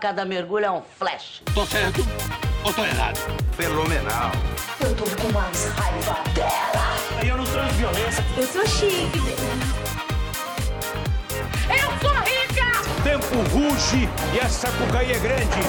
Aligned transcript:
Cada 0.00 0.24
mergulho 0.24 0.64
é 0.64 0.70
um 0.70 0.80
flash. 0.80 1.42
Tô 1.54 1.66
certo 1.66 2.06
ou 2.64 2.72
tô 2.72 2.84
errado? 2.84 3.18
Fenomenal. 3.56 4.30
Eu 4.80 4.94
tô 4.94 5.04
com 5.04 5.32
mais 5.32 5.66
raiva 5.70 6.22
dela. 6.34 7.26
Eu 7.26 7.36
não 7.36 7.46
sou 7.46 7.64
violência. 7.64 8.24
Eu 8.36 8.46
sou 8.46 8.66
chique, 8.68 9.18
Eu 11.68 11.90
sou 12.00 12.14
rica! 12.20 13.02
Tempo 13.02 13.36
ruge 13.50 14.08
e 14.34 14.40
a 14.40 14.48
sapucaí 14.48 15.12
é 15.12 15.18
grande. 15.18 15.60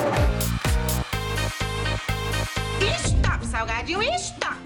Stop, 3.04 3.46
salgadinho, 3.48 4.04
stop! 4.16 4.63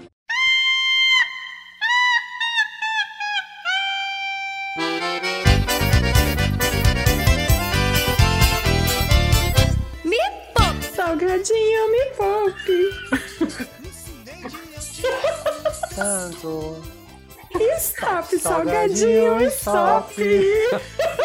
Stop, 17.78 18.36
salgadinho, 18.38 19.42
stop. 19.48 20.14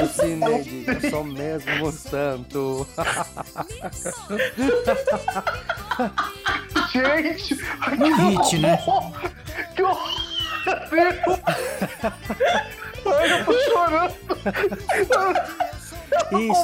O 0.02 0.08
Cineide, 0.08 0.86
eu 0.88 1.10
sou 1.10 1.24
mesmo 1.24 1.88
um 1.88 1.92
santo. 1.92 2.88
Gente, 6.92 7.56
Um 8.00 8.40
hit, 8.42 8.58
né? 8.60 8.78
que 9.76 9.84
horror! 9.84 10.24
Ai, 13.06 13.32
eu 13.32 13.46
tô 13.46 13.54
chorando. 13.54 14.14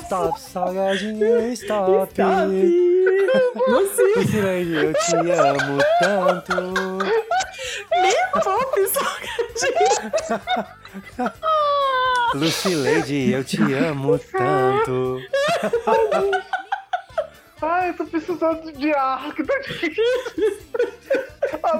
Stop, 0.02 0.40
salgadinho, 0.40 1.52
stop. 1.54 2.14
Você, 3.68 4.04
O 4.04 4.28
Cineide, 4.28 4.74
eu 4.74 4.94
te 4.94 5.16
amo 5.32 5.80
tanto. 6.00 6.54
Poupe, 8.44 8.88
salgadinho. 8.88 10.60
Lucileide, 12.36 13.32
eu 13.32 13.44
te 13.44 13.62
amo 13.74 14.20
tanto. 14.20 15.22
Ai, 17.62 17.90
eu 17.90 17.94
tô 17.96 18.06
precisando 18.06 18.72
de 18.72 18.94
ar, 18.94 19.34
que 19.34 19.44
tá 19.44 19.58
difícil. 19.60 20.04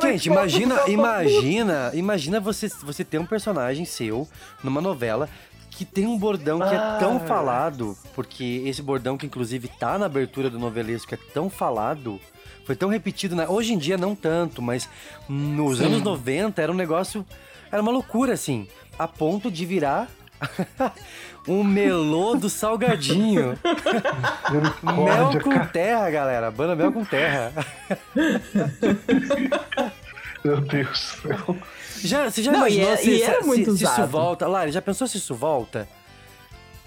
Gente, 0.02 0.26
imagina, 0.26 0.82
imagina, 0.88 1.92
imagina 1.94 2.40
você, 2.40 2.68
você 2.84 3.04
ter 3.06 3.18
um 3.20 3.26
personagem 3.26 3.86
seu 3.86 4.28
numa 4.64 4.82
novela 4.82 5.30
que 5.70 5.86
tem 5.86 6.06
um 6.06 6.18
bordão 6.18 6.60
que 6.60 6.76
é 6.76 6.98
tão 7.00 7.16
Ah. 7.18 7.20
falado, 7.22 7.98
porque 8.14 8.64
esse 8.66 8.82
bordão 8.82 9.18
que 9.18 9.26
inclusive 9.26 9.70
tá 9.80 9.98
na 9.98 10.08
abertura 10.08 10.50
do 10.50 10.60
novelesco 10.60 11.14
é 11.14 11.18
tão 11.34 11.50
falado, 11.50 12.20
foi 12.70 12.76
tão 12.76 12.88
repetido, 12.90 13.36
né? 13.36 13.48
Hoje 13.50 13.74
em 13.74 13.80
dia 13.80 13.98
não 13.98 14.14
tanto, 14.14 14.62
mas 14.62 14.88
nos 15.28 15.82
anos 15.82 16.04
90 16.04 16.62
era 16.62 16.72
um 16.72 16.76
negócio, 16.76 17.26
era 17.72 17.82
uma 17.82 17.92
loucura 17.92 18.34
assim, 18.34 18.68
a 19.00 19.08
ponto 19.08 19.50
de 19.50 19.66
virar 19.66 20.08
um 21.48 21.64
melô 21.64 22.36
do 22.36 22.48
salgadinho. 22.48 23.58
Mel 24.84 25.42
com 25.44 25.66
terra, 25.66 26.12
galera. 26.12 26.52
Banda 26.52 26.76
mel 26.76 26.92
com 26.92 27.04
terra. 27.04 27.52
Meu 30.46 30.62
Deus 30.62 30.90
do 31.24 31.28
céu. 31.28 31.58
Já, 32.04 32.30
você 32.30 32.44
já 32.44 32.52
Não, 32.52 32.68
e 32.68 32.76
imaginou 32.78 32.94
é- 32.94 32.98
se, 32.98 33.10
e 33.10 33.22
era 33.24 33.42
se- 33.42 33.48
muito 33.48 33.76
se 33.76 33.84
isso 33.84 34.06
volta? 34.08 34.48
Lari, 34.48 34.72
já 34.72 34.82
pensou 34.82 35.08
se 35.08 35.18
isso 35.18 35.34
volta? 35.34 35.88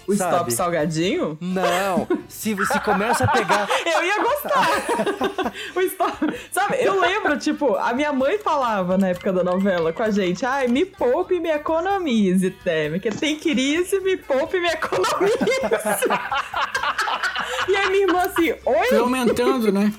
O 0.07 0.15
Sabe? 0.15 0.33
stop, 0.33 0.51
salgadinho? 0.51 1.37
Não, 1.39 2.07
se, 2.27 2.55
se 2.65 2.79
começa 2.81 3.23
a 3.23 3.27
pegar... 3.27 3.67
Eu 3.85 4.03
ia 4.03 4.21
gostar. 4.21 5.53
o 5.75 5.81
stop. 5.81 6.39
Sabe, 6.51 6.77
eu 6.79 6.99
lembro, 6.99 7.37
tipo, 7.37 7.75
a 7.75 7.93
minha 7.93 8.11
mãe 8.11 8.37
falava 8.37 8.97
na 8.97 9.09
época 9.09 9.31
da 9.31 9.43
novela 9.43 9.93
com 9.93 10.03
a 10.03 10.09
gente: 10.09 10.45
ai, 10.45 10.67
me 10.67 10.85
poupe 10.85 11.35
e 11.35 11.39
me 11.39 11.49
economize, 11.49 12.49
Temi. 12.49 12.99
Que 12.99 13.11
tem 13.11 13.39
crise, 13.39 13.99
me 13.99 14.17
poupe 14.17 14.57
e 14.57 14.61
me 14.61 14.69
economize. 14.69 15.37
e 17.67 17.75
aí 17.75 17.89
minha 17.89 18.07
irmã 18.07 18.21
assim: 18.21 18.51
oi? 18.51 18.87
Foi 18.89 18.97
aumentando, 18.97 19.71
né? 19.71 19.93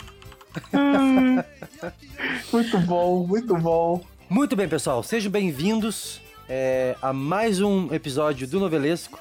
Muito 2.53 2.79
bom, 2.79 3.27
muito 3.27 3.57
bom. 3.57 4.01
Muito 4.29 4.57
bem, 4.57 4.69
pessoal, 4.69 5.03
sejam 5.03 5.31
bem-vindos 5.31 6.21
é, 6.49 6.97
a 7.01 7.13
mais 7.13 7.61
um 7.61 7.93
episódio 7.93 8.47
do 8.47 8.61
Novelesco. 8.61 9.19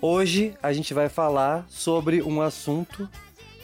Hoje 0.00 0.54
a 0.62 0.72
gente 0.72 0.94
vai 0.94 1.08
falar 1.08 1.66
sobre 1.68 2.22
um 2.22 2.40
assunto 2.40 3.08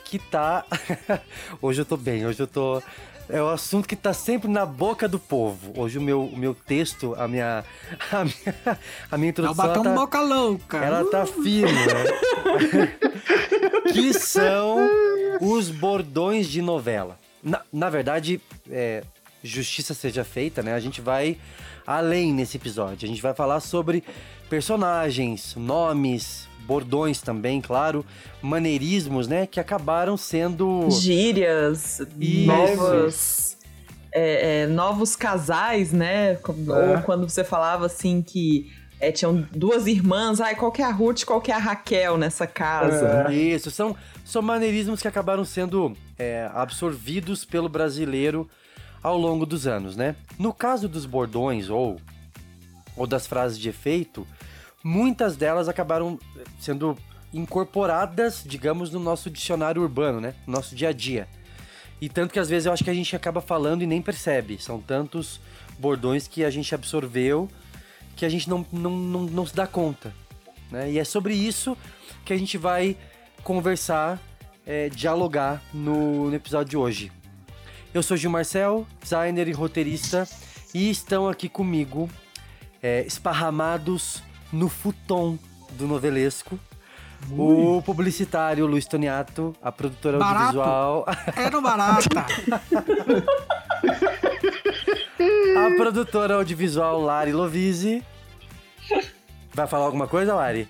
que 0.05 0.19
tá... 0.19 0.65
hoje 1.63 1.81
eu 1.81 1.85
tô 1.85 1.97
bem, 1.97 2.27
hoje 2.27 2.41
eu 2.43 2.47
tô... 2.47 2.83
É 3.27 3.43
um 3.43 3.49
assunto 3.49 3.89
que 3.89 3.97
tá 3.97 4.13
sempre 4.13 4.51
na 4.51 4.67
boca 4.67 5.09
do 5.09 5.19
povo. 5.19 5.73
Hoje 5.81 5.97
o 5.97 6.03
meu, 6.03 6.25
o 6.25 6.37
meu 6.37 6.55
texto, 6.55 7.15
a 7.17 7.27
minha, 7.27 7.65
a 8.13 8.25
minha, 8.25 8.79
a 9.11 9.17
minha 9.17 9.29
É 9.29 9.31
o 9.31 9.31
introdução... 9.31 9.67
batom 9.67 9.83
tá- 9.83 9.95
boca 9.95 10.21
louca. 10.21 10.77
Ela 10.79 11.09
tá 11.11 11.25
firme, 11.25 11.73
né? 11.73 12.99
que 13.93 14.13
são 14.13 14.77
os 15.41 15.71
bordões 15.71 16.49
de 16.49 16.61
novela. 16.61 17.19
Na, 17.43 17.63
na 17.73 17.89
verdade, 17.89 18.41
é, 18.71 19.03
justiça 19.43 19.95
seja 19.95 20.23
feita, 20.23 20.63
né? 20.63 20.75
A 20.75 20.81
gente 20.81 21.01
vai 21.01 21.39
além 21.87 22.33
nesse 22.33 22.57
episódio. 22.57 23.05
A 23.07 23.09
gente 23.09 23.23
vai 23.23 23.35
falar 23.35 23.61
sobre 23.61 24.03
personagens, 24.49 25.55
nomes, 25.57 26.49
bordões 26.67 27.21
também, 27.21 27.61
claro, 27.61 28.05
maneirismos, 28.41 29.29
né? 29.29 29.47
Que 29.47 29.61
acabaram 29.61 30.17
sendo. 30.17 30.89
Gírias, 30.91 32.01
Isso. 32.19 32.47
novas. 32.47 33.57
é, 34.13 34.63
é, 34.63 34.67
novos 34.67 35.15
casais, 35.17 35.93
né? 35.93 36.37
Com- 36.37 36.53
Ou 36.53 37.03
quando 37.03 37.29
você 37.29 37.43
falava 37.45 37.87
assim 37.87 38.23
que 38.23 38.71
é, 39.01 39.11
tinham 39.13 39.47
duas 39.53 39.87
irmãs, 39.87 40.41
ai, 40.41 40.55
qual 40.55 40.71
que 40.73 40.81
é 40.81 40.85
a 40.85 40.91
Ruth, 40.91 41.25
qual 41.25 41.41
que 41.41 41.51
é 41.51 41.55
a 41.55 41.59
Raquel 41.59 42.17
nessa 42.17 42.47
casa? 42.47 43.31
Isso, 43.33 43.71
são, 43.71 43.95
são 44.25 44.41
maneirismos 44.41 45.03
que 45.03 45.09
acabaram 45.09 45.45
sendo 45.45 45.93
é, 46.19 46.49
absorvidos 46.55 47.45
pelo 47.45 47.69
brasileiro 47.69 48.49
ao 49.05 49.19
longo 49.19 49.45
dos 49.45 49.67
anos, 49.67 49.97
né? 49.97 50.17
No 50.39 50.55
caso 50.55 50.89
dos 50.89 51.05
bordões 51.05 51.69
ou, 51.69 52.01
ou 52.97 53.07
das 53.07 53.27
frases 53.27 53.59
de 53.59 53.69
efeito, 53.69 54.27
muitas 54.83 55.37
delas 55.37 55.69
acabaram 55.69 56.19
sendo 56.59 56.97
incorporadas, 57.31 58.43
digamos, 58.47 58.91
no 58.91 58.99
nosso 58.99 59.29
dicionário 59.29 59.83
urbano, 59.83 60.23
né? 60.23 60.35
No 60.47 60.55
nosso 60.55 60.75
dia 60.75 60.89
a 60.89 60.93
dia. 60.93 61.29
E 62.01 62.09
tanto 62.09 62.33
que 62.33 62.39
às 62.41 62.49
vezes 62.49 62.65
eu 62.65 62.73
acho 62.73 62.83
que 62.83 62.91
a 62.91 62.95
gente 62.95 63.15
acaba 63.15 63.43
falando 63.43 63.83
e 63.83 63.87
nem 63.87 64.01
percebe. 64.01 64.59
São 64.59 64.81
tantos 64.81 65.39
bordões 65.79 66.27
que 66.27 66.43
a 66.43 66.51
gente 66.51 66.75
absorveu 66.75 67.49
que 68.17 68.25
a 68.25 68.29
gente 68.29 68.49
não, 68.49 68.65
não, 68.73 68.91
não, 68.91 69.23
não 69.25 69.47
se 69.47 69.55
dá 69.55 69.67
conta. 69.67 70.15
Né? 70.71 70.93
E 70.93 70.99
é 70.99 71.05
sobre 71.05 71.35
isso 71.35 71.77
que 72.25 72.33
a 72.33 72.37
gente 72.37 72.57
vai 72.57 72.97
conversar, 73.43 74.19
é, 74.65 74.89
dialogar 74.89 75.61
no, 75.75 76.31
no 76.31 76.35
episódio 76.35 76.71
de 76.71 76.77
hoje. 76.77 77.13
Eu 77.95 78.03
sou 78.03 78.17
Gil 78.17 78.29
Marcel, 78.31 78.85
designer 79.01 79.47
e 79.47 79.53
roteirista, 79.53 80.29
e 80.75 80.91
estão 80.91 81.29
aqui 81.29 81.49
comigo, 81.49 82.11
é, 82.83 83.03
esparramados 83.07 84.21
no 84.53 84.69
futon 84.69 85.39
do 85.73 85.87
novelesco, 85.87 86.59
o 87.31 87.81
publicitário 87.83 88.67
Luiz 88.67 88.85
Toniato, 88.85 89.55
a 89.63 89.71
produtora 89.73 90.19
Barato. 90.19 90.61
audiovisual, 90.61 91.07
Era 91.37 91.61
barata. 91.61 92.27
a 95.57 95.77
produtora 95.77 96.35
audiovisual 96.35 97.01
Lari 97.01 97.33
Lovise. 97.33 98.03
Vai 99.55 99.67
falar 99.69 99.85
alguma 99.87 100.09
coisa, 100.09 100.35
Lari? 100.35 100.69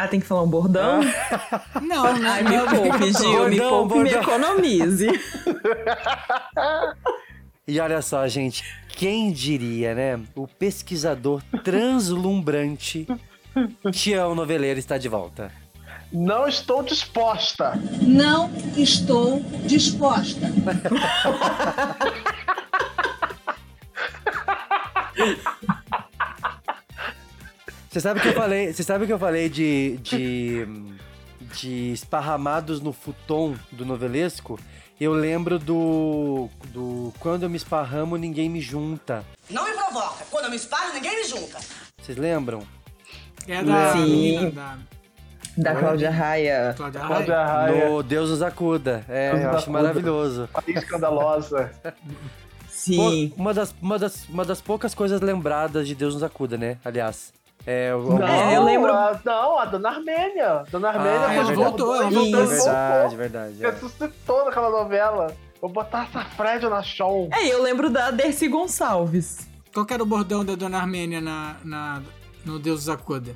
Ah, 0.00 0.08
tem 0.08 0.18
que 0.18 0.24
falar 0.24 0.44
um 0.44 0.48
bordão? 0.48 1.02
Não, 1.82 2.18
né? 2.18 2.30
Ai, 2.30 2.42
me 2.42 2.58
poupe, 2.58 3.12
Gil, 3.12 3.50
me 3.50 3.58
Bordão, 3.58 3.86
poupe 3.86 3.98
e 3.98 4.02
me 4.04 4.14
economize. 4.14 5.08
E 7.68 7.78
olha 7.78 8.00
só, 8.00 8.26
gente, 8.26 8.64
quem 8.88 9.30
diria, 9.30 9.94
né? 9.94 10.18
O 10.34 10.48
pesquisador 10.48 11.42
translumbrante 11.62 13.06
Tião 13.92 14.34
Noveleiro 14.34 14.78
está 14.78 14.96
de 14.96 15.06
volta. 15.06 15.52
Não 16.10 16.48
estou 16.48 16.82
disposta. 16.82 17.78
Não 18.00 18.50
estou 18.78 19.40
disposta. 19.66 20.46
Você 27.90 27.98
sabe 28.00 28.20
que 28.20 28.28
eu 28.28 28.34
falei, 28.34 28.72
você 28.72 28.82
sabe 28.84 29.04
que 29.06 29.12
eu 29.12 29.18
falei 29.18 29.48
de, 29.48 29.98
de 30.00 30.68
de 31.52 31.92
esparramados 31.92 32.80
no 32.80 32.92
futon 32.92 33.56
do 33.72 33.84
novelesco? 33.84 34.60
Eu 35.00 35.12
lembro 35.12 35.58
do 35.58 36.48
do 36.68 37.12
quando 37.18 37.42
eu 37.42 37.50
me 37.50 37.56
esparramo 37.56 38.16
ninguém 38.16 38.48
me 38.48 38.60
junta. 38.60 39.24
Não 39.50 39.64
me 39.64 39.72
provoca! 39.72 40.24
Quando 40.30 40.44
eu 40.44 40.50
me 40.50 40.56
espalho, 40.56 40.94
ninguém 40.94 41.16
me 41.16 41.24
junta. 41.24 41.58
Vocês 42.00 42.16
lembram? 42.16 42.62
É 43.48 43.60
da 43.64 43.92
Sim. 43.94 43.98
menina 43.98 44.50
da 44.52 44.78
Da 45.56 45.74
Cláudia 45.80 46.10
Raia. 46.12 46.74
Cláudia 46.76 47.00
Cláudia 47.00 47.44
Raia. 47.44 47.88
No 47.88 48.02
Deus 48.04 48.30
nos 48.30 48.40
acuda. 48.42 49.04
É, 49.08 49.30
Deus 49.32 49.42
eu 49.42 49.50
acho 49.50 49.58
acuda. 49.64 49.72
maravilhoso. 49.82 50.48
País 50.52 50.76
escandalosa. 50.76 51.72
Sim. 52.68 53.32
Pô, 53.34 53.42
uma, 53.42 53.52
das, 53.52 53.74
uma, 53.82 53.98
das, 53.98 54.28
uma 54.28 54.44
das 54.44 54.60
poucas 54.60 54.94
coisas 54.94 55.20
lembradas 55.20 55.88
de 55.88 55.94
Deus 55.96 56.14
nos 56.14 56.22
acuda, 56.22 56.56
né? 56.56 56.78
Aliás. 56.84 57.32
É, 57.66 57.94
o- 57.94 58.18
Não, 58.18 58.26
É, 58.26 58.56
eu 58.56 58.64
lembro- 58.64 58.92
A, 58.92 59.20
não, 59.24 59.58
a 59.58 59.64
Dona 59.66 59.90
Armênia. 59.90 60.64
Dona 60.70 60.88
Armênia 60.88 61.20
Ah, 61.20 61.26
foi 61.26 61.36
ela 61.36 61.44
de 61.44 61.54
voltou, 61.54 61.94
ela 61.96 62.10
voltou. 62.10 62.30
voltou, 62.32 62.46
Verdade, 62.46 63.16
verdade. 63.16 63.64
é. 63.64 63.70
Ressuscitou 63.70 64.44
naquela 64.46 64.70
novela. 64.70 65.34
Vou 65.60 65.70
botar 65.70 66.04
essa 66.08 66.24
Fred 66.24 66.66
na 66.68 66.82
show. 66.82 67.28
É, 67.32 67.46
eu 67.46 67.62
lembro 67.62 67.90
da 67.90 68.10
Dercy 68.10 68.48
Gonçalves. 68.48 69.46
Qual 69.74 69.84
que 69.84 69.92
era 69.92 70.02
o 70.02 70.06
bordão 70.06 70.42
da 70.44 70.54
Dona 70.54 70.78
Armênia 70.78 71.20
na, 71.20 71.56
na, 71.62 72.02
no 72.44 72.58
Deus 72.58 72.80
dos 72.80 72.88
Acuda? 72.88 73.34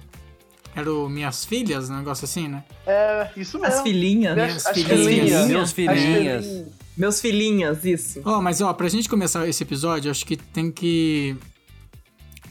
Era 0.75 0.93
o 0.93 1.09
Minhas 1.09 1.45
Filhas, 1.45 1.89
um 1.91 1.99
negócio 1.99 2.25
assim, 2.25 2.49
né? 2.49 2.65
É, 2.87 3.29
isso 3.37 3.59
mesmo. 3.61 3.77
As 3.77 3.83
filhinhas. 3.83 4.35
Né? 4.37 4.47
Minhas 4.47 4.67
As 4.67 4.73
filhinhas. 4.75 5.07
filhinhas. 5.07 5.47
Meus 5.47 5.63
As 5.63 5.73
filhinhas. 5.73 6.65
Meus 6.97 7.21
filhinhas, 7.21 7.85
isso. 7.85 8.23
Ó, 8.25 8.41
mas 8.41 8.61
ó, 8.61 8.73
pra 8.73 8.89
gente 8.89 9.09
começar 9.09 9.47
esse 9.47 9.63
episódio, 9.63 10.11
acho 10.11 10.25
que 10.27 10.37
tem 10.37 10.71
que 10.73 11.37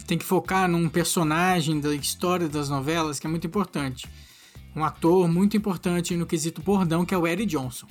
tem 0.06 0.18
que 0.18 0.26
focar 0.26 0.68
num 0.68 0.88
personagem 0.90 1.80
da 1.80 1.94
história 1.96 2.48
das 2.50 2.70
novelas 2.70 3.20
que 3.20 3.28
é 3.28 3.30
muito 3.30 3.48
importante. 3.48 4.08
Um 4.76 4.84
ator 4.84 5.28
muito 5.28 5.56
importante 5.56 6.16
no 6.16 6.26
quesito 6.26 6.62
bordão, 6.62 7.06
que 7.06 7.14
é 7.14 7.18
o 7.18 7.28
Eric 7.28 7.46
Johnson. 7.48 7.88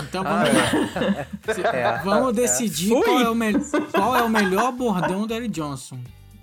Então 0.00 0.22
vamos, 0.22 0.48
Se- 1.54 1.60
É. 1.66 2.00
vamos 2.04 2.32
decidir 2.34 2.90
qual 3.02 3.20
é, 3.20 3.28
o 3.28 3.34
me- 3.34 3.54
qual 3.90 4.16
é 4.16 4.22
o 4.22 4.28
melhor 4.28 4.70
bordão 4.72 5.26
do 5.26 5.34
Eric 5.34 5.50
Johnson. 5.52 5.98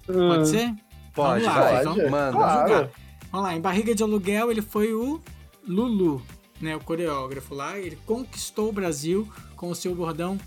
Pode 0.05 0.49
ser? 0.49 0.73
Pode, 1.13 1.43
Vamos 1.45 1.57
lá, 1.57 1.61
vai. 1.71 1.81
então. 1.81 1.95
Manda. 2.09 2.31
Vamos 2.31 2.35
Claro. 2.35 2.89
Vamos 3.31 3.47
lá, 3.47 3.55
em 3.55 3.61
Barriga 3.61 3.95
de 3.95 4.03
Aluguel 4.03 4.51
ele 4.51 4.61
foi 4.61 4.93
o 4.93 5.21
Lulu, 5.65 6.21
né, 6.61 6.75
o 6.75 6.79
coreógrafo 6.81 7.55
lá. 7.55 7.77
Ele 7.79 7.97
conquistou 8.05 8.69
o 8.69 8.73
Brasil 8.73 9.27
com 9.55 9.69
o 9.69 9.75
seu 9.75 9.95
bordão 9.95 10.37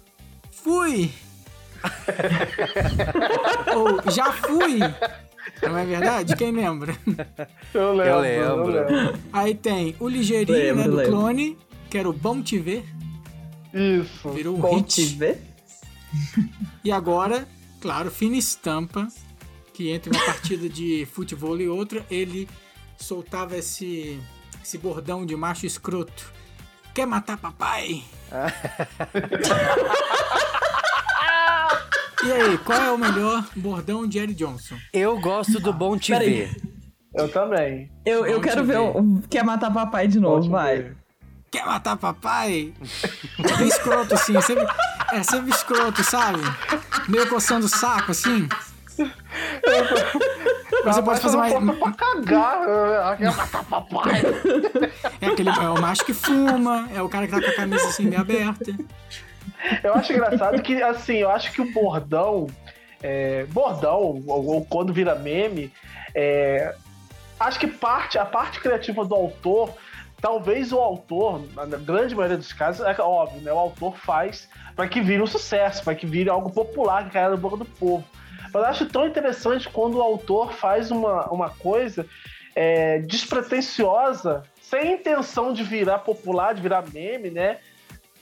Fui! 0.51 1.11
Ou 3.77 4.11
Já 4.11 4.33
fui! 4.33 4.79
Não 5.63 5.77
é 5.77 5.85
verdade? 5.85 6.37
Quem 6.37 6.53
lembra? 6.53 6.97
Eu 7.75 7.93
lembro. 7.95 8.11
Eu 8.13 8.67
lembro. 8.67 9.19
Aí 9.33 9.55
tem 9.55 9.97
o 9.99 10.09
Ligeirinho, 10.09 10.57
Lembro, 10.59 10.77
né, 10.83 10.89
do 10.89 10.97
lembro. 10.97 11.13
clone, 11.13 11.59
que 11.91 11.99
era 11.99 12.09
o 12.09 12.13
Bom 12.13 12.41
Te 12.43 12.59
Ver, 12.59 12.85
Isso. 13.75 14.29
virou 14.31 14.57
um 14.57 14.61
Bom 14.61 14.83
te 14.83 15.03
hit. 15.03 15.17
ver. 15.17 15.41
E 16.85 16.93
agora, 16.93 17.47
claro, 17.81 18.11
fina 18.11 18.37
estampa, 18.37 19.09
que 19.75 19.91
entre 19.91 20.11
uma 20.11 20.25
partida 20.25 20.69
de 20.69 21.07
futebol 21.13 21.59
e 21.61 21.69
outra, 21.69 22.05
ele 22.11 22.49
soltava 22.97 23.57
esse, 23.57 24.19
esse 24.63 24.79
bordão 24.79 25.27
de 25.27 25.35
macho 25.37 25.67
escroto. 25.67 26.33
Quer 26.95 27.07
matar 27.07 27.37
papai? 27.37 28.03
e 32.25 32.33
aí, 32.33 32.59
qual 32.59 32.79
é 32.81 32.91
o 32.91 32.99
melhor 32.99 33.45
bordão 33.57 34.07
de 34.07 34.19
Eric 34.19 34.35
Johnson? 34.35 34.75
Eu 34.93 35.19
gosto 35.21 35.61
do 35.61 35.73
Bom 35.73 35.97
Te 35.97 36.13
Peraí. 36.13 36.31
Ver. 36.45 36.57
Eu 37.15 37.29
também. 37.31 37.91
Eu, 38.05 38.27
eu 38.27 38.37
Bom 38.37 38.43
te 38.43 38.49
quero 38.49 38.65
ver. 38.65 38.73
ver. 38.79 38.79
o- 38.97 39.23
Quer 39.31 39.45
matar 39.45 39.73
papai 39.73 40.07
de 40.09 40.19
novo, 40.21 40.37
Pode 40.37 40.49
vai. 40.51 40.93
Quer 41.51 41.65
matar 41.65 41.97
papai? 41.97 42.73
É 43.39 43.57
bem 43.57 43.69
escroto 43.69 44.15
assim, 44.15 44.39
sempre, 44.43 44.67
é 45.13 45.23
sempre 45.23 45.51
escroto, 45.51 46.05
sabe? 46.05 46.41
Meio 47.09 47.27
coçando 47.29 47.65
o 47.65 47.69
saco 47.69 48.11
assim. 48.11 48.47
Você 50.85 51.03
pode 51.03 51.21
fazer 51.21 51.37
uma, 51.37 51.49
eu 51.49 51.77
pra 51.79 51.93
cagar. 51.93 52.63
Eu 52.63 53.17
quero 53.17 53.37
matar 53.37 53.65
papai. 53.65 54.23
É, 55.21 55.27
aquele, 55.27 55.49
é 55.51 55.69
o 55.71 55.81
macho 55.81 56.05
que 56.05 56.13
fuma, 56.13 56.89
é 56.95 57.01
o 57.01 57.09
cara 57.09 57.27
que 57.27 57.33
tá 57.33 57.41
com 57.41 57.49
a 57.51 57.55
camisa 57.55 57.87
assim 57.89 58.05
meio 58.05 58.21
aberta. 58.21 58.75
Eu 59.83 59.95
acho 59.95 60.13
engraçado 60.13 60.61
que, 60.63 60.83
assim, 60.83 61.17
eu 61.17 61.31
acho 61.31 61.53
que 61.53 61.61
o 61.61 61.73
bordão, 61.73 62.47
é, 63.03 63.45
bordão, 63.45 64.23
ou, 64.27 64.47
ou 64.47 64.65
quando 64.65 64.93
vira 64.93 65.15
meme, 65.15 65.73
é, 66.15 66.75
acho 67.39 67.59
que 67.59 67.67
parte, 67.67 68.19
a 68.19 68.25
parte 68.25 68.61
criativa 68.61 69.05
do 69.05 69.15
autor, 69.15 69.75
talvez 70.21 70.73
o 70.73 70.79
autor, 70.79 71.43
na 71.55 71.65
grande 71.79 72.15
maioria 72.15 72.37
dos 72.37 72.53
casos, 72.53 72.87
é 72.87 73.01
óbvio, 73.01 73.41
né? 73.41 73.53
O 73.53 73.59
autor 73.59 73.97
faz 73.97 74.49
para 74.75 74.89
que 74.89 75.01
vire 75.01 75.23
um 75.23 75.27
sucesso, 75.27 75.83
para 75.83 75.95
que 75.95 76.07
vire 76.07 76.31
algo 76.31 76.51
popular, 76.51 77.05
que 77.05 77.11
caia 77.11 77.31
na 77.31 77.37
boca 77.37 77.57
do 77.57 77.65
povo. 77.65 78.05
Mas 78.53 78.65
acho 78.65 78.87
tão 78.87 79.07
interessante 79.07 79.69
quando 79.69 79.99
o 79.99 80.03
autor 80.03 80.53
faz 80.53 80.91
uma, 80.91 81.29
uma 81.31 81.51
coisa 81.51 82.07
é, 82.55 82.99
despretensiosa, 83.01 84.43
sem 84.61 84.95
intenção 84.95 85.53
de 85.53 85.63
virar 85.63 85.99
popular, 85.99 86.55
de 86.55 86.63
virar 86.63 86.85
meme, 86.93 87.31
né? 87.31 87.59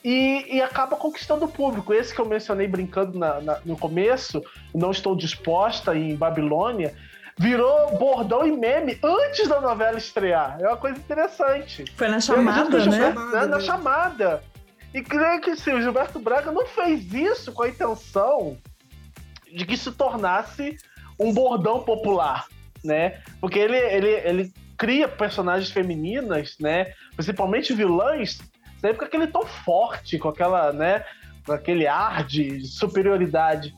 E, 0.09 0.57
e 0.59 0.63
acaba 0.63 0.95
conquistando 0.95 1.47
o 1.47 1.49
público. 1.49 1.93
Esse 1.93 2.15
que 2.15 2.21
eu 2.21 2.27
mencionei 2.27 2.69
brincando 2.69 3.19
na- 3.19 3.41
na- 3.41 3.59
no 3.65 3.77
começo, 3.77 4.41
Não 4.73 4.93
Estou 4.93 5.17
Disposta 5.17 5.97
em 5.97 6.15
Babilônia, 6.15 6.95
virou 7.37 7.99
bordão 7.99 8.47
e 8.47 8.53
meme 8.57 8.97
antes 9.03 9.49
da 9.49 9.61
novela 9.61 9.99
estrear. 9.99 10.59
É 10.61 10.69
uma 10.69 10.77
coisa 10.77 10.97
interessante. 10.97 11.85
Foi 11.97 12.07
na 12.07 12.21
chamada, 12.21 12.71
né? 12.79 12.81
Gilberto- 12.85 13.21
né, 13.37 13.47
Na 13.47 13.59
chamada. 13.61 14.43
E 14.95 15.03
creio 15.03 15.41
que 15.41 15.57
sim, 15.57 15.73
o 15.73 15.83
Gilberto 15.83 16.21
Braga 16.21 16.53
não 16.53 16.65
fez 16.67 17.13
isso 17.13 17.51
com 17.53 17.65
a 17.65 17.69
intenção 17.69 18.57
de 19.53 19.67
que 19.67 19.77
se 19.77 19.91
tornasse 19.91 20.77
um 21.19 21.35
bordão 21.35 21.81
popular, 21.83 22.47
né? 22.85 23.19
Porque 23.41 23.59
ele, 23.59 23.77
ele, 23.77 24.09
ele 24.25 24.53
cria 24.79 25.09
personagens 25.09 25.71
femininas, 25.71 26.55
né? 26.61 26.93
Principalmente 27.17 27.75
vilãs, 27.75 28.39
sempre 28.87 28.99
com 28.99 29.05
aquele 29.05 29.27
tom 29.27 29.45
forte, 29.45 30.19
com 30.19 30.29
aquela, 30.29 30.73
né? 30.73 31.05
Com 31.45 31.53
aquele 31.53 31.87
ar 31.87 32.25
de 32.25 32.65
superioridade. 32.67 33.75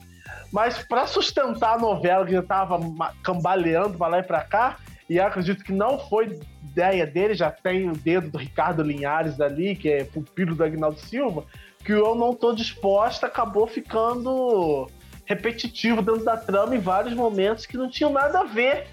Mas 0.53 0.79
para 0.79 1.07
sustentar 1.07 1.75
a 1.75 1.79
novela 1.79 2.25
que 2.25 2.33
já 2.33 2.41
estava 2.41 2.79
cambaleando 3.23 3.97
para 3.97 4.09
lá 4.09 4.19
e 4.19 4.23
para 4.23 4.43
cá, 4.43 4.77
e 5.09 5.19
acredito 5.19 5.65
que 5.65 5.73
não 5.73 5.99
foi 5.99 6.39
ideia 6.63 7.07
dele, 7.07 7.35
já 7.35 7.51
tem 7.51 7.89
o 7.89 7.95
dedo 7.95 8.31
do 8.31 8.39
Ricardo 8.39 8.83
Linhares 8.83 9.41
ali, 9.41 9.75
que 9.75 9.89
é 9.91 10.05
pupilo 10.05 10.55
do 10.55 10.63
Agnaldo 10.63 11.01
Silva, 11.01 11.45
que 11.83 11.93
Eu 11.93 12.15
Não 12.15 12.35
Tô 12.35 12.53
Disposta 12.53 13.27
acabou 13.27 13.67
ficando 13.67 14.87
repetitivo 15.25 16.03
dentro 16.03 16.25
da 16.25 16.37
trama 16.37 16.77
em 16.77 16.81
vários 16.81 17.15
momentos 17.15 17.67
que 17.67 17.77
não 17.77 17.89
tinham 17.89 18.13
nada 18.13 18.41
a 18.41 18.45
ver. 18.45 18.87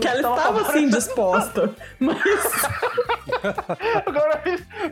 Que 0.00 0.06
ela 0.06 0.20
estava 0.36 0.60
assim 0.62 0.88
disposta. 0.88 1.70
Mas. 1.98 2.18
Agora 4.06 4.42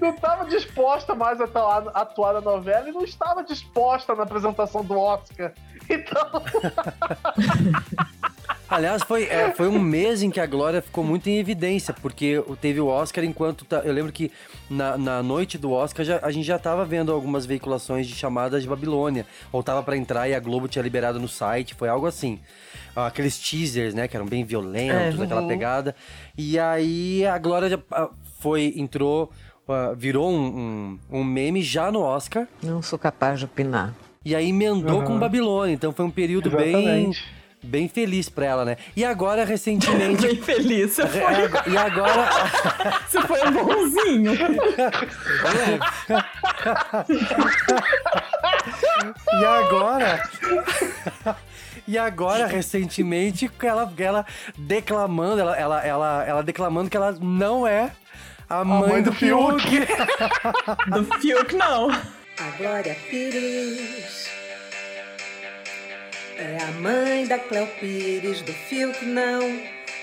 não 0.00 0.10
estava 0.10 0.44
disposta 0.46 1.14
mais 1.14 1.40
a 1.40 1.44
atuar, 1.44 1.84
a 1.94 2.00
atuar 2.02 2.32
na 2.34 2.40
novela 2.40 2.88
e 2.88 2.92
não 2.92 3.04
estava 3.04 3.42
disposta 3.44 4.14
na 4.14 4.22
apresentação 4.22 4.84
do 4.84 4.98
Oscar. 4.98 5.52
Então, 5.90 6.22
Aliás, 8.68 9.02
foi, 9.02 9.24
é, 9.24 9.50
foi 9.52 9.66
um 9.66 9.78
mês 9.78 10.22
em 10.22 10.30
que 10.30 10.38
a 10.38 10.44
Glória 10.46 10.82
ficou 10.82 11.02
muito 11.02 11.26
em 11.28 11.38
evidência, 11.38 11.94
porque 12.02 12.42
teve 12.60 12.78
o 12.80 12.86
Oscar 12.86 13.24
enquanto. 13.24 13.64
tá- 13.64 13.80
eu 13.82 13.92
lembro 13.94 14.12
que 14.12 14.30
na, 14.68 14.98
na 14.98 15.22
noite 15.22 15.56
do 15.56 15.72
Oscar 15.72 16.04
já- 16.04 16.20
a 16.22 16.30
gente 16.30 16.44
já 16.46 16.58
tava 16.58 16.84
vendo 16.84 17.10
algumas 17.10 17.46
veiculações 17.46 18.06
de 18.06 18.14
chamadas 18.14 18.62
de 18.62 18.68
Babilônia. 18.68 19.24
Ou 19.50 19.62
tava 19.62 19.82
pra 19.82 19.96
entrar 19.96 20.28
e 20.28 20.34
a 20.34 20.40
Globo 20.40 20.68
tinha 20.68 20.82
liberado 20.82 21.18
no 21.18 21.28
site, 21.28 21.74
foi 21.74 21.88
algo 21.88 22.06
assim. 22.06 22.38
Aqueles 23.06 23.38
teasers, 23.38 23.94
né, 23.94 24.08
que 24.08 24.16
eram 24.16 24.26
bem 24.26 24.44
violentos, 24.44 25.20
É. 25.20 25.24
aquela 25.24 25.46
pegada. 25.46 25.94
E 26.36 26.58
aí 26.58 27.26
a 27.26 27.38
Glória 27.38 27.68
já, 27.70 27.78
ah, 27.92 28.08
foi, 28.40 28.72
entrou, 28.76 29.30
ah, 29.68 29.92
virou 29.96 30.30
um, 30.30 30.98
um, 31.10 31.18
um 31.20 31.24
meme 31.24 31.62
já 31.62 31.90
no 31.92 32.00
Oscar. 32.00 32.46
Não 32.62 32.82
sou 32.82 32.98
capaz 32.98 33.38
de 33.38 33.44
opinar. 33.44 33.94
E 34.24 34.34
aí 34.34 34.48
emendou 34.50 35.02
com 35.02 35.18
Babilônia. 35.18 35.72
Então 35.74 35.92
foi 35.92 36.04
um 36.04 36.10
período 36.10 36.50
bem, 36.50 36.74
Exatamente. 36.76 37.24
bem 37.62 37.88
feliz 37.88 38.28
pra 38.28 38.44
ela, 38.46 38.64
né? 38.64 38.76
E 38.96 39.04
agora, 39.04 39.44
recentemente. 39.44 40.22
Bem 40.26 40.36
feliz. 40.42 40.92
Você 40.92 41.06
foi, 41.06 41.20
É, 41.20 41.50
e 41.70 41.76
agora. 41.76 42.28
você 43.08 43.20
foi 43.22 43.48
um 43.48 43.52
bonzinho. 43.52 44.32
E 49.40 49.44
agora. 49.44 50.22
E 51.88 51.96
agora, 51.96 52.46
recentemente, 52.46 53.50
ela, 53.62 53.90
ela 53.96 54.26
declamando, 54.58 55.40
ela, 55.40 55.56
ela, 55.56 55.82
ela, 55.82 56.24
ela 56.24 56.42
declamando 56.42 56.90
que 56.90 56.96
ela 56.96 57.12
não 57.12 57.66
é 57.66 57.90
a 58.46 58.62
mãe, 58.62 58.90
mãe 58.90 59.02
do, 59.02 59.10
do 59.10 59.16
Fiuk. 59.16 59.64
Do 60.92 61.04
Fiuk, 61.18 61.54
não. 61.56 61.90
A 61.90 62.50
Glória 62.58 62.94
Pires 63.08 64.28
é 66.36 66.58
a 66.62 66.72
mãe 66.72 67.26
da 67.26 67.38
Cleo 67.38 67.66
Pires, 67.80 68.42
do 68.42 68.52
Fiuk 68.52 69.04
não. 69.06 69.42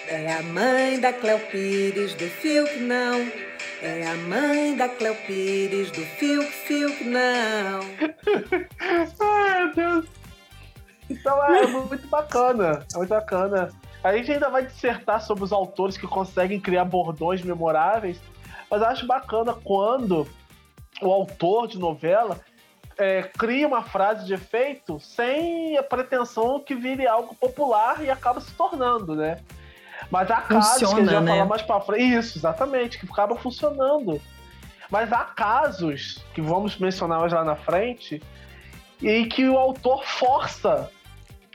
É 0.07 0.33
a 0.33 0.41
mãe 0.41 0.99
da 0.99 1.13
Cleo 1.13 1.39
Pires, 1.51 2.13
do 2.15 2.27
Fiuk 2.27 2.77
não. 2.79 3.31
É 3.81 4.07
a 4.07 4.15
mãe 4.15 4.75
da 4.75 4.89
Cleo 4.89 5.15
Pires, 5.27 5.91
do 5.91 6.01
Fiuk, 6.01 6.51
Fiuk 6.51 7.03
não. 7.03 7.79
ai 9.19 9.65
meu 9.65 9.73
Deus. 9.75 10.24
Então 11.09 11.43
é 11.43 11.67
muito 11.67 12.07
bacana, 12.07 12.85
é 12.93 12.97
muito 12.97 13.09
bacana. 13.09 13.69
A 14.03 14.15
gente 14.15 14.31
ainda 14.31 14.49
vai 14.49 14.65
dissertar 14.65 15.21
sobre 15.21 15.43
os 15.43 15.51
autores 15.51 15.97
que 15.97 16.07
conseguem 16.07 16.59
criar 16.59 16.85
bordões 16.85 17.41
memoráveis, 17.41 18.19
mas 18.69 18.81
eu 18.81 18.87
acho 18.87 19.07
bacana 19.07 19.53
quando 19.53 20.27
o 21.01 21.11
autor 21.11 21.67
de 21.67 21.77
novela 21.77 22.39
é, 22.97 23.23
cria 23.23 23.67
uma 23.67 23.83
frase 23.83 24.25
de 24.25 24.33
efeito 24.33 24.99
sem 24.99 25.77
a 25.77 25.83
pretensão 25.83 26.59
que 26.59 26.75
vire 26.75 27.07
algo 27.07 27.35
popular 27.35 28.03
e 28.03 28.09
acaba 28.09 28.39
se 28.39 28.51
tornando, 28.53 29.15
né? 29.15 29.39
Mas 30.09 30.29
há 30.29 30.41
casos 30.41 30.77
que 30.77 30.85
a 30.85 30.87
gente 30.87 30.99
Funciona, 30.99 31.11
vai 31.13 31.23
né? 31.23 31.31
falar 31.31 31.45
mais 31.45 31.61
pra 31.61 31.81
frente. 31.81 32.15
Isso, 32.15 32.37
exatamente, 32.37 32.99
que 32.99 33.05
acaba 33.11 33.35
funcionando. 33.35 34.21
Mas 34.89 35.11
há 35.11 35.23
casos 35.23 36.23
que 36.33 36.41
vamos 36.41 36.77
mencionar 36.77 37.19
mais 37.19 37.33
lá 37.33 37.43
na 37.43 37.55
frente 37.55 38.21
em 39.01 39.27
que 39.27 39.47
o 39.49 39.57
autor 39.57 40.05
força 40.05 40.91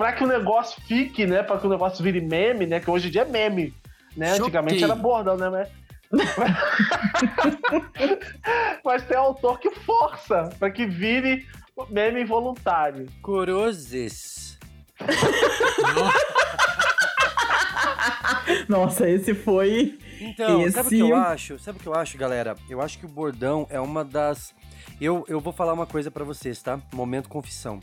para 0.00 0.14
que 0.14 0.25
o 0.25 0.26
negócio 0.26 0.80
fique, 0.87 1.26
né? 1.26 1.42
Para 1.42 1.59
que 1.59 1.66
o 1.66 1.69
negócio 1.69 2.02
vire 2.02 2.23
meme, 2.23 2.64
né? 2.64 2.80
Que 2.80 2.90
hoje 2.90 3.09
em 3.09 3.11
dia 3.11 3.21
é 3.21 3.25
meme, 3.26 3.75
né? 4.16 4.28
Choquei. 4.28 4.45
Antigamente 4.45 4.83
era 4.83 4.95
bordão, 4.95 5.37
né? 5.37 5.50
Mas... 5.50 5.69
Mas 8.83 9.02
tem 9.02 9.19
autor 9.19 9.61
que 9.61 9.71
força 9.71 10.49
para 10.59 10.71
que 10.71 10.87
vire 10.87 11.47
meme 11.90 12.23
involuntário. 12.23 13.09
Cruzes. 13.23 14.59
Nossa, 18.71 19.07
esse 19.07 19.35
foi. 19.35 19.99
Então, 20.19 20.62
Esse- 20.62 20.76
sabe 20.76 20.87
o 20.87 20.90
que 20.92 20.99
eu 20.99 21.14
acho? 21.14 21.59
Sabe 21.59 21.78
o 21.78 21.83
que 21.83 21.88
eu 21.88 21.95
acho, 21.95 22.16
galera? 22.16 22.57
Eu 22.71 22.80
acho 22.80 22.99
que 22.99 23.04
o 23.04 23.09
bordão 23.09 23.66
é 23.69 23.78
uma 23.78 24.02
das. 24.02 24.54
Eu, 24.99 25.26
eu 25.28 25.40
vou 25.40 25.52
falar 25.52 25.75
uma 25.75 25.85
coisa 25.85 26.11
pra 26.11 26.25
vocês, 26.25 26.62
tá? 26.62 26.80
Momento 26.90 27.28
confissão. 27.28 27.80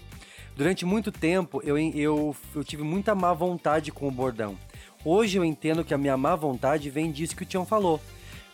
Durante 0.57 0.85
muito 0.85 1.11
tempo, 1.11 1.61
eu, 1.63 1.77
eu, 1.77 2.35
eu 2.55 2.63
tive 2.63 2.81
muita 2.81 3.13
má 3.13 3.31
vontade 3.31 3.91
com 3.91 4.07
o 4.07 4.11
bordão. 4.11 4.57
Hoje 5.05 5.37
eu 5.37 5.45
entendo 5.45 5.83
que 5.85 5.93
a 5.93 5.97
minha 5.99 6.17
má 6.17 6.35
vontade 6.35 6.89
vem 6.89 7.11
disso 7.11 7.35
que 7.35 7.43
o 7.43 7.45
Tião 7.45 7.63
falou. 7.63 8.01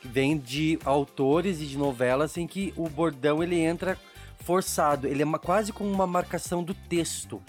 Vem 0.04 0.38
de 0.38 0.78
autores 0.84 1.62
e 1.62 1.66
de 1.66 1.78
novelas 1.78 2.36
em 2.38 2.46
que 2.46 2.74
o 2.76 2.90
bordão 2.90 3.42
ele 3.42 3.58
entra 3.58 3.98
forçado. 4.44 5.08
Ele 5.08 5.22
é 5.22 5.26
uma- 5.26 5.40
quase 5.40 5.72
como 5.72 5.90
uma 5.90 6.06
marcação 6.06 6.62
do 6.62 6.74
texto. 6.74 7.42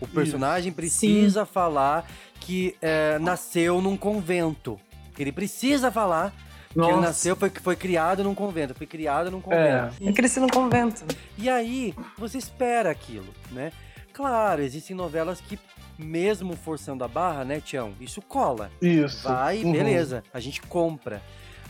O 0.00 0.06
personagem 0.06 0.72
precisa 0.72 1.44
falar 1.44 2.10
que 2.40 2.74
é, 2.80 3.18
nasceu 3.18 3.82
num 3.82 3.94
convento. 3.96 4.80
Ele 5.18 5.32
precisa 5.32 5.90
falar 5.92 6.32
que 6.70 6.78
ele 6.78 6.86
Nossa. 6.92 7.00
nasceu, 7.02 7.36
foi, 7.36 7.50
foi 7.50 7.76
criado 7.76 8.24
num 8.24 8.34
convento, 8.34 8.74
foi 8.74 8.86
criado 8.86 9.30
num 9.30 9.40
convento. 9.42 9.96
Eu 10.00 10.14
cresci 10.14 10.40
no 10.40 10.48
convento. 10.48 11.04
E 11.36 11.50
aí, 11.50 11.94
você 12.16 12.38
espera 12.38 12.90
aquilo, 12.90 13.34
né? 13.50 13.70
Claro, 14.18 14.60
existem 14.62 14.96
novelas 14.96 15.40
que, 15.40 15.56
mesmo 15.96 16.56
forçando 16.56 17.04
a 17.04 17.08
barra, 17.08 17.44
né, 17.44 17.60
Tião? 17.60 17.94
Isso 18.00 18.20
cola. 18.20 18.68
Isso. 18.82 19.22
Vai, 19.22 19.62
Uhum. 19.62 19.70
beleza, 19.70 20.24
a 20.34 20.40
gente 20.40 20.60
compra. 20.62 21.22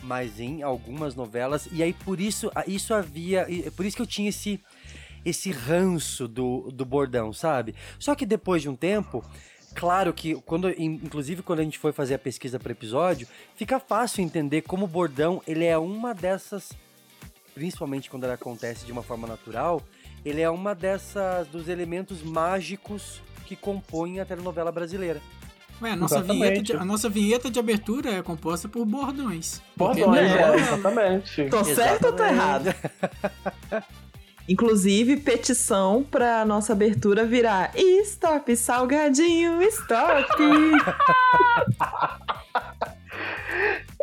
Mas 0.03 0.41
em 0.41 0.63
algumas 0.63 1.15
novelas, 1.15 1.69
e 1.71 1.83
aí 1.83 1.93
por 1.93 2.19
isso, 2.19 2.51
isso 2.67 2.95
havia. 2.95 3.47
Por 3.77 3.85
isso 3.85 3.95
que 3.97 4.01
eu 4.01 4.07
tinha 4.07 4.31
esse, 4.31 4.59
esse 5.27 5.51
ranço 5.51 6.27
do, 6.27 6.71
do 6.73 6.87
bordão, 6.87 7.35
sabe? 7.35 7.75
Só 7.99 8.15
que 8.15 8.25
depois 8.25 8.63
de 8.63 8.71
um 8.71 8.75
tempo. 8.77 9.23
Claro 9.75 10.15
que, 10.15 10.35
quando, 10.47 10.71
in- 10.71 11.01
inclusive 11.05 11.43
quando 11.43 11.61
a 11.61 11.65
gente 11.65 11.79
foi 11.79 11.93
fazer 11.93 12.15
a 12.15 12.19
pesquisa 12.19 12.59
para 12.59 12.73
episódio, 12.73 13.29
fica 13.57 13.79
fácil 13.79 14.25
entender 14.25 14.63
como 14.63 14.87
o 14.87 14.89
bordão 14.89 15.43
ele 15.47 15.67
é 15.67 15.77
uma 15.77 16.15
dessas, 16.15 16.73
principalmente 17.55 18.09
quando 18.09 18.25
ele 18.25 18.33
acontece 18.33 18.87
de 18.87 18.91
uma 18.93 19.03
forma 19.03 19.29
natural, 19.29 19.83
ele 20.25 20.41
é 20.41 20.51
uma 20.51 20.75
dessas 20.75 21.47
dos 21.49 21.69
elementos 21.69 22.23
mágicos 22.23 23.21
que 23.47 23.57
compõem 23.57 24.21
a 24.21 24.25
telenovela 24.25 24.71
brasileira. 24.71 25.21
Ué, 25.81 25.93
a 25.93 25.97
nossa, 25.97 26.21
vinheta 26.21 26.63
de, 26.63 26.73
a 26.73 26.85
nossa 26.85 27.09
vinheta 27.09 27.51
de 27.51 27.59
abertura 27.59 28.11
é 28.11 28.23
composta 28.23 28.69
por 28.69 28.85
bordões. 28.85 29.63
Bordões, 29.77 30.31
é, 30.31 30.43
é- 30.43 30.57
exatamente. 30.57 31.49
Tô 31.49 31.63
certo 31.63 32.07
ou 32.07 32.13
tô 32.13 32.25
errado? 32.25 32.75
Inclusive, 34.49 35.19
petição 35.19 36.03
pra 36.03 36.45
nossa 36.45 36.73
abertura 36.73 37.25
virar 37.25 37.71
Stop, 37.77 38.57
salgadinho, 38.57 39.63
stop! 39.63 40.27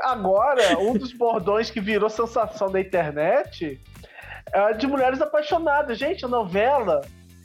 Agora, 0.01 0.77
um 0.77 0.93
dos 0.93 1.13
bordões 1.13 1.71
que 1.71 1.81
virou 1.81 2.09
sensação 2.09 2.69
da 2.69 2.79
internet 2.79 3.81
é 4.53 4.73
de 4.73 4.87
mulheres 4.87 5.21
apaixonadas. 5.21 5.97
Gente, 5.97 6.25
a 6.25 6.27
novela 6.27 7.01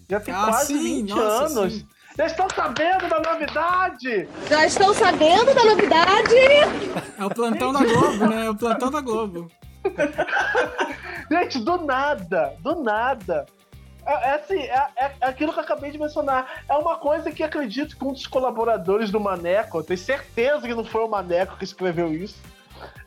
já 0.09 0.21
tem 0.21 0.35
Ah, 0.35 0.47
quase 0.47 0.67
sim, 0.79 1.03
20 1.07 1.11
nossa, 1.11 1.61
anos. 1.61 1.75
sim. 1.75 1.87
Já 2.19 2.27
estão 2.27 2.49
sabendo 2.55 3.09
da 3.09 3.21
novidade! 3.21 4.29
Já 4.49 4.67
estão 4.67 4.93
sabendo 4.93 5.55
da 5.55 5.65
novidade? 5.65 6.35
É 7.19 7.25
o 7.25 7.31
plantão 7.31 7.73
da 7.73 7.85
Globo, 7.85 8.27
né? 8.27 8.47
É 8.47 8.51
o 8.51 8.55
plantão 8.55 8.91
da 8.91 9.01
Globo. 9.01 9.51
Gente, 11.31 11.59
do 11.61 11.79
nada, 11.79 12.55
do 12.61 12.83
nada. 12.83 13.47
É, 14.05 14.13
é 14.31 14.35
assim, 14.35 14.59
é, 14.59 14.89
é 14.99 15.13
aquilo 15.21 15.53
que 15.53 15.59
eu 15.61 15.63
acabei 15.63 15.91
de 15.93 15.99
mencionar. 15.99 16.65
É 16.69 16.75
uma 16.75 16.97
coisa 16.97 17.31
que 17.31 17.43
acredito 17.43 17.97
que 17.97 18.05
um 18.05 18.13
dos 18.13 18.27
colaboradores 18.27 19.11
do 19.11 19.21
Maneco, 19.21 19.79
eu 19.79 19.85
tenho 19.85 19.99
certeza 19.99 20.67
que 20.67 20.75
não 20.75 20.85
foi 20.85 21.05
o 21.05 21.09
Maneco 21.09 21.57
que 21.57 21.65
escreveu 21.65 22.13
isso, 22.13 22.37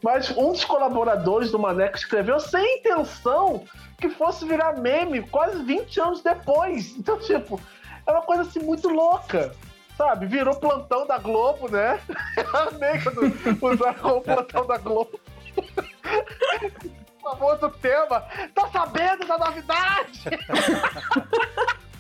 mas 0.02 0.30
um 0.32 0.52
dos 0.52 0.66
colaboradores 0.66 1.52
do 1.52 1.60
Maneco 1.60 1.98
escreveu 1.98 2.40
sem 2.40 2.80
intenção 2.80 3.66
que 3.98 4.10
fosse 4.10 4.46
virar 4.46 4.78
meme 4.78 5.22
quase 5.22 5.64
20 5.64 6.00
anos 6.02 6.22
depois. 6.22 6.96
Então, 6.98 7.18
tipo, 7.20 7.60
é 8.06 8.12
uma 8.12 8.22
coisa 8.22 8.44
assim 8.44 8.60
muito 8.60 8.90
louca. 8.90 9.56
Sabe, 9.98 10.26
virou 10.26 10.56
plantão 10.56 11.06
da 11.06 11.18
Globo, 11.20 11.70
né? 11.70 12.00
Amei 12.54 13.00
quando 13.02 13.74
usaram 13.74 14.18
o 14.18 14.22
plantão 14.22 14.66
da 14.66 14.78
Globo. 14.78 15.20
O 17.24 17.30
famoso 17.38 17.70
tema. 17.82 18.20
Tá 18.54 18.68
sabendo 18.68 19.26
da 19.26 19.38
novidade? 19.38 20.24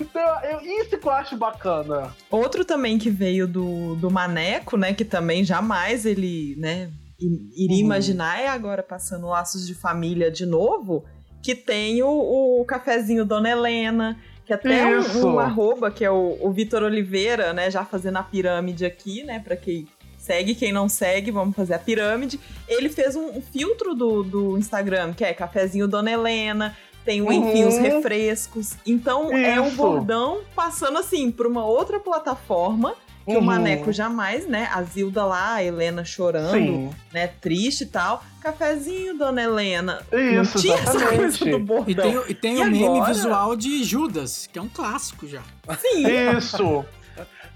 então, 0.00 0.44
eu, 0.44 0.60
isso 0.60 0.98
que 0.98 1.06
eu 1.06 1.10
acho 1.12 1.36
bacana. 1.36 2.14
Outro 2.30 2.64
também 2.64 2.98
que 2.98 3.10
veio 3.10 3.46
do, 3.46 3.94
do 3.96 4.10
Maneco, 4.10 4.76
né? 4.76 4.92
Que 4.92 5.04
também 5.04 5.44
jamais 5.44 6.04
ele, 6.04 6.56
né, 6.58 6.90
iria 7.20 7.76
Uhum. 7.76 7.84
imaginar, 7.84 8.40
é 8.40 8.48
agora 8.48 8.82
passando 8.82 9.26
laços 9.28 9.66
de 9.66 9.74
família 9.74 10.30
de 10.30 10.44
novo, 10.44 11.04
que 11.42 11.54
tem 11.54 12.02
o, 12.02 12.60
o 12.60 12.64
cafezinho 12.64 13.24
Dona 13.24 13.50
Helena, 13.50 14.18
que 14.44 14.52
até 14.52 14.84
um, 14.84 14.98
Isso. 15.00 15.26
um 15.26 15.38
arroba, 15.38 15.90
que 15.90 16.04
é 16.04 16.10
o, 16.10 16.36
o 16.40 16.50
Vitor 16.52 16.82
Oliveira, 16.82 17.52
né? 17.52 17.70
Já 17.70 17.84
fazendo 17.84 18.16
a 18.18 18.22
pirâmide 18.22 18.84
aqui, 18.84 19.22
né? 19.24 19.38
Pra 19.38 19.56
quem 19.56 19.86
segue, 20.18 20.54
quem 20.54 20.72
não 20.72 20.88
segue, 20.88 21.30
vamos 21.30 21.54
fazer 21.54 21.74
a 21.74 21.78
pirâmide. 21.78 22.40
Ele 22.66 22.88
fez 22.88 23.14
um, 23.14 23.36
um 23.38 23.42
filtro 23.42 23.94
do, 23.94 24.22
do 24.22 24.58
Instagram, 24.58 25.12
que 25.12 25.22
é 25.24 25.32
cafezinho 25.34 25.86
Dona 25.86 26.10
Helena, 26.10 26.74
tem 27.04 27.20
o 27.22 27.32
Enfim 27.32 27.64
os 27.64 27.74
Uhum. 27.74 27.82
Refrescos. 27.82 28.74
Então 28.86 29.36
é 29.36 29.60
um 29.60 29.68
Isso. 29.68 29.76
bordão 29.76 30.40
passando 30.54 30.98
assim 30.98 31.30
pra 31.30 31.46
uma 31.46 31.64
outra 31.64 31.98
plataforma 32.00 32.94
que 33.26 33.32
o 33.32 33.38
Uhum. 33.38 33.44
Maneco 33.44 33.90
jamais, 33.92 34.46
né? 34.46 34.68
A 34.72 34.82
Zilda 34.82 35.24
lá, 35.24 35.54
a 35.54 35.64
Helena 35.64 36.04
chorando, 36.04 36.52
Sim. 36.52 36.90
né? 37.12 37.26
Triste 37.26 37.84
e 37.84 37.86
tal. 37.86 38.22
Cafezinho, 38.42 39.16
dona 39.16 39.42
Helena. 39.42 40.02
Isso, 40.12 40.56
não 40.56 40.62
tinha 40.62 40.74
essa 40.74 40.96
exatamente. 40.96 41.38
coisa 41.38 41.44
do 41.46 41.58
bordão. 41.58 41.88
E 41.88 41.94
tem, 41.94 42.18
o- 42.18 42.30
e 42.30 42.34
tem 42.34 42.54
E 42.58 42.60
o 42.60 42.64
meme 42.66 42.86
agora? 42.98 43.12
visual 43.14 43.56
de 43.56 43.82
Judas, 43.82 44.46
que 44.52 44.58
é 44.58 44.62
um 44.62 44.68
clássico 44.68 45.26
já. 45.26 45.40
Sim. 45.80 46.04
Isso. 46.36 46.84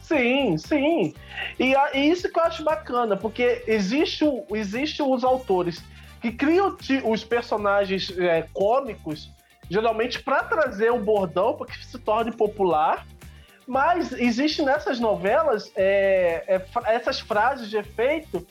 Sim, 0.00 0.56
sim. 0.56 1.12
E, 1.58 1.74
a- 1.76 1.90
e 1.94 2.10
isso 2.10 2.30
que 2.32 2.38
eu 2.40 2.44
acho 2.44 2.64
bacana, 2.64 3.14
porque 3.16 3.62
existe, 3.66 4.24
o- 4.24 4.44
existe 4.54 5.02
os 5.02 5.22
autores 5.22 5.82
que 6.22 6.32
criam 6.32 6.74
ti- 6.74 7.02
os 7.04 7.22
personagens 7.24 8.10
é, 8.16 8.46
cômicos, 8.54 9.30
geralmente 9.68 10.22
para 10.22 10.42
trazer 10.42 10.90
o 10.90 10.98
bordão, 10.98 11.54
para 11.54 11.66
que 11.66 11.84
se 11.84 11.98
torne 11.98 12.32
popular. 12.32 13.06
Mas 13.66 14.12
existe 14.12 14.62
nessas 14.62 14.98
novelas 14.98 15.70
é, 15.76 16.42
é, 16.46 16.94
essas 16.94 17.20
frases 17.20 17.68
de 17.68 17.76
efeito 17.76 18.46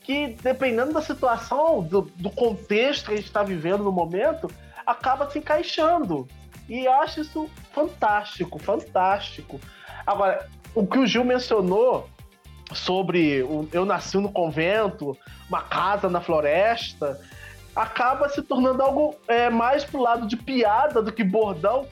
que, 0.00 0.36
dependendo 0.42 0.92
da 0.92 1.02
situação, 1.02 1.82
do, 1.82 2.02
do 2.02 2.30
contexto 2.30 3.06
que 3.06 3.14
a 3.14 3.16
gente 3.16 3.26
está 3.26 3.42
vivendo 3.42 3.82
no 3.82 3.92
momento, 3.92 4.48
acaba 4.86 5.28
se 5.28 5.38
encaixando. 5.38 6.26
E 6.68 6.84
eu 6.84 6.92
acho 6.94 7.20
isso 7.20 7.50
fantástico, 7.72 8.58
fantástico. 8.58 9.60
Agora, 10.06 10.48
o 10.74 10.86
que 10.86 10.98
o 10.98 11.06
Gil 11.06 11.24
mencionou 11.24 12.08
sobre 12.72 13.42
o 13.42 13.68
Eu 13.72 13.84
Nasci 13.84 14.18
no 14.18 14.30
Convento, 14.30 15.16
uma 15.48 15.62
casa 15.62 16.08
na 16.08 16.20
floresta, 16.20 17.20
acaba 17.74 18.28
se 18.28 18.42
tornando 18.42 18.82
algo 18.82 19.14
é, 19.28 19.48
mais 19.50 19.84
pro 19.84 20.00
lado 20.00 20.26
de 20.26 20.36
piada 20.36 21.02
do 21.02 21.12
que 21.12 21.22
bordão, 21.24 21.86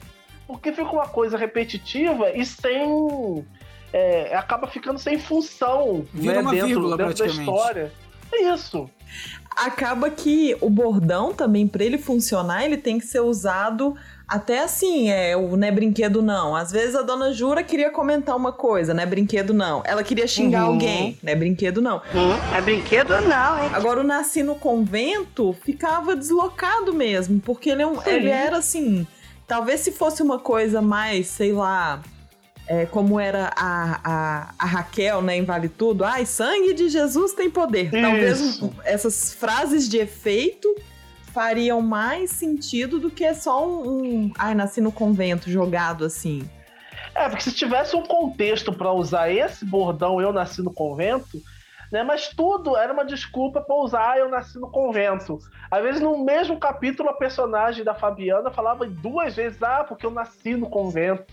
porque 0.47 0.71
fica 0.71 0.89
uma 0.89 1.07
coisa 1.07 1.37
repetitiva 1.37 2.31
e 2.31 2.45
sem. 2.45 3.45
é, 3.93 4.35
acaba 4.35 4.67
ficando 4.67 4.99
sem 4.99 5.19
função 5.19 6.05
Vira 6.13 6.35
né, 6.35 6.41
uma 6.41 6.51
dentro, 6.51 6.67
vírgula, 6.67 6.97
dentro 6.97 7.17
da 7.17 7.25
história. 7.25 7.91
É 8.31 8.53
isso. 8.53 8.89
Acaba 9.55 10.09
que 10.09 10.55
o 10.61 10.69
bordão 10.69 11.33
também, 11.33 11.67
pra 11.67 11.83
ele 11.83 11.97
funcionar, 11.97 12.63
ele 12.63 12.77
tem 12.77 12.99
que 12.99 13.05
ser 13.05 13.21
usado 13.21 13.95
até 14.29 14.59
assim, 14.63 15.09
é, 15.09 15.35
o 15.35 15.57
não 15.57 15.67
é 15.67 15.71
brinquedo 15.71 16.21
não. 16.21 16.55
Às 16.55 16.71
vezes 16.71 16.95
a 16.95 17.01
dona 17.01 17.33
Jura 17.33 17.63
queria 17.63 17.89
comentar 17.89 18.35
uma 18.35 18.51
coisa, 18.51 18.93
não 18.93 19.01
é 19.01 19.05
brinquedo 19.05 19.53
não. 19.53 19.81
Ela 19.85 20.03
queria 20.03 20.27
xingar 20.27 20.65
Uhum. 20.65 20.73
alguém, 20.73 21.17
não 21.23 21.31
é 21.31 21.35
brinquedo 21.35 21.81
não. 21.81 22.01
É 22.55 22.61
brinquedo 22.61 23.09
não, 23.21 23.63
hein? 23.63 23.69
Agora 23.73 23.99
o 23.99 24.03
Nasci 24.03 24.43
no 24.43 24.55
Convento 24.55 25.55
ficava 25.63 26.15
deslocado 26.15 26.93
mesmo, 26.93 27.39
porque 27.39 27.69
ele, 27.69 27.81
é 27.81 27.87
um- 27.87 28.01
ele 28.05 28.29
era 28.29 28.57
assim. 28.57 29.05
Talvez 29.47 29.79
se 29.81 29.91
fosse 29.91 30.21
uma 30.21 30.37
coisa 30.37 30.79
mais, 30.81 31.25
sei 31.27 31.51
lá, 31.51 32.01
é, 32.67 32.85
como 32.85 33.19
era 33.19 33.51
a, 33.55 33.99
a, 34.03 34.53
a 34.59 34.65
Raquel, 34.67 35.23
né, 35.23 35.35
em 35.37 35.43
Vale 35.43 35.67
Tudo. 35.69 36.03
Ai, 36.03 36.23
sangue 36.27 36.73
de 36.75 36.87
Jesus 36.87 37.33
tem 37.33 37.49
poder. 37.49 37.89
Talvez 37.89 38.39
Isso. 38.39 38.65
um- 38.67 38.71
essas 38.85 39.33
frases 39.33 39.89
de 39.89 39.97
efeito 39.97 40.67
fariam 41.29 41.81
mais 41.81 42.31
sentido 42.31 42.99
do 42.99 43.09
que 43.09 43.33
só 43.33 43.67
um, 43.67 43.89
um 43.89 44.31
ai, 44.37 44.53
nasci 44.53 44.81
no 44.81 44.91
convento 44.91 45.49
jogado 45.49 46.05
assim. 46.05 46.47
É, 47.15 47.27
porque 47.27 47.43
se 47.43 47.53
tivesse 47.53 47.95
um 47.95 48.03
contexto 48.03 48.71
pra 48.71 48.91
usar 48.91 49.31
esse 49.31 49.65
bordão, 49.65 50.21
eu 50.21 50.31
nasci 50.31 50.61
no 50.61 50.71
convento, 50.71 51.41
né? 51.91 52.03
Mas 52.03 52.27
tudo 52.29 52.77
era 52.77 52.93
uma 52.93 53.03
desculpa 53.03 53.61
pra 53.61 53.75
usar 53.75 54.11
"Ah, 54.11 54.17
eu 54.17 54.29
nasci 54.29 54.59
no 54.59 54.69
convento. 54.69 55.39
Às 55.71 55.83
vezes, 55.83 56.01
no 56.01 56.23
mesmo 56.23 56.59
capítulo, 56.59 57.09
a 57.09 57.13
personagem 57.13 57.83
da 57.83 57.93
Fabiana 57.93 58.51
falava 58.51 58.85
duas 58.85 59.35
vezes: 59.35 59.61
ah, 59.61 59.83
porque 59.83 60.05
eu 60.05 60.11
nasci 60.11 60.55
no 60.55 60.69
convento. 60.69 61.25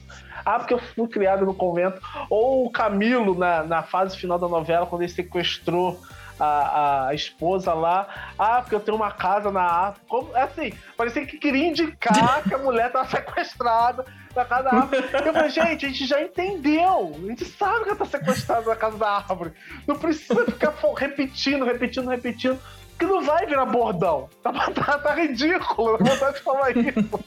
Ah, 0.45 0.59
porque 0.59 0.75
eu 0.75 0.79
fui 0.79 1.09
criado 1.09 1.45
no 1.45 1.55
convento. 1.55 2.01
Ou 2.31 2.67
o 2.67 2.71
Camilo, 2.71 3.37
na, 3.37 3.63
na 3.63 3.83
fase 3.83 4.17
final 4.17 4.39
da 4.39 4.49
novela, 4.49 4.87
quando 4.87 5.03
ele 5.03 5.13
sequestrou 5.13 6.01
a, 6.39 7.09
a 7.09 7.15
esposa 7.15 7.73
lá. 7.73 8.33
Ah, 8.39 8.61
porque 8.61 8.75
eu 8.75 8.81
tenho 8.81 8.97
uma 8.97 9.11
casa 9.11 9.51
na 9.51 9.65
África. 9.65 10.07
Como, 10.09 10.37
assim, 10.37 10.73
parecia 10.97 11.27
que 11.27 11.39
queria 11.39 11.69
indicar 11.69 12.43
que 12.43 12.55
a 12.55 12.59
mulher 12.59 12.93
tava 12.93 13.09
sequestrada 13.11 14.05
na 14.35 14.45
casa 14.45 14.63
da 14.65 14.71
árvore. 14.71 15.05
Eu 15.25 15.33
falei, 15.33 15.51
gente, 15.51 15.87
a 15.87 15.89
gente 15.89 16.07
já 16.07 16.23
entendeu. 16.23 17.15
A 17.15 17.27
gente 17.29 17.45
sabe 17.45 17.85
que 17.85 17.89
ela 17.91 17.99
tá 17.99 18.05
sequestrada 18.05 18.67
na 18.67 18.77
casa 18.77 18.99
da 18.99 19.09
árvore. 19.09 19.53
Não 19.87 19.97
precisa 19.97 20.45
ficar 20.45 20.75
repetindo, 20.97 21.65
repetindo, 21.65 22.09
repetindo. 22.09 22.59
Que 22.99 23.05
não 23.05 23.23
vai 23.23 23.47
virar 23.47 23.67
bordão. 23.67 24.29
Tá, 24.43 24.53
tá, 24.71 24.99
tá 24.99 25.15
ridículo. 25.15 25.99
Não 25.99 26.07
vontade 26.07 26.37
de 26.37 26.43
falar 26.43 26.77
isso. 26.77 27.21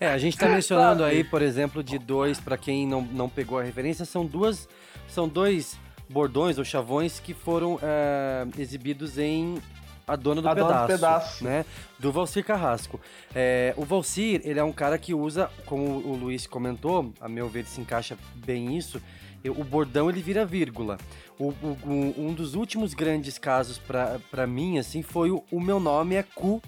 É, 0.00 0.08
a 0.08 0.18
gente 0.18 0.36
tá 0.36 0.48
mencionando 0.48 1.04
aí, 1.04 1.22
por 1.22 1.40
exemplo, 1.40 1.82
de 1.82 1.98
dois, 1.98 2.40
pra 2.40 2.56
quem 2.56 2.86
não, 2.86 3.00
não 3.00 3.28
pegou 3.28 3.58
a 3.58 3.62
referência, 3.62 4.04
são 4.04 4.26
duas. 4.26 4.68
São 5.06 5.28
dois 5.28 5.78
bordões 6.08 6.58
ou 6.58 6.64
chavões 6.64 7.18
que 7.20 7.32
foram 7.34 7.78
é, 7.82 8.46
exibidos 8.58 9.18
em 9.18 9.58
A 10.06 10.16
Dona 10.16 10.42
do 10.42 10.48
A 10.48 10.54
Dona 10.54 10.66
Pedaço, 10.68 10.86
do 10.86 10.86
Pedaço. 10.94 11.44
né? 11.44 11.64
Do 11.98 12.12
Valcir 12.12 12.44
Carrasco. 12.44 13.00
É, 13.34 13.72
o 13.76 13.84
Valcir, 13.84 14.40
ele 14.44 14.58
é 14.60 14.64
um 14.64 14.72
cara 14.72 14.98
que 14.98 15.14
usa, 15.14 15.50
como 15.66 15.84
o 15.84 16.14
Luiz 16.16 16.46
comentou, 16.46 17.12
a 17.20 17.28
meu 17.28 17.48
ver 17.48 17.64
se 17.66 17.80
encaixa 17.80 18.16
bem 18.34 18.76
isso, 18.76 19.00
o 19.46 19.64
bordão 19.64 20.08
ele 20.08 20.22
vira 20.22 20.44
vírgula. 20.46 20.96
O- 21.38 21.48
o- 21.62 21.78
o- 21.84 22.14
um 22.28 22.32
dos 22.32 22.54
últimos 22.54 22.94
grandes 22.94 23.36
casos 23.38 23.76
pra, 23.78 24.18
pra 24.30 24.46
mim, 24.46 24.78
assim, 24.78 25.02
foi 25.02 25.30
o, 25.30 25.42
o 25.50 25.60
meu 25.60 25.78
nome 25.80 26.14
é 26.14 26.22
Cu 26.22 26.62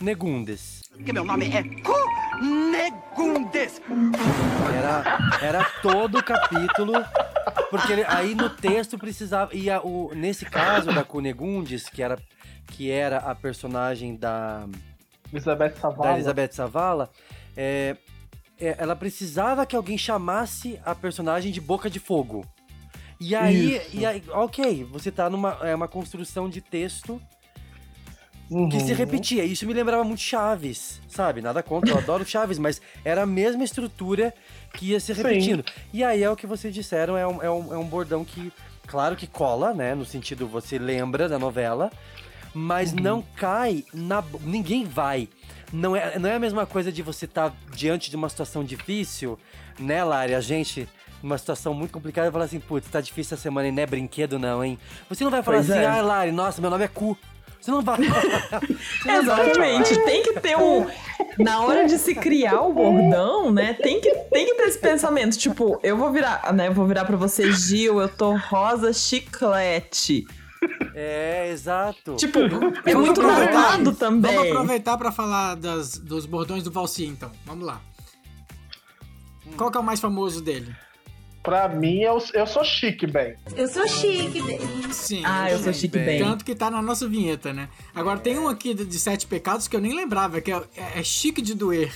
Negundes. 0.00 0.80
Que 1.04 1.12
meu 1.12 1.24
nome 1.24 1.46
é 1.48 1.62
Cunegundes. 2.40 3.80
Era, 4.74 5.18
era 5.42 5.64
todo 5.82 6.18
o 6.18 6.22
capítulo, 6.24 6.94
porque 7.70 7.92
ele- 7.92 8.04
aí 8.08 8.34
no 8.34 8.48
texto 8.48 8.98
precisava. 8.98 9.54
E 9.54 9.68
a- 9.70 9.82
o, 9.82 10.10
nesse 10.14 10.46
caso 10.46 10.90
da 10.92 11.04
Cunegundes, 11.04 11.88
que 11.90 12.02
era, 12.02 12.18
que 12.68 12.90
era 12.90 13.18
a 13.18 13.34
personagem 13.34 14.16
da, 14.16 14.66
Elizabeth 15.30 15.68
da 15.74 15.80
Savala. 15.80 16.12
Elizabeth 16.14 16.52
Savala, 16.52 17.10
é, 17.54 17.96
é, 18.58 18.74
ela 18.78 18.96
precisava 18.96 19.66
que 19.66 19.76
alguém 19.76 19.98
chamasse 19.98 20.80
a 20.84 20.94
personagem 20.94 21.52
de 21.52 21.60
Boca 21.60 21.90
de 21.90 22.00
Fogo. 22.00 22.44
E 23.20 23.36
aí, 23.36 23.76
Isso. 23.76 23.96
e 23.98 24.06
aí 24.06 24.22
ok, 24.30 24.82
você 24.84 25.12
tá 25.12 25.28
numa 25.28 25.58
é 25.62 25.74
uma 25.74 25.86
construção 25.88 26.48
de 26.48 26.62
texto 26.62 27.20
que 28.50 28.54
Uhum. 28.54 28.80
se 28.80 28.92
repetia. 28.92 29.44
Isso 29.44 29.64
me 29.64 29.72
lembrava 29.72 30.02
muito 30.02 30.20
Chaves, 30.20 31.00
sabe? 31.08 31.40
Nada 31.40 31.62
contra, 31.62 31.92
eu 31.92 31.98
adoro 31.98 32.24
Chaves, 32.26 32.58
mas 32.58 32.82
era 33.04 33.22
a 33.22 33.26
mesma 33.26 33.62
estrutura 33.62 34.34
que 34.74 34.86
ia 34.86 34.98
se 34.98 35.14
Sim. 35.14 35.22
repetindo. 35.22 35.64
E 35.92 36.02
aí 36.02 36.22
é 36.24 36.28
o 36.28 36.34
que 36.34 36.46
vocês 36.48 36.74
disseram, 36.74 37.16
é 37.16 37.26
um, 37.26 37.40
é 37.42 37.48
um, 37.50 37.74
é 37.74 37.78
um 37.78 37.84
bordão 37.84 38.24
que, 38.24 38.52
claro 38.88 39.14
que 39.14 39.28
cola, 39.28 39.72
né? 39.72 39.94
No 39.94 40.04
sentido, 40.04 40.48
você 40.48 40.78
lembra 40.78 41.28
da 41.28 41.38
novela, 41.38 41.92
mas 42.52 42.92
não 42.92 43.22
cai 43.36 43.84
na. 43.94 44.22
Ninguém 44.40 44.84
vai. 44.84 45.28
Não 45.72 45.94
é, 45.94 46.18
não 46.18 46.28
é 46.28 46.34
a 46.34 46.38
mesma 46.40 46.66
coisa 46.66 46.90
de 46.90 47.00
você 47.02 47.26
estar 47.26 47.54
diante 47.76 48.10
de 48.10 48.16
uma 48.16 48.28
situação 48.28 48.64
difícil, 48.64 49.38
né, 49.78 50.02
Lari? 50.02 50.34
A 50.34 50.40
gente. 50.40 50.88
Numa 51.22 51.36
situação 51.36 51.74
muito 51.74 51.92
complicada 51.92 52.28
e 52.28 52.32
falar 52.32 52.46
assim, 52.46 52.58
putz, 52.58 52.88
tá 52.88 52.98
difícil 52.98 53.34
essa 53.34 53.42
semana 53.42 53.68
e 53.68 53.70
não 53.70 53.82
é 53.82 53.86
brinquedo, 53.86 54.38
não, 54.38 54.64
hein? 54.64 54.78
Você 55.06 55.22
não 55.22 55.30
vai 55.30 55.42
falar 55.42 55.58
Pois 55.58 55.70
assim, 55.70 55.80
é. 55.80 55.84
ah, 55.84 56.00
Lari, 56.00 56.32
nossa, 56.32 56.62
meu 56.62 56.70
nome 56.70 56.82
é 56.84 56.88
cu. 56.88 57.14
Você 57.60 57.70
não 57.70 57.82
vai. 57.82 57.98
Você 58.00 59.08
não 59.08 59.24
vai 59.24 59.46
Exatamente, 59.46 59.94
falar. 59.94 60.06
tem 60.06 60.22
que 60.22 60.40
ter 60.40 60.56
um. 60.56 60.86
Na 61.38 61.60
hora 61.60 61.86
de 61.86 61.98
se 61.98 62.14
criar 62.14 62.62
o 62.62 62.72
bordão, 62.72 63.52
né? 63.52 63.74
Tem 63.74 64.00
que, 64.00 64.10
tem 64.32 64.46
que 64.46 64.54
ter 64.54 64.62
esse 64.64 64.78
pensamento. 64.78 65.36
Tipo, 65.36 65.78
eu 65.82 65.96
vou 65.96 66.10
virar, 66.10 66.52
né? 66.52 66.68
eu 66.68 66.74
Vou 66.74 66.86
virar 66.86 67.04
pra 67.04 67.16
você, 67.16 67.52
Gil, 67.52 68.00
eu 68.00 68.08
tô 68.08 68.36
rosa 68.36 68.92
chiclete. 68.92 70.26
É, 70.94 71.50
exato. 71.50 72.16
Tipo, 72.16 72.38
é 72.84 72.94
muito 72.94 73.22
datado 73.22 73.94
também. 73.94 74.34
Vamos 74.34 74.50
aproveitar 74.50 74.96
pra 74.98 75.12
falar 75.12 75.54
das, 75.56 75.96
dos 75.96 76.26
bordões 76.26 76.62
do 76.62 76.70
Valci, 76.70 77.06
então. 77.06 77.30
Vamos 77.46 77.66
lá. 77.66 77.80
Qual 79.56 79.70
que 79.70 79.76
é 79.76 79.80
o 79.80 79.84
mais 79.84 80.00
famoso 80.00 80.42
dele? 80.42 80.74
Pra 81.42 81.68
mim, 81.68 82.00
eu, 82.00 82.22
eu 82.34 82.46
sou 82.46 82.62
chique, 82.62 83.06
bem. 83.06 83.34
Eu 83.56 83.66
sou 83.66 83.86
chique, 83.88 84.42
bem. 84.42 84.60
Sim. 84.92 85.22
Ah, 85.24 85.50
eu 85.50 85.58
sou 85.58 85.72
chique 85.72 85.98
bem. 85.98 86.22
Tanto 86.22 86.44
que 86.44 86.54
tá 86.54 86.70
na 86.70 86.82
nossa 86.82 87.08
vinheta, 87.08 87.52
né? 87.52 87.68
Agora 87.94 88.18
tem 88.18 88.38
um 88.38 88.46
aqui 88.46 88.74
de, 88.74 88.84
de 88.84 88.98
Sete 88.98 89.26
Pecados 89.26 89.66
que 89.66 89.74
eu 89.74 89.80
nem 89.80 89.94
lembrava, 89.94 90.40
que 90.42 90.52
é, 90.52 90.56
é- 90.76 91.00
é 91.00 91.02
Chique 91.02 91.40
de 91.40 91.54
Doer, 91.54 91.90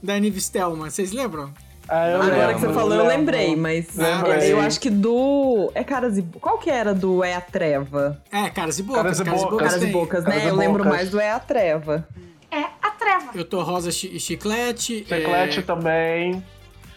da 0.00 0.16
Nive 0.18 0.40
Stelman. 0.40 0.90
Vocês 0.90 1.10
lembram? 1.12 1.52
Ah, 1.88 2.08
eu 2.08 2.22
Agora 2.22 2.54
que 2.54 2.60
você 2.60 2.66
lembro, 2.66 2.80
falou, 2.80 2.94
eu 2.94 3.06
lembro. 3.06 3.16
lembrei, 3.16 3.56
mas 3.56 3.96
Lembrei. 3.96 4.52
eu 4.52 4.60
acho 4.60 4.78
que 4.78 4.90
do. 4.90 5.72
É 5.74 5.82
Caras 5.82 6.18
e. 6.18 6.22
Qual 6.22 6.58
que 6.58 6.70
era 6.70 6.94
do 6.94 7.24
É 7.24 7.34
a 7.34 7.40
Treva? 7.40 8.22
É, 8.30 8.48
Caras 8.50 8.78
e 8.78 8.82
Bocas. 8.82 9.02
Caras 9.02 9.20
e 9.20 9.24
Caras 9.24 9.40
e 9.40 9.44
Bocas. 9.44 9.50
Bocas 9.58 9.72
Caras 9.72 9.82
e. 9.82 9.86
Bocas, 9.92 10.24
Caras 10.24 10.38
né? 10.42 10.44
e 10.46 10.48
Eu 10.50 10.54
lembro 10.56 10.84
Bocas. 10.84 10.92
mais 10.98 11.10
do 11.10 11.18
É 11.18 11.30
a 11.32 11.40
Treva. 11.40 12.06
É 12.50 12.60
a 12.82 12.90
treva. 12.90 13.30
Eu 13.34 13.44
tô 13.44 13.60
rosa 13.62 13.90
chi- 13.90 14.20
chiclete. 14.20 15.04
Chiclete 15.08 15.58
é, 15.58 15.62
também. 15.62 16.44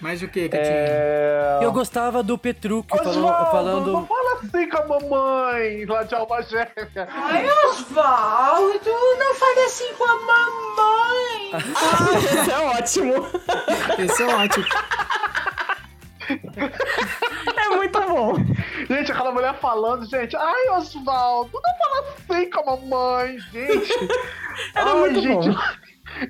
Mais 0.01 0.21
o 0.23 0.27
que 0.27 0.49
que 0.49 0.57
tinha? 0.57 0.63
É... 0.63 1.59
Eu 1.61 1.71
gostava 1.71 2.23
do 2.23 2.35
Petrúquio 2.37 2.97
falando, 2.97 3.17
Osvaldo, 3.17 3.51
falando. 3.51 3.91
não 3.93 4.07
fala 4.07 4.39
assim 4.41 4.67
com 4.67 4.77
a 4.77 4.87
mamãe 4.87 5.85
lá 5.85 6.03
de 6.03 6.15
Alma 6.15 6.41
Gêmea. 6.41 7.07
Ai, 7.07 7.47
Osvaldo, 7.67 8.89
não 9.19 9.35
fale 9.35 9.59
assim 9.59 9.93
com 9.93 10.03
a 10.03 10.19
mamãe. 10.19 11.51
Esse 12.41 12.51
é 12.51 12.59
ótimo. 12.59 13.27
Esse 13.99 14.23
é 14.23 14.35
ótimo. 14.35 14.65
É 17.57 17.69
muito 17.69 18.01
bom. 18.01 18.33
Gente, 18.89 19.11
aquela 19.11 19.31
mulher 19.31 19.53
falando, 19.59 20.05
gente, 20.09 20.35
ai, 20.35 20.69
Osvaldo, 20.69 21.51
não 21.53 21.77
fala 21.77 22.15
assim 22.17 22.49
com 22.49 22.59
a 22.59 22.75
mamãe, 22.75 23.37
gente. 23.51 23.93
Era 24.73 24.91
ai, 24.91 24.97
muito 24.97 25.21
gente, 25.21 25.49
bom. 25.49 25.55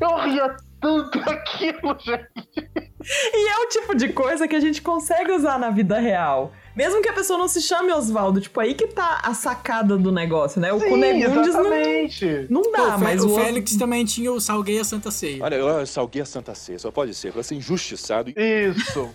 eu 0.02 0.18
ria 0.18 0.58
tanto 0.82 1.30
aquilo, 1.30 1.98
gente. 2.00 2.91
E 3.34 3.50
é 3.50 3.58
o 3.66 3.70
tipo 3.70 3.96
de 3.96 4.10
coisa 4.10 4.48
que 4.48 4.56
a 4.56 4.60
gente 4.60 4.82
consegue 4.82 5.32
usar 5.32 5.58
na 5.60 5.70
vida 5.70 6.00
real. 6.00 6.54
Mesmo 6.76 7.02
que 7.02 7.10
a 7.10 7.14
pessoa 7.14 7.38
não 7.38 7.48
se 7.50 7.62
chame 7.62 7.92
Osvaldo, 7.92 8.40
tipo, 8.40 8.58
aí 8.60 8.74
que 8.74 8.88
tá 8.88 9.20
a 9.24 9.34
sacada 9.34 9.98
do 9.98 10.12
negócio, 10.12 10.62
né? 10.62 10.72
O 10.72 10.80
Sim, 10.80 10.88
Cunegundes 10.90 11.54
não, 11.54 11.66
exatamente. 11.74 12.48
não 12.50 12.62
Pô, 12.62 12.72
dá, 12.72 12.98
Fe- 12.98 13.04
mas 13.04 13.24
o 13.24 13.30
o, 13.32 13.36
Félix 13.36 13.76
também 13.76 14.06
tinha 14.06 14.32
o 14.32 14.40
Salguei 14.40 14.80
a 14.80 14.84
Santa 14.86 15.12
Ceia. 15.12 15.44
Olha, 15.44 15.56
eu 15.56 15.86
salguei 15.86 16.22
a 16.22 16.26
Santa 16.26 16.56
Ceia, 16.56 16.80
só 16.80 16.90
pode 16.90 17.14
ser, 17.14 17.34
pra 17.34 17.44
ser 17.44 17.56
injustiçado. 17.56 18.32
Isso. 18.38 19.10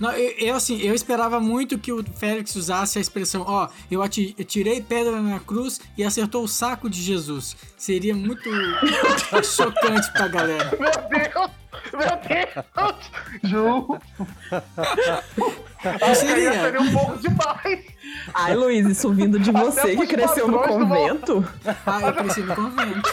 Não, 0.00 0.12
eu, 0.12 0.30
eu, 0.38 0.54
assim, 0.56 0.80
eu 0.80 0.94
esperava 0.94 1.40
muito 1.40 1.78
que 1.78 1.92
o 1.92 2.04
Félix 2.04 2.54
usasse 2.54 2.98
a 2.98 3.00
expressão, 3.00 3.44
ó, 3.46 3.68
eu 3.90 4.02
ati- 4.02 4.34
eu 4.38 4.44
tirei 4.44 4.80
pedra 4.80 5.20
na 5.20 5.40
cruz 5.40 5.80
e 5.96 6.04
acertou 6.04 6.44
o 6.44 6.48
saco 6.48 6.88
de 6.88 7.02
Jesus. 7.02 7.56
Seria 7.76 8.14
muito 8.14 8.48
chocante 9.44 10.12
pra 10.12 10.28
galera. 10.28 10.70
Meu 10.78 10.90
Deus, 11.08 11.50
meu 11.92 12.18
Deus. 12.28 13.10
Ju, 13.42 13.98
seria. 16.14 16.52
seria 16.52 16.80
um 16.80 16.92
pouco 16.92 17.18
demais. 17.18 17.84
Ai, 18.34 18.54
Luiz, 18.54 18.86
isso 18.86 19.12
vindo 19.12 19.38
de 19.38 19.50
você 19.50 19.96
que 19.96 20.06
cresceu 20.06 20.48
no 20.48 20.58
convento. 20.60 21.46
Ah, 21.86 22.00
eu 22.02 22.14
cresci 22.14 22.40
no 22.40 22.54
convento. 22.54 23.10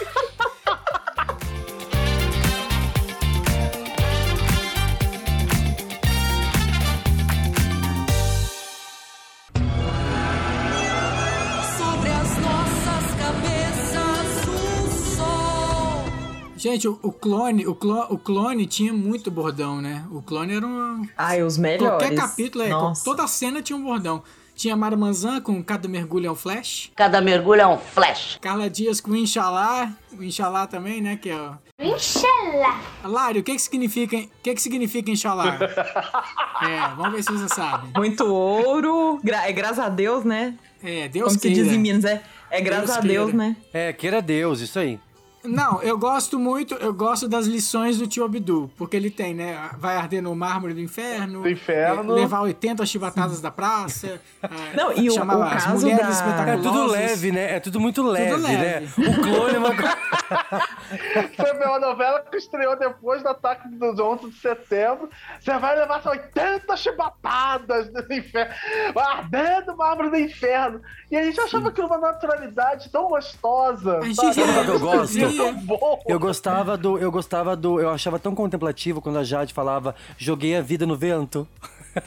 Gente, 16.65 16.87
o, 16.87 16.97
o 17.03 17.11
clone, 17.11 17.67
o, 17.67 17.75
clo, 17.75 18.07
o 18.09 18.17
clone 18.17 18.65
tinha 18.65 18.91
muito 18.91 19.29
bordão, 19.29 19.79
né? 19.79 20.03
O 20.09 20.19
clone 20.19 20.55
era 20.55 20.65
um. 20.65 21.07
Ai, 21.15 21.43
os 21.43 21.59
melhores. 21.59 21.87
Qualquer 21.87 22.15
capítulo, 22.15 22.63
é, 22.63 22.69
Nossa. 22.69 23.05
toda 23.05 23.27
cena 23.27 23.61
tinha 23.61 23.77
um 23.77 23.83
bordão. 23.83 24.23
Tinha 24.55 24.75
Marmanzan 24.75 25.41
com 25.41 25.63
Cada 25.63 25.87
Mergulho 25.87 26.25
é 26.25 26.31
um 26.31 26.33
Flash. 26.35 26.89
Cada 26.95 27.21
mergulho 27.21 27.61
é 27.61 27.67
um 27.67 27.77
flash. 27.77 28.39
Carla 28.41 28.67
Dias 28.67 28.99
com 28.99 29.15
Inxalá. 29.15 29.93
O 30.17 30.23
Inxalá 30.23 30.65
também, 30.65 31.01
né? 31.01 31.17
Que 31.21 31.29
é 31.29 31.35
o... 31.35 31.55
Inxalá. 31.79 32.81
Lário, 33.03 33.41
o 33.41 33.43
que 33.43 33.51
que 33.53 33.61
significa, 33.61 34.17
o 34.17 34.27
que 34.41 34.55
que 34.55 34.61
significa 34.61 35.11
Inxalá? 35.11 35.59
é, 36.67 36.95
vamos 36.95 37.11
ver 37.13 37.21
se 37.23 37.31
você 37.31 37.47
sabe. 37.53 37.89
Muito 37.95 38.25
ouro. 38.25 39.19
Gra- 39.23 39.47
é 39.47 39.51
graças 39.51 39.77
a 39.77 39.89
Deus, 39.89 40.23
né? 40.23 40.55
É, 40.81 41.07
Deus 41.09 41.27
Como 41.27 41.39
se 41.39 41.47
queira. 41.47 41.63
diz 41.63 41.71
em 41.73 41.77
Minas, 41.77 42.05
é, 42.05 42.23
é 42.49 42.59
graças 42.59 42.85
Deus 42.87 42.97
a 42.97 43.01
Deus, 43.01 43.31
queira. 43.31 43.37
né? 43.49 43.55
É, 43.71 43.93
queira 43.93 44.19
Deus, 44.19 44.61
isso 44.61 44.79
aí. 44.79 44.99
Não, 45.47 45.81
eu 45.81 45.97
gosto 45.97 46.37
muito, 46.39 46.73
eu 46.75 46.93
gosto 46.93 47.27
das 47.27 47.45
lições 47.45 47.97
do 47.97 48.07
tio 48.07 48.23
Abdu, 48.25 48.69
porque 48.77 48.95
ele 48.95 49.09
tem, 49.09 49.33
né? 49.33 49.69
Vai 49.77 49.95
arder 49.95 50.21
no 50.21 50.35
mármore 50.35 50.73
do 50.73 50.79
inferno. 50.79 51.41
Do 51.41 51.49
inferno. 51.49 52.11
é, 52.13 52.15
levar 52.21 52.41
80 52.41 52.85
chibatadas 52.85 53.39
da 53.41 53.51
praça. 53.51 54.19
é, 54.43 54.49
Não, 54.75 54.91
e 54.91 55.09
o- 55.09 55.13
chamar 55.13 55.37
o 55.37 55.43
as 55.43 55.63
caso 55.65 55.85
mulheres 55.85 56.19
da- 56.19 56.49
É 56.49 56.57
tudo 56.57 56.85
leve, 56.87 57.31
né? 57.31 57.55
É 57.55 57.59
tudo 57.59 57.79
muito 57.79 58.03
leve, 58.03 58.35
leve. 58.41 58.57
né? 58.57 59.09
O 59.09 59.21
clone 59.21 59.55
é 59.55 59.59
uma 59.59 59.75
coisa. 59.75 59.97
Foi 61.35 61.51
uma 61.67 61.79
novela 61.79 62.21
que 62.29 62.37
estreou 62.37 62.77
depois 62.77 63.21
do 63.21 63.29
ataque 63.29 63.67
dos 63.69 63.99
11 63.99 64.29
de 64.29 64.39
setembro. 64.39 65.09
Você 65.39 65.57
vai 65.57 65.75
levar 65.75 66.01
só 66.01 66.11
80 66.11 66.75
chibatadas 66.77 67.89
do 67.91 68.13
inferno, 68.13 68.53
ardendo 68.95 69.73
o 69.73 69.77
mármore 69.77 70.09
do 70.09 70.17
inferno. 70.17 70.81
E 71.11 71.17
a 71.17 71.23
gente 71.23 71.39
achava 71.39 71.69
aquilo 71.69 71.87
uma 71.87 71.97
naturalidade 71.97 72.89
tão 72.91 73.07
gostosa. 73.07 73.97
A 73.99 74.01
gente 74.05 74.15
sabe? 74.15 74.53
qual 74.53 74.65
que 74.65 74.71
eu 74.71 74.79
gosto? 74.79 75.17
Ria. 75.35 75.53
Tão 75.53 75.55
bom. 75.65 76.01
Eu 76.07 76.19
gostava 76.19 76.77
do. 76.77 76.97
Eu 76.97 77.11
gostava 77.11 77.55
do. 77.55 77.79
Eu 77.79 77.89
achava 77.89 78.19
tão 78.19 78.33
contemplativo 78.33 79.01
quando 79.01 79.17
a 79.17 79.23
Jade 79.23 79.53
falava 79.53 79.95
joguei 80.17 80.55
a 80.55 80.61
vida 80.61 80.85
no 80.85 80.95
vento. 80.95 81.47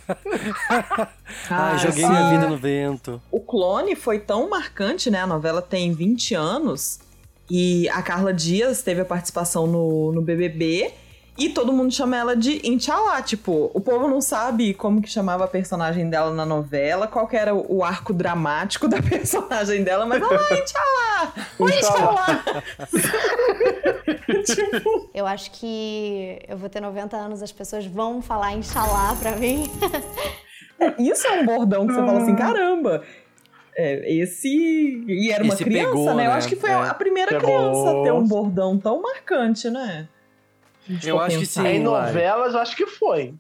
Ah, 1.51 1.71
Ai, 1.71 1.79
joguei 1.79 2.05
sim. 2.05 2.11
minha 2.11 2.31
vida 2.31 2.47
no 2.47 2.57
vento. 2.57 3.23
O 3.31 3.41
clone 3.41 3.95
foi 3.95 4.19
tão 4.19 4.51
marcante, 4.51 5.11
né? 5.11 5.23
A 5.23 5.27
novela 5.27 5.63
tem 5.63 5.93
20 5.93 6.35
anos. 6.35 7.01
E 7.51 7.89
a 7.89 8.03
Carla 8.03 8.33
Dias 8.33 8.83
teve 8.83 9.01
a 9.01 9.05
participação 9.05 9.67
no, 9.67 10.13
no 10.13 10.21
BBB. 10.21 10.93
E 11.39 11.49
todo 11.51 11.73
mundo 11.73 11.93
chama 11.95 12.17
ela 12.17 12.35
de 12.37 12.61
Inchalá. 12.69 13.23
Tipo, 13.23 13.71
o 13.73 13.81
povo 13.81 14.09
não 14.09 14.21
sabe 14.21 14.75
como 14.75 15.01
que 15.01 15.09
chamava 15.09 15.45
a 15.45 15.47
personagem 15.47 16.11
dela 16.11 16.33
na 16.35 16.45
novela, 16.45 17.07
qual 17.07 17.29
que 17.29 17.37
era 17.37 17.55
o, 17.55 17.85
arco 17.85 18.13
dramático 18.13 18.89
da 18.89 19.01
personagem 19.03 19.85
dela, 19.85 20.05
mas 20.05 20.21
ela, 20.21 20.35
ah, 20.35 20.55
Inchalá! 20.55 21.33
Oi, 21.61 21.79
Inchalá! 21.79 22.43
tipo, 24.45 25.11
Eu 25.15 25.27
acho 25.27 25.53
que 25.53 26.41
eu 26.49 26.59
vou 26.59 26.69
ter 26.69 26.81
90 26.81 27.17
anos, 27.17 27.41
as 27.41 27.53
pessoas 27.53 27.87
vão 27.87 28.21
falar 28.21 28.55
Inxalá 28.55 29.15
pra 29.21 29.37
mim. 29.37 29.71
isso 30.99 31.25
é 31.27 31.41
um 31.41 31.47
bordão 31.47 31.87
que 31.87 31.93
você 31.95 32.01
fala 32.01 32.21
assim, 32.21 32.35
caramba. 32.35 33.03
É, 33.77 34.13
esse. 34.13 35.05
E 35.07 35.31
era 35.31 35.45
uma 35.45 35.55
Esse 35.55 35.63
criança, 35.63 35.89
pegou, 35.91 36.05
né? 36.07 36.27
Eu 36.27 36.31
né? 36.31 36.37
acho 36.37 36.49
que 36.49 36.57
foi 36.57 36.71
É. 36.71 36.75
a 36.75 36.93
primeira 36.95 37.39
Pegou. 37.39 37.47
criança 37.47 37.91
a 37.91 38.03
ter 38.03 38.13
um 38.13 38.27
bordão 38.27 38.77
tão 38.77 39.01
marcante, 39.01 39.71
né? 39.71 40.09
Eu 41.05 41.17
for 41.17 41.23
acho 41.23 41.37
que 41.39 41.47
pensar. 41.47 41.63
sim. 41.63 41.69
Em 41.69 41.81
novelas, 41.83 42.55
acho 42.55 42.77
que 42.77 42.87
foi. 42.87 43.35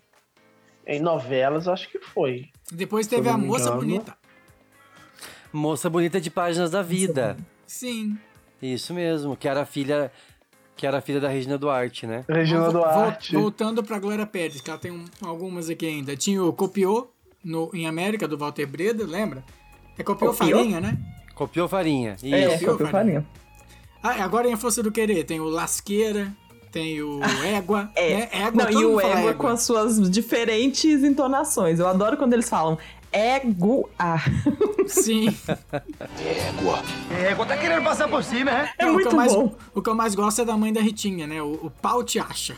Em 0.86 1.00
novelas, 1.00 1.68
acho 1.68 1.88
que 1.90 1.98
foi. 1.98 2.48
Depois 2.72 3.06
teve 3.06 3.28
a 3.28 3.36
moça 3.36 3.70
bonita. 3.70 4.16
Moça 5.52 5.88
bonita 5.88 6.20
de 6.20 6.30
páginas 6.30 6.70
da 6.70 6.82
vida. 6.82 7.36
Sim. 7.66 8.16
Isso 8.60 8.92
mesmo, 8.92 9.36
que 9.36 9.48
era 9.48 9.62
a 9.62 9.66
filha. 9.66 10.10
Que 10.76 10.86
era 10.86 10.98
a 10.98 11.00
filha 11.00 11.18
da 11.20 11.28
Regina 11.28 11.58
Duarte, 11.58 12.06
né? 12.06 12.24
Regina 12.28 12.70
Duarte. 12.70 13.34
voltando 13.34 13.82
pra 13.82 13.98
Glória 13.98 14.24
Pérez, 14.24 14.60
que 14.60 14.70
ela 14.70 14.78
tem 14.78 14.92
um- 14.92 15.04
algumas 15.22 15.68
aqui 15.68 15.86
ainda. 15.86 16.16
Tinha 16.16 16.42
o 16.44 16.52
Copiou 16.52 17.12
no, 17.42 17.68
em 17.74 17.86
América, 17.88 18.28
do 18.28 18.38
Walter 18.38 18.64
Breda, 18.66 19.04
lembra? 19.04 19.42
É 19.98 20.04
Copiou, 20.04 20.32
Copiou? 20.32 20.58
Farinha, 20.58 20.80
né? 20.80 20.96
Copiou 21.34 21.66
farinha. 21.68 22.14
Isso. 22.22 22.26
É, 22.32 22.48
Copiou, 22.50 22.70
copiou 22.72 22.90
farinha. 22.90 23.22
farinha. 23.22 24.20
Ah, 24.20 24.24
agora 24.24 24.48
em 24.48 24.52
A 24.52 24.56
Força 24.56 24.80
do 24.80 24.92
Querer, 24.92 25.24
tem 25.24 25.40
o 25.40 25.48
Lasqueira, 25.48 26.32
tem 26.70 27.02
o 27.02 27.20
Égua. 27.44 27.90
É. 27.94 28.16
né? 28.16 28.28
Égua, 28.32 28.64
Não, 28.64 28.80
e 28.80 28.84
o 28.84 29.00
égua 29.00 29.20
égua. 29.20 29.34
com 29.34 29.46
as 29.48 29.62
suas 29.62 30.10
diferentes 30.10 31.02
entonações. 31.02 31.78
Eu 31.78 31.88
adoro 31.88 32.16
quando 32.16 32.32
eles 32.32 32.48
falam 32.48 32.78
égua. 33.10 33.88
Sim. 34.86 35.28
É, 37.10 37.34
quando 37.34 37.48
tá 37.48 37.56
querendo 37.56 37.82
passar 37.84 38.08
por 38.08 38.22
cima, 38.22 38.50
é? 38.50 38.70
É 38.78 38.84
o, 38.84 38.88
que 38.88 38.92
muito 38.94 39.08
eu 39.08 39.16
mais, 39.16 39.34
bom. 39.34 39.54
o 39.74 39.82
que 39.82 39.88
eu 39.90 39.94
mais 39.94 40.14
gosto 40.14 40.42
é 40.42 40.44
da 40.44 40.56
mãe 40.56 40.72
da 40.72 40.80
Ritinha, 40.80 41.26
né? 41.26 41.42
O, 41.42 41.52
o 41.66 41.70
pau 41.70 42.02
te 42.04 42.18
acha. 42.18 42.56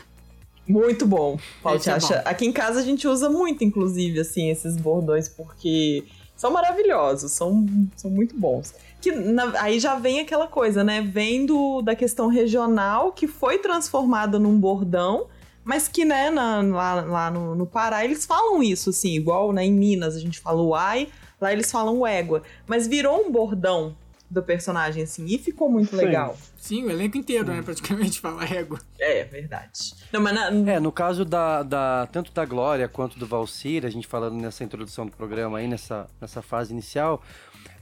Muito 0.67 1.05
bom. 1.05 1.37
Paulo 1.61 1.77
Esse 1.79 1.89
é 1.89 1.93
acha. 1.93 2.15
bom. 2.17 2.21
Aqui 2.25 2.45
em 2.45 2.51
casa 2.51 2.79
a 2.79 2.83
gente 2.83 3.07
usa 3.07 3.29
muito, 3.29 3.63
inclusive, 3.63 4.19
assim, 4.19 4.49
esses 4.49 4.77
bordões, 4.77 5.27
porque 5.27 6.03
são 6.35 6.51
maravilhosos, 6.51 7.31
são, 7.31 7.65
são 7.95 8.09
muito 8.09 8.35
bons. 8.39 8.73
Que 9.01 9.11
na- 9.11 9.59
aí 9.61 9.79
já 9.79 9.95
vem 9.95 10.19
aquela 10.19 10.47
coisa, 10.47 10.83
né? 10.83 11.01
Vem 11.01 11.45
do, 11.45 11.81
da 11.81 11.95
questão 11.95 12.27
regional 12.27 13.11
que 13.11 13.27
foi 13.27 13.57
transformada 13.57 14.37
num 14.37 14.59
bordão, 14.59 15.27
mas 15.63 15.87
que, 15.87 16.05
né, 16.05 16.29
na- 16.29 16.61
lá, 16.61 16.93
lá 17.01 17.31
no, 17.31 17.55
no 17.55 17.65
Pará 17.65 18.03
eles 18.05 18.25
falam 18.25 18.61
isso, 18.61 18.91
assim, 18.91 19.15
igual 19.15 19.51
né, 19.51 19.65
em 19.65 19.71
Minas 19.73 20.15
a 20.15 20.19
gente 20.19 20.39
fala 20.39 20.61
o 20.61 20.73
ai, 20.75 21.07
lá 21.39 21.51
eles 21.51 21.71
falam 21.71 21.99
o 21.99 22.05
égua. 22.07 22.43
Mas 22.67 22.87
virou 22.87 23.25
um 23.25 23.31
bordão 23.31 23.95
do 24.29 24.41
personagem, 24.41 25.03
assim, 25.03 25.25
e 25.25 25.37
ficou 25.37 25.69
muito 25.69 25.89
Sim. 25.89 25.97
legal. 26.05 26.37
Sim, 26.55 26.85
o 26.85 26.89
elenco 26.89 27.17
inteiro, 27.17 27.47
né? 27.51 27.61
Praticamente 27.61 28.17
fala 28.21 28.45
égua. 28.45 28.79
É, 28.97 29.25
verdade. 29.25 29.93
Não, 30.13 30.21
mas 30.21 30.33
na- 30.33 30.71
É, 30.71 30.79
no 30.79 30.89
caso 30.89 31.25
da, 31.25 31.63
da- 31.63 32.07
tanto 32.13 32.31
da 32.31 32.45
Glória 32.45 32.87
quanto 32.87 33.19
do 33.19 33.25
Valcir, 33.27 33.85
a 33.85 33.89
gente 33.89 34.07
falando 34.07 34.35
nessa 34.35 34.63
introdução 34.63 35.05
do 35.05 35.11
programa 35.11 35.57
aí, 35.57 35.67
nessa, 35.67 36.07
nessa 36.21 36.41
fase 36.41 36.71
inicial, 36.71 37.21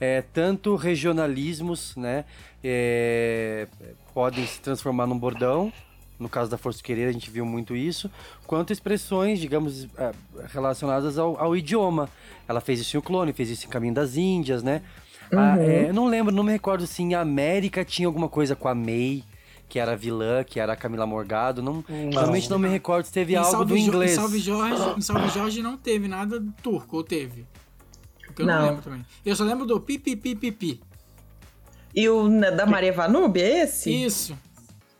é, 0.00 0.22
tanto 0.22 0.74
regionalismos, 0.76 1.94
né, 1.96 2.24
é, 2.64 3.68
podem 4.14 4.46
se 4.46 4.60
transformar 4.60 5.06
num 5.06 5.18
bordão, 5.18 5.72
no 6.18 6.28
caso 6.28 6.50
da 6.50 6.58
Força 6.58 6.82
Querer 6.82 7.08
a 7.08 7.12
gente 7.12 7.30
viu 7.30 7.44
muito 7.46 7.74
isso, 7.76 8.10
quanto 8.46 8.72
expressões, 8.72 9.38
digamos, 9.40 9.84
é, 9.96 10.12
relacionadas 10.52 11.18
ao, 11.18 11.38
ao 11.40 11.56
idioma. 11.56 12.08
Ela 12.48 12.60
fez 12.60 12.80
isso 12.80 12.96
em 12.96 12.98
O 12.98 13.02
Clone, 13.02 13.32
fez 13.32 13.48
isso 13.50 13.66
em 13.66 13.70
Caminho 13.70 13.94
das 13.94 14.16
Índias, 14.16 14.62
né? 14.62 14.82
Ah, 15.32 15.56
Uhum. 15.56 15.62
é, 15.62 15.88
eu 15.88 15.94
não 15.94 16.06
lembro, 16.08 16.34
não 16.34 16.42
me 16.42 16.50
recordo 16.52 16.86
se 16.86 17.02
em 17.02 17.14
América 17.14 17.84
tinha 17.84 18.08
alguma 18.08 18.28
coisa 18.28 18.56
com 18.56 18.66
a 18.68 18.74
May, 18.74 19.22
que 19.68 19.78
era 19.78 19.92
a 19.92 19.96
vilã, 19.96 20.42
que 20.42 20.58
era 20.58 20.72
a 20.72 20.76
Camila 20.76 21.06
Morgado. 21.06 21.62
Não, 21.62 21.84
realmente 22.12 22.50
não 22.50 22.58
me 22.58 22.68
recordo 22.68 23.04
se 23.06 23.12
teve 23.12 23.34
Em 23.34 23.36
algo 23.36 23.64
do 23.64 23.76
Jo- 23.76 23.82
inglês. 23.84 24.12
Em 24.12 24.16
Salve, 24.16 24.38
Jorge, 24.40 24.82
em 24.98 25.00
Salve 25.00 25.28
Jorge 25.28 25.62
não 25.62 25.76
teve 25.76 26.08
nada 26.08 26.40
do 26.40 26.50
turco, 26.60 26.96
ou 26.96 27.04
teve? 27.04 27.46
Porque 28.30 28.42
eu 28.42 28.46
não, 28.46 28.58
Não. 28.60 28.66
lembro 28.68 28.82
também. 28.82 29.06
Eu 29.24 29.36
só 29.36 29.44
lembro 29.44 29.66
do 29.66 29.80
pi, 29.80 29.98
pi, 29.98 30.16
pi, 30.16 30.34
pi, 30.34 30.52
pi. 30.52 30.80
E 31.94 32.08
o 32.08 32.28
da 32.56 32.66
Maria 32.66 32.92
Vanube, 32.92 33.40
é 33.42 33.62
esse? 33.64 33.90
Isso. 34.04 34.36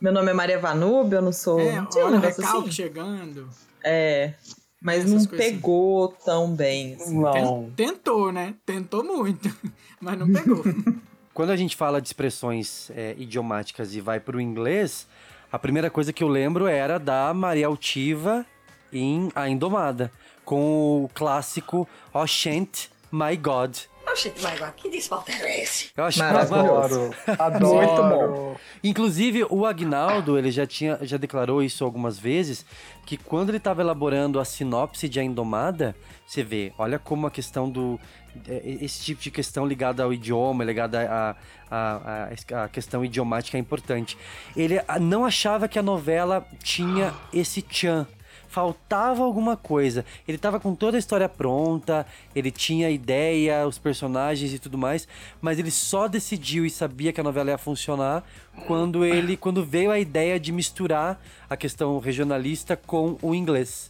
Meu 0.00 0.12
nome 0.12 0.30
é 0.30 0.34
Maria 0.34 0.58
Vanube, 0.58 1.14
eu 1.14 1.22
não 1.22 1.32
sou. 1.32 1.60
É, 1.60 1.84
Tinha 1.86 2.04
um 2.04 2.08
olha 2.08 2.16
o 2.16 2.20
negócio 2.20 2.42
recalque 2.42 2.68
assim? 2.68 2.72
chegando. 2.76 3.48
É. 3.84 4.34
Mas 4.82 5.00
Essas 5.00 5.10
não 5.10 5.18
assim. 5.18 5.28
pegou 5.28 6.08
tão 6.24 6.54
bem. 6.54 6.94
assim. 6.94 7.20
Não. 7.20 7.70
Ten- 7.76 7.86
Tentou, 7.88 8.32
né? 8.32 8.54
Tentou 8.64 9.04
muito, 9.04 9.54
mas 10.00 10.18
não 10.18 10.32
pegou. 10.32 10.64
Quando 11.34 11.50
a 11.50 11.56
gente 11.56 11.76
fala 11.76 12.00
de 12.00 12.08
expressões 12.08 12.90
é, 12.94 13.14
idiomáticas 13.18 13.94
e 13.94 14.00
vai 14.00 14.18
pro 14.18 14.40
inglês, 14.40 15.06
a 15.52 15.58
primeira 15.58 15.90
coisa 15.90 16.12
que 16.12 16.24
eu 16.24 16.28
lembro 16.28 16.66
era 16.66 16.98
da 16.98 17.32
Maria 17.34 17.66
Altiva 17.66 18.44
em 18.92 19.30
A 19.34 19.48
Indomada, 19.48 20.10
com 20.44 21.04
o 21.04 21.10
clássico 21.14 21.86
Oh 22.12 22.26
Shant 22.26 22.88
My 23.12 23.36
God. 23.36 23.76
Oxe, 24.10 24.32
mas 24.42 24.58
que 24.76 24.90
desfalta 24.90 25.30
é 25.30 25.62
esse? 25.62 25.90
Eu 25.96 26.04
acho 26.04 26.18
Maravilhoso. 26.18 27.14
Adoro. 27.38 27.76
Muito 27.76 28.02
Adoro. 28.02 28.56
Inclusive, 28.82 29.46
o 29.48 29.64
Agnaldo, 29.64 30.36
ele 30.36 30.50
já 30.50 30.66
tinha, 30.66 30.98
já 31.02 31.16
declarou 31.16 31.62
isso 31.62 31.84
algumas 31.84 32.18
vezes, 32.18 32.66
que 33.06 33.16
quando 33.16 33.50
ele 33.50 33.58
estava 33.58 33.82
elaborando 33.82 34.40
a 34.40 34.44
sinopse 34.44 35.08
de 35.08 35.20
A 35.20 35.22
Indomada, 35.22 35.94
você 36.26 36.42
vê, 36.42 36.72
olha 36.76 36.98
como 36.98 37.26
a 37.26 37.30
questão 37.30 37.70
do... 37.70 38.00
é, 38.48 38.78
Esse 38.80 39.00
tipo 39.04 39.22
de 39.22 39.30
questão 39.30 39.64
ligada 39.66 40.02
ao 40.02 40.12
idioma, 40.12 40.64
ligada 40.64 41.00
à 41.08 41.36
a, 41.70 42.28
a, 42.52 42.64
a 42.64 42.68
questão 42.68 43.04
idiomática 43.04 43.56
é 43.56 43.60
importante. 43.60 44.18
Ele 44.56 44.82
ah, 44.88 44.98
não 44.98 45.24
achava 45.24 45.68
que 45.68 45.78
a 45.78 45.82
novela 45.82 46.44
tinha 46.62 47.14
esse 47.32 47.62
tchan. 47.62 48.06
Faltava 48.50 49.22
alguma 49.22 49.56
coisa. 49.56 50.04
Ele 50.26 50.36
tava 50.36 50.58
com 50.58 50.74
toda 50.74 50.96
a 50.96 50.98
história 50.98 51.28
pronta, 51.28 52.04
ele 52.34 52.50
tinha 52.50 52.88
a 52.88 52.90
ideia, 52.90 53.64
os 53.64 53.78
personagens 53.78 54.52
e 54.52 54.58
tudo 54.58 54.76
mais, 54.76 55.06
mas 55.40 55.60
ele 55.60 55.70
só 55.70 56.08
decidiu 56.08 56.66
e 56.66 56.70
sabia 56.70 57.12
que 57.12 57.20
a 57.20 57.24
novela 57.24 57.50
ia 57.50 57.58
funcionar 57.58 58.24
quando 58.66 59.04
ele 59.04 59.36
quando 59.36 59.64
veio 59.64 59.92
a 59.92 60.00
ideia 60.00 60.40
de 60.40 60.50
misturar 60.50 61.22
a 61.48 61.56
questão 61.56 61.96
regionalista 62.00 62.76
com 62.76 63.16
o 63.22 63.36
inglês. 63.36 63.88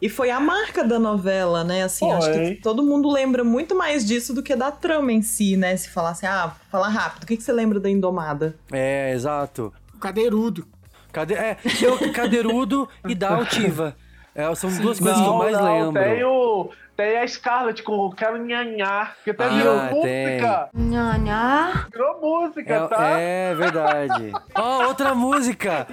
E 0.00 0.08
foi 0.08 0.30
a 0.30 0.38
marca 0.38 0.84
da 0.84 1.00
novela, 1.00 1.64
né? 1.64 1.82
Assim, 1.82 2.08
acho 2.12 2.30
que 2.30 2.54
todo 2.62 2.84
mundo 2.84 3.10
lembra 3.10 3.42
muito 3.42 3.74
mais 3.74 4.06
disso 4.06 4.32
do 4.32 4.40
que 4.40 4.54
da 4.54 4.70
trama 4.70 5.12
em 5.12 5.20
si, 5.20 5.56
né? 5.56 5.76
Se 5.76 5.88
falasse, 5.90 6.24
ah, 6.24 6.54
fala 6.70 6.86
rápido, 6.86 7.24
o 7.24 7.26
que, 7.26 7.36
que 7.36 7.42
você 7.42 7.52
lembra 7.52 7.80
da 7.80 7.90
Indomada? 7.90 8.54
É, 8.70 9.12
exato. 9.12 9.72
O 9.92 9.98
cadeirudo. 9.98 10.64
Cade... 11.16 11.32
É, 11.34 11.56
o 11.90 12.12
cadeirudo 12.12 12.86
e 13.08 13.14
da 13.16 13.30
altiva. 13.36 13.96
É, 14.34 14.54
são 14.54 14.68
duas 14.70 15.00
coisas 15.00 15.18
que 15.18 15.26
eu 15.26 15.34
mais 15.34 15.52
não, 15.56 15.64
lembro. 15.90 16.02
Tem, 16.02 16.22
o, 16.24 16.70
tem 16.94 17.16
a 17.18 17.26
Scarlett 17.26 17.82
com 17.82 18.10
Quero 18.10 18.36
Nhanhá, 18.44 19.12
que 19.24 19.30
até 19.30 19.44
Ah, 19.44 19.48
virou 19.48 20.02
tem. 20.02 20.26
música. 20.34 20.68
Nhanhá. 20.74 21.86
Virou 21.90 22.20
música, 22.20 22.74
É, 22.74 22.86
tá? 22.86 23.08
é 23.18 23.54
verdade. 23.54 24.32
Ó, 24.54 24.84
outra 24.88 25.14
música. 25.14 25.86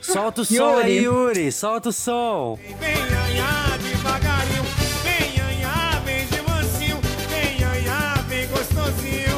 Solta 0.00 0.40
o 0.40 0.44
som 0.44 0.54
Yuri. 0.54 0.82
aí, 0.82 1.04
Yuri. 1.04 1.52
Solta 1.52 1.90
o 1.90 1.92
som. 1.92 2.58
Vem 2.80 2.94
anhá 2.94 3.76
devagarinho, 3.80 4.64
vem 5.04 5.40
anhá, 5.40 6.00
vem 6.04 6.26
de 6.26 6.42
mansinho, 6.42 6.98
vem 7.28 7.64
anhá, 7.64 8.14
vem 8.28 8.48
gostosinho, 8.48 9.33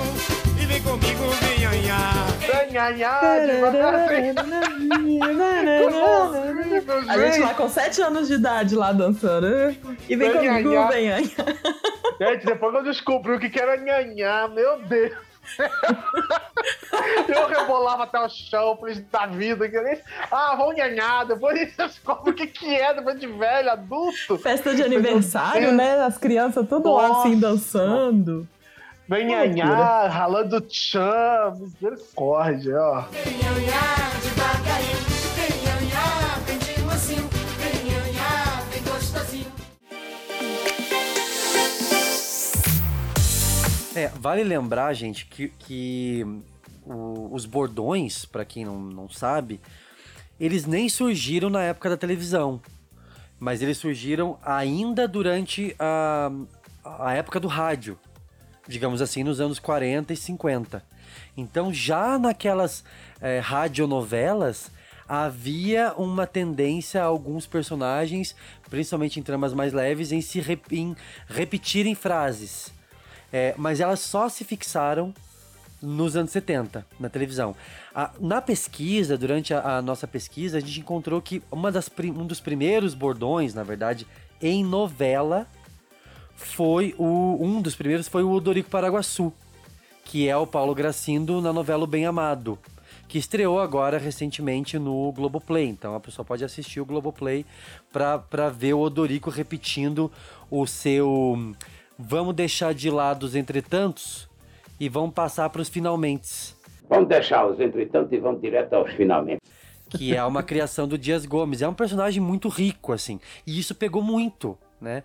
A 7.08 7.18
gente 7.18 7.40
lá 7.40 7.54
com 7.54 7.68
7 7.68 8.02
anos 8.02 8.28
de 8.28 8.34
idade 8.34 8.74
lá 8.74 8.92
dançando. 8.92 9.46
E 10.08 10.16
vem 10.16 10.32
comigo, 10.32 10.88
vem, 10.88 11.06
Nhanhá. 11.06 11.18
Gente, 12.20 12.46
depois 12.46 12.72
que 12.72 12.78
eu 12.78 12.84
descobri 12.84 13.32
o 13.34 13.38
que 13.38 13.58
era 13.58 13.76
nhanhá, 13.76 14.48
meu 14.48 14.80
Deus. 14.80 15.12
Eu 17.28 17.46
rebolava 17.46 18.04
até 18.04 18.18
o 18.18 18.28
chão, 18.28 18.76
feliz 18.78 19.00
da 19.10 19.26
vida. 19.26 19.68
Que 19.68 19.80
nem... 19.80 20.00
Ah, 20.30 20.54
vamos 20.56 20.74
nhanhar. 20.74 21.26
Depois 21.26 21.58
você 21.74 21.86
descobre 21.86 22.30
o 22.30 22.34
que, 22.34 22.46
que 22.46 22.74
é, 22.74 22.94
depois 22.94 23.20
de 23.20 23.26
velho, 23.26 23.70
adulto. 23.70 24.38
Festa 24.38 24.74
de 24.74 24.82
aniversário, 24.82 25.72
né? 25.72 26.00
As 26.02 26.18
crianças 26.18 26.66
tudo 26.68 26.92
lá 26.92 27.20
assim 27.20 27.38
dançando. 27.38 28.48
Vem 29.08 29.26
Loucura. 29.28 29.46
nhanhar, 29.48 30.10
ralando 30.10 30.64
chão. 30.68 31.56
Misericórdia, 31.60 32.76
ó. 32.80 33.02
Vem 33.02 33.34
anhá 33.34 34.10
devagarinho, 34.20 34.98
vem 35.36 35.70
anhá, 35.72 36.38
vem 36.44 36.58
de 36.58 36.82
mansinho, 36.82 37.28
vem 37.58 37.94
anhá, 37.94 38.62
vem 38.72 38.82
gostosinho. 38.82 39.52
É, 43.94 44.08
vale 44.18 44.42
lembrar, 44.42 44.92
gente, 44.92 45.26
que, 45.26 45.48
que 45.50 46.24
o- 46.84 47.28
os 47.32 47.46
bordões, 47.46 48.24
pra 48.24 48.44
quem 48.44 48.64
não, 48.64 48.76
não 48.80 49.08
sabe, 49.08 49.60
eles 50.40 50.66
nem 50.66 50.88
surgiram 50.88 51.48
na 51.48 51.62
época 51.62 51.88
da 51.90 51.96
televisão. 51.96 52.60
Mas 53.38 53.62
eles 53.62 53.78
surgiram 53.78 54.36
ainda 54.44 55.06
durante 55.06 55.76
a, 55.78 56.30
a 56.84 57.12
época 57.14 57.38
do 57.38 57.46
rádio. 57.48 57.96
Digamos 58.68 59.00
assim, 59.00 59.22
nos 59.22 59.40
anos 59.40 59.58
40 59.58 60.12
e 60.12 60.16
50. 60.16 60.82
Então, 61.36 61.72
já 61.72 62.18
naquelas 62.18 62.82
é, 63.20 63.38
radionovelas, 63.38 64.70
havia 65.08 65.92
uma 65.96 66.26
tendência 66.26 67.00
a 67.00 67.04
alguns 67.04 67.46
personagens, 67.46 68.34
principalmente 68.68 69.20
em 69.20 69.22
tramas 69.22 69.52
mais 69.52 69.72
leves, 69.72 70.10
em 70.12 70.20
se 70.20 70.40
rep- 70.40 70.72
em 70.72 70.96
repetirem 71.28 71.94
frases. 71.94 72.72
É, 73.32 73.54
mas 73.56 73.80
elas 73.80 74.00
só 74.00 74.28
se 74.28 74.44
fixaram 74.44 75.14
nos 75.80 76.16
anos 76.16 76.30
70, 76.32 76.84
na 76.98 77.08
televisão. 77.08 77.54
A- 77.94 78.10
na 78.18 78.40
pesquisa, 78.40 79.16
durante 79.16 79.52
a, 79.54 79.76
a 79.76 79.82
nossa 79.82 80.06
pesquisa, 80.08 80.58
a 80.58 80.60
gente 80.60 80.80
encontrou 80.80 81.20
que 81.22 81.42
uma 81.52 81.70
das, 81.70 81.88
um 82.16 82.26
dos 82.26 82.40
primeiros 82.40 82.94
bordões, 82.94 83.54
na 83.54 83.62
verdade, 83.62 84.06
em 84.42 84.64
novela, 84.64 85.46
foi 86.36 86.94
o. 86.98 87.38
Um 87.40 87.60
dos 87.60 87.74
primeiros 87.74 88.06
foi 88.06 88.22
o 88.22 88.30
Odorico 88.30 88.70
Paraguaçu, 88.70 89.32
que 90.04 90.28
é 90.28 90.36
o 90.36 90.46
Paulo 90.46 90.74
Gracindo 90.74 91.40
na 91.40 91.52
novela 91.52 91.84
O 91.84 91.86
Bem 91.86 92.06
Amado, 92.06 92.58
que 93.08 93.18
estreou 93.18 93.58
agora 93.58 93.98
recentemente 93.98 94.78
no 94.78 95.10
Globoplay. 95.12 95.66
Então 95.66 95.94
a 95.96 96.00
pessoa 96.00 96.24
pode 96.24 96.44
assistir 96.44 96.80
o 96.80 96.84
Globoplay 96.84 97.44
pra 97.90 98.48
ver 98.50 98.74
o 98.74 98.80
Odorico 98.80 99.30
repetindo 99.30 100.12
o 100.50 100.66
seu. 100.66 101.54
Vamos 101.98 102.34
deixar 102.34 102.74
de 102.74 102.90
lado 102.90 103.24
os 103.24 103.34
entretantos 103.34 104.28
e 104.78 104.88
vamos 104.88 105.14
passar 105.14 105.48
para 105.48 105.62
os 105.62 105.68
finalmente. 105.68 106.54
Vamos 106.88 107.08
deixar 107.08 107.46
os 107.46 107.58
entretanto 107.58 108.14
e 108.14 108.18
vamos 108.18 108.40
direto 108.40 108.74
aos 108.74 108.92
finalmente. 108.92 109.40
que 109.88 110.14
é 110.14 110.22
uma 110.24 110.42
criação 110.42 110.86
do 110.86 110.98
Dias 110.98 111.24
Gomes. 111.24 111.62
É 111.62 111.68
um 111.68 111.74
personagem 111.74 112.20
muito 112.20 112.48
rico, 112.48 112.92
assim. 112.92 113.18
E 113.46 113.58
isso 113.58 113.74
pegou 113.74 114.02
muito, 114.02 114.58
né? 114.80 115.02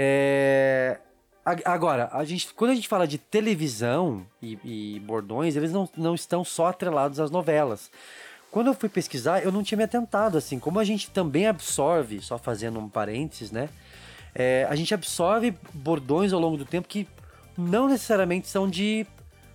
É, 0.00 1.00
Agora, 1.64 2.10
a 2.12 2.24
gente, 2.24 2.52
quando 2.52 2.72
a 2.72 2.74
gente 2.74 2.86
fala 2.86 3.06
de 3.06 3.16
televisão 3.16 4.26
e, 4.42 4.58
e 4.62 5.00
bordões, 5.00 5.56
eles 5.56 5.72
não, 5.72 5.88
não 5.96 6.14
estão 6.14 6.44
só 6.44 6.66
atrelados 6.66 7.18
às 7.18 7.30
novelas. 7.30 7.90
Quando 8.50 8.66
eu 8.66 8.74
fui 8.74 8.88
pesquisar, 8.88 9.42
eu 9.42 9.50
não 9.50 9.62
tinha 9.62 9.78
me 9.78 9.84
atentado, 9.84 10.36
assim, 10.36 10.58
como 10.58 10.78
a 10.78 10.84
gente 10.84 11.10
também 11.10 11.46
absorve, 11.46 12.20
só 12.20 12.36
fazendo 12.36 12.78
um 12.78 12.86
parênteses, 12.86 13.50
né? 13.50 13.70
É, 14.34 14.66
a 14.68 14.76
gente 14.76 14.92
absorve 14.92 15.54
bordões 15.72 16.34
ao 16.34 16.40
longo 16.40 16.58
do 16.58 16.66
tempo 16.66 16.86
que 16.86 17.08
não 17.56 17.88
necessariamente 17.88 18.46
são 18.46 18.68
de 18.68 19.06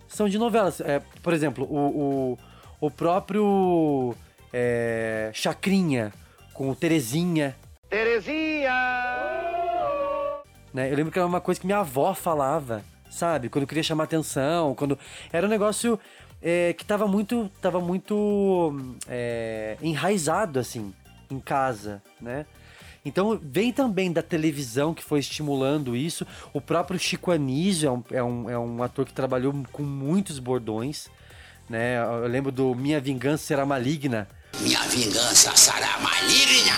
são 0.08 0.28
de 0.28 0.40
novelas. 0.40 0.82
É, 0.82 1.00
por 1.22 1.32
exemplo, 1.32 1.66
o, 1.66 2.34
o, 2.82 2.88
o 2.88 2.92
próprio 2.92 4.16
é, 4.52 5.30
Chacrinha 5.32 6.12
com 6.54 6.72
o. 6.72 6.76
Terezinha! 6.76 7.56
Né? 10.74 10.92
Eu 10.92 10.96
lembro 10.96 11.12
que 11.12 11.20
era 11.20 11.28
uma 11.28 11.42
coisa 11.42 11.60
que 11.60 11.66
minha 11.66 11.80
avó 11.80 12.14
falava, 12.14 12.84
sabe? 13.10 13.50
Quando 13.50 13.64
eu 13.64 13.68
queria 13.68 13.84
chamar 13.84 14.06
atenção, 14.06 14.74
quando 14.74 14.98
era 15.32 15.46
um 15.46 15.50
negócio 15.50 16.00
é, 16.42 16.74
que 16.74 16.84
tava 16.84 17.08
muito, 17.08 17.50
tava 17.62 17.80
muito 17.80 18.76
é, 19.08 19.78
enraizado 19.82 20.60
assim 20.60 20.94
em 21.30 21.40
casa, 21.40 22.02
né? 22.20 22.46
Então 23.06 23.38
vem 23.42 23.72
também 23.72 24.12
da 24.12 24.22
televisão 24.22 24.94
que 24.94 25.04
foi 25.04 25.20
estimulando 25.20 25.96
isso. 25.96 26.26
O 26.54 26.62
próprio 26.62 26.98
Chico 26.98 27.32
Anísio 27.32 27.88
é 27.88 27.92
um, 27.92 28.04
é 28.12 28.24
um, 28.24 28.50
é 28.50 28.58
um 28.58 28.84
ator 28.84 29.06
que 29.06 29.14
trabalhou 29.14 29.54
com 29.72 29.84
muitos 29.84 30.40
bordões, 30.40 31.10
né? 31.70 31.98
Eu 31.98 32.28
lembro 32.28 32.52
do 32.52 32.74
Minha 32.74 33.00
Vingança 33.02 33.44
Será 33.44 33.66
Maligna, 33.66 34.28
Minha 34.62 34.82
vingança 34.84 35.54
será 35.56 36.00
maligna. 36.00 36.78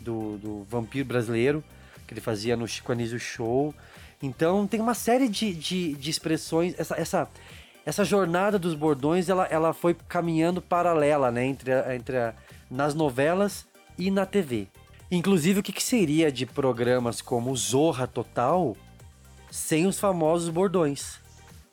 do, 0.00 0.36
do 0.36 0.64
vampiro 0.64 1.06
brasileiro, 1.08 1.64
que 2.08 2.14
ele 2.14 2.20
fazia 2.20 2.56
no 2.56 2.66
Chico 2.66 2.90
Anísio 2.90 3.20
Show. 3.20 3.74
Então 4.20 4.66
tem 4.66 4.80
uma 4.80 4.94
série 4.94 5.28
de, 5.28 5.54
de, 5.54 5.92
de 5.94 6.10
expressões. 6.10 6.74
Essa, 6.78 6.96
essa, 6.96 7.28
essa 7.86 8.04
jornada 8.04 8.58
dos 8.58 8.74
bordões 8.74 9.28
ela, 9.28 9.44
ela 9.46 9.72
foi 9.72 9.94
caminhando 10.08 10.60
paralela 10.62 11.30
né, 11.30 11.44
entre, 11.44 11.72
a- 11.72 11.94
entre 11.94 12.16
a- 12.16 12.34
nas 12.70 12.94
novelas 12.94 13.66
e 13.96 14.10
na 14.10 14.24
TV. 14.26 14.66
Inclusive, 15.10 15.60
o 15.60 15.62
que, 15.62 15.72
que 15.72 15.82
seria 15.82 16.32
de 16.32 16.44
programas 16.46 17.20
como 17.22 17.54
Zorra 17.56 18.06
Total 18.06 18.76
sem 19.50 19.86
os 19.86 19.98
famosos 20.00 20.48
bordões? 20.48 21.18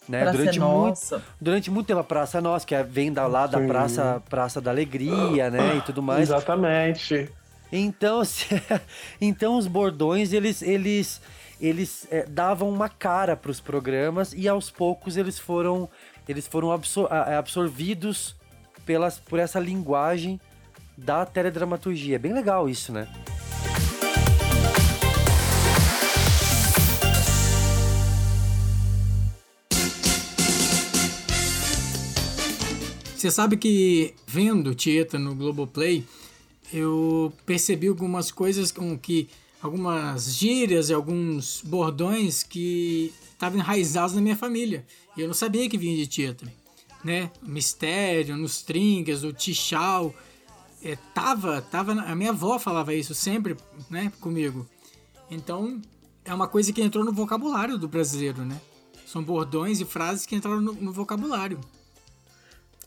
Né? 0.08 0.22
Praça 0.22 0.38
durante, 0.38 0.58
é 0.60 0.62
muito, 0.62 0.88
Nossa. 0.90 1.24
durante 1.42 1.72
muito 1.72 1.88
tempo, 1.88 2.00
a 2.00 2.04
Praça 2.04 2.38
é 2.38 2.42
Nossa, 2.42 2.66
que 2.66 2.76
é- 2.76 2.84
vem 2.84 3.12
da, 3.12 3.26
lá 3.26 3.48
da 3.48 3.60
Sim. 3.60 3.68
Praça, 3.68 4.24
Praça 4.30 4.62
da 4.62 4.70
Alegria, 4.70 5.50
né? 5.50 5.78
E 5.78 5.82
tudo 5.82 6.02
mais. 6.04 6.22
Exatamente. 6.30 7.28
Então, 7.72 8.22
então 9.20 9.58
os 9.58 9.68
bordões 9.68 10.32
eles 10.34 10.62
eles 10.62 11.22
eles 11.60 12.06
é, 12.12 12.26
davam 12.26 12.70
uma 12.70 12.90
cara 12.90 13.36
para 13.36 13.50
os 13.52 13.60
programas 13.60 14.34
e 14.34 14.48
aos 14.48 14.70
poucos 14.70 15.18
eles 15.18 15.40
foram 15.40 15.90
eles 16.28 16.48
foram 16.48 16.72
absor- 16.72 17.08
a- 17.12 17.38
absorvidos 17.38 18.36
pelas 18.86 19.18
por 19.20 19.40
essa 19.40 19.60
linguagem 19.60 20.40
da 20.98 21.26
teledramaturgia. 21.26 22.16
É 22.16 22.20
bem 22.20 22.34
legal 22.34 22.70
isso, 22.70 22.92
né? 22.94 23.08
Você 33.16 33.32
sabe 33.32 33.58
que 33.58 34.14
vendo 34.28 34.76
Tieta 34.76 35.18
no 35.18 35.34
Globoplay, 35.34 36.04
eu 36.74 37.32
percebi 37.46 37.88
algumas 37.88 38.32
coisas 38.32 38.72
com 38.72 38.98
que 38.98 39.30
algumas 39.62 40.34
gírias 40.36 40.90
e 40.90 40.94
alguns 40.94 41.62
bordões 41.64 42.44
que 42.44 43.14
estavam 43.34 43.60
enraizados 43.60 44.16
na 44.16 44.22
minha 44.22 44.36
família. 44.36 44.86
E 45.18 45.22
eu 45.22 45.28
não 45.28 45.34
sabia 45.34 45.68
que 45.70 45.78
vinha 45.78 45.96
de 45.96 46.08
Tieta, 46.08 46.52
né? 47.04 47.32
Mistério, 47.42 48.38
nos 48.38 48.62
tringas, 48.62 49.24
o 49.24 49.34
tichau, 49.34 50.14
é, 50.84 50.96
tava, 51.14 51.62
tava, 51.62 51.94
a 51.94 52.16
minha 52.16 52.30
avó 52.30 52.60
falava 52.60 52.94
isso 52.94 53.16
sempre, 53.16 53.56
né, 53.90 54.12
comigo. 54.22 54.68
Então, 55.32 55.82
é 56.24 56.34
uma 56.34 56.48
coisa 56.48 56.72
que 56.72 56.82
entrou 56.82 57.04
no 57.04 57.12
vocabulário 57.12 57.78
do 57.78 57.88
brasileiro, 57.88 58.46
né? 58.46 58.60
São 59.08 59.24
bordões 59.24 59.80
e 59.80 59.86
frases 59.86 60.26
que 60.26 60.36
entraram 60.36 60.62
no, 60.62 60.74
no 60.74 60.92
vocabulário. 60.92 61.60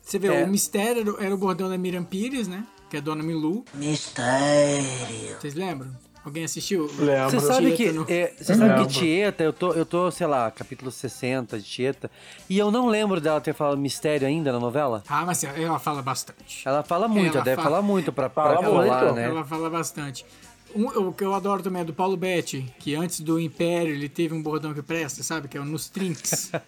Você 0.02 0.18
vê, 0.18 0.28
É. 0.28 0.44
o 0.44 0.48
mistério 0.48 1.16
era 1.18 1.34
o 1.34 1.38
bordão 1.38 1.68
da 1.68 1.76
Miriam 1.76 2.04
Pires, 2.04 2.46
né? 2.46 2.66
Que 2.90 2.96
é 2.96 3.01
Dona 3.01 3.22
Milu. 3.22 3.64
Mistério. 3.74 5.37
Vocês 5.40 5.55
lembram? 5.55 5.90
Alguém 6.24 6.44
assistiu? 6.44 6.88
Você 6.88 7.40
sabe 7.40 7.70
que, 7.72 7.77
Tieta 7.85 7.92
no- 7.94 8.07
é, 8.09 8.35
você 8.37 8.55
sabe 8.55 8.68
Lembro. 8.70 8.87
que 8.88 8.92
Tieta, 8.94 9.44
eu 9.44 9.53
tô, 9.53 9.72
eu 9.72 9.87
tô, 9.87 10.11
sei 10.11 10.27
lá, 10.27 10.51
capítulo 10.51 10.90
60 10.90 11.59
de 11.59 11.64
Tieta, 11.64 12.11
e 12.51 12.59
eu 12.59 12.70
não 12.70 12.87
lembro 12.88 13.18
dela 13.20 13.40
ter 13.40 13.55
falado 13.55 13.79
mistério 13.79 14.27
ainda 14.29 14.53
na 14.53 14.59
novela. 14.61 15.03
Ah, 15.09 15.24
mas 15.24 15.42
ela 15.44 15.79
fala 15.79 16.03
bastante. 16.03 16.62
Ela 16.68 16.83
fala 16.83 17.09
muito, 17.09 17.29
Ela 17.29 17.37
ela 17.37 17.44
deve 17.44 17.57
fala- 17.57 17.68
falar 17.77 17.83
muito 17.83 18.12
pra, 18.12 18.29
pra 18.29 18.57
Fala 18.57 18.66
colar, 18.66 19.03
muito. 19.05 19.14
né? 19.14 19.24
Ela 19.27 19.44
fala 19.44 19.70
bastante. 19.70 20.27
Um- 20.74 20.87
o 21.09 21.12
que 21.14 21.24
eu 21.24 21.33
adoro 21.35 21.62
também 21.62 21.81
é 21.81 21.85
do 21.85 21.94
Paulo 21.94 22.14
Betti, 22.16 22.66
que 22.79 22.94
antes 22.94 23.20
do 23.20 23.40
Império 23.40 23.94
ele 23.94 24.09
teve 24.09 24.35
um 24.35 24.42
bordão 24.42 24.74
que 24.74 24.83
presta, 24.83 25.22
sabe? 25.22 25.48
Que 25.48 25.57
é 25.57 25.61
o 25.61 25.64
Nos 25.64 25.88
Trinks. 25.88 26.51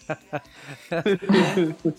É. 0.91 1.91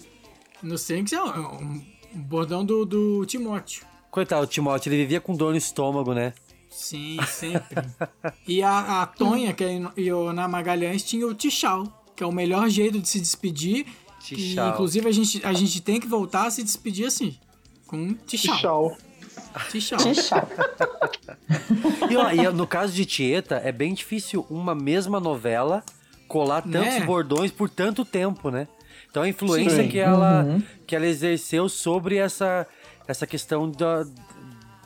Nos 0.63 0.83
Trinks 0.85 1.13
é 1.13 1.21
um, 1.21 1.27
um- 1.27 1.85
um 2.15 2.21
bordão 2.21 2.65
do, 2.65 2.85
do 2.85 3.25
Timóteo. 3.25 3.83
Coitado, 4.11 4.43
o 4.43 4.47
Timóteo, 4.47 4.89
ele 4.89 4.97
vivia 4.97 5.21
com 5.21 5.33
dor 5.35 5.51
no 5.51 5.57
estômago, 5.57 6.13
né? 6.13 6.33
Sim, 6.69 7.17
sempre. 7.27 7.83
e 8.47 8.61
a, 8.61 9.01
a 9.01 9.05
Tonha, 9.05 9.53
que 9.53 9.63
é 9.63 9.81
e 9.97 10.11
o 10.11 10.27
Ana 10.27 10.47
Magalhães, 10.47 11.03
tinha 11.03 11.25
o 11.25 11.33
Tchau, 11.33 12.03
que 12.15 12.23
é 12.23 12.27
o 12.27 12.31
melhor 12.31 12.69
jeito 12.69 12.99
de 12.99 13.07
se 13.07 13.19
despedir. 13.19 13.85
E, 14.31 14.53
Tchau. 14.55 14.69
inclusive, 14.69 15.07
a 15.07 15.11
gente, 15.11 15.41
a 15.45 15.53
gente 15.53 15.81
tem 15.81 15.99
que 15.99 16.07
voltar 16.07 16.45
a 16.47 16.51
se 16.51 16.61
despedir 16.63 17.05
assim. 17.07 17.35
Com 17.87 17.97
um 17.97 18.13
Tchau. 18.27 18.97
Tchau. 19.69 19.97
Tchau. 20.13 20.47
E, 22.09 22.15
ó, 22.15 22.31
e 22.31 22.53
no 22.53 22.67
caso 22.67 22.93
de 22.93 23.05
Tieta, 23.05 23.55
é 23.63 23.71
bem 23.71 23.93
difícil 23.93 24.45
uma 24.49 24.75
mesma 24.75 25.19
novela 25.19 25.83
colar 26.27 26.61
tantos 26.61 26.99
Né? 26.99 27.05
bordões 27.05 27.51
por 27.51 27.69
tanto 27.69 28.05
tempo, 28.05 28.49
né? 28.49 28.67
Então 29.09 29.23
a 29.23 29.27
influência 29.29 29.83
Sim. 29.83 29.89
que 29.89 29.99
ela, 29.99 30.43
Uhum. 30.43 30.63
que 30.87 30.95
ela 30.95 31.05
exerceu 31.05 31.67
sobre 31.67 32.15
essa, 32.15 32.65
essa 33.11 33.27
questão 33.27 33.69
da, 33.69 34.05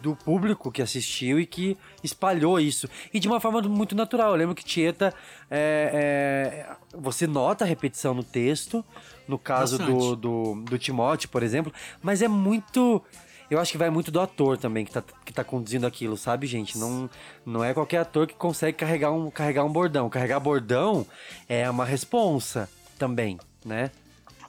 do 0.05 0.15
público 0.15 0.71
que 0.71 0.83
assistiu 0.83 1.39
e 1.39 1.47
que 1.47 1.75
espalhou 2.03 2.59
isso. 2.59 2.87
E 3.11 3.19
de 3.19 3.27
uma 3.27 3.39
forma 3.39 3.59
muito 3.63 3.95
natural. 3.95 4.31
Eu 4.31 4.35
lembro 4.35 4.53
que 4.53 4.63
Tieta, 4.63 5.11
é, 5.49 6.65
é, 6.71 6.75
você 6.95 7.25
nota 7.25 7.65
a 7.65 7.67
repetição 7.67 8.13
no 8.13 8.23
texto, 8.23 8.85
no 9.27 9.39
caso 9.39 9.79
do, 9.79 10.15
do, 10.15 10.55
do 10.61 10.77
Timóteo, 10.77 11.29
por 11.29 11.41
exemplo, 11.41 11.73
mas 12.03 12.21
é 12.21 12.27
muito. 12.27 13.01
Eu 13.49 13.59
acho 13.59 13.71
que 13.71 13.77
vai 13.77 13.89
muito 13.89 14.11
do 14.11 14.19
ator 14.19 14.57
também 14.57 14.85
que 14.85 14.91
tá, 14.91 15.03
que 15.23 15.31
tá 15.31 15.43
conduzindo 15.43 15.85
aquilo, 15.85 16.17
sabe, 16.17 16.47
gente? 16.47 16.77
Não, 16.77 17.09
não 17.45 17.63
é 17.63 17.73
qualquer 17.73 17.99
ator 17.99 18.25
que 18.27 18.33
consegue 18.33 18.77
carregar 18.77 19.11
um, 19.11 19.29
carregar 19.29 19.63
um 19.63 19.71
bordão. 19.71 20.09
Carregar 20.09 20.39
bordão 20.39 21.05
é 21.47 21.69
uma 21.69 21.85
responsa 21.85 22.69
também, 22.97 23.39
né? 23.63 23.91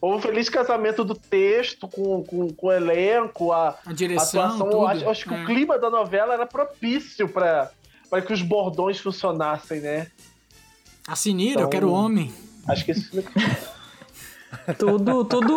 Houve 0.00 0.18
um 0.18 0.20
feliz 0.20 0.48
casamento 0.48 1.04
do 1.04 1.14
texto 1.14 1.88
com, 1.88 2.22
com, 2.24 2.48
com 2.52 2.66
o 2.66 2.72
elenco, 2.72 3.52
a, 3.52 3.76
A 3.86 3.92
direção, 3.92 4.42
atuação. 4.44 4.70
tudo. 4.70 4.86
Acho, 4.86 5.08
acho 5.08 5.28
que 5.28 5.34
É. 5.34 5.42
o 5.42 5.46
clima 5.46 5.78
da 5.78 5.88
novela 5.90 6.34
era 6.34 6.46
propício 6.46 7.28
para 7.28 7.70
que 8.26 8.32
os 8.32 8.42
bordões 8.42 8.98
funcionassem, 9.00 9.80
né? 9.80 10.08
A 11.08 11.16
Sinira, 11.16 11.52
Então- 11.52 11.62
eu 11.62 11.68
quero 11.68 11.90
homem. 11.90 12.32
Acho 12.68 12.84
que 12.84 12.92
isso. 12.92 13.10
Tudo, 14.78 15.24
tudo 15.24 15.54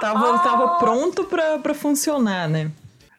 tava, 0.00 0.38
tava 0.40 0.78
pronto 0.78 1.24
pra, 1.24 1.58
pra 1.58 1.72
funcionar, 1.74 2.48
né? 2.48 2.70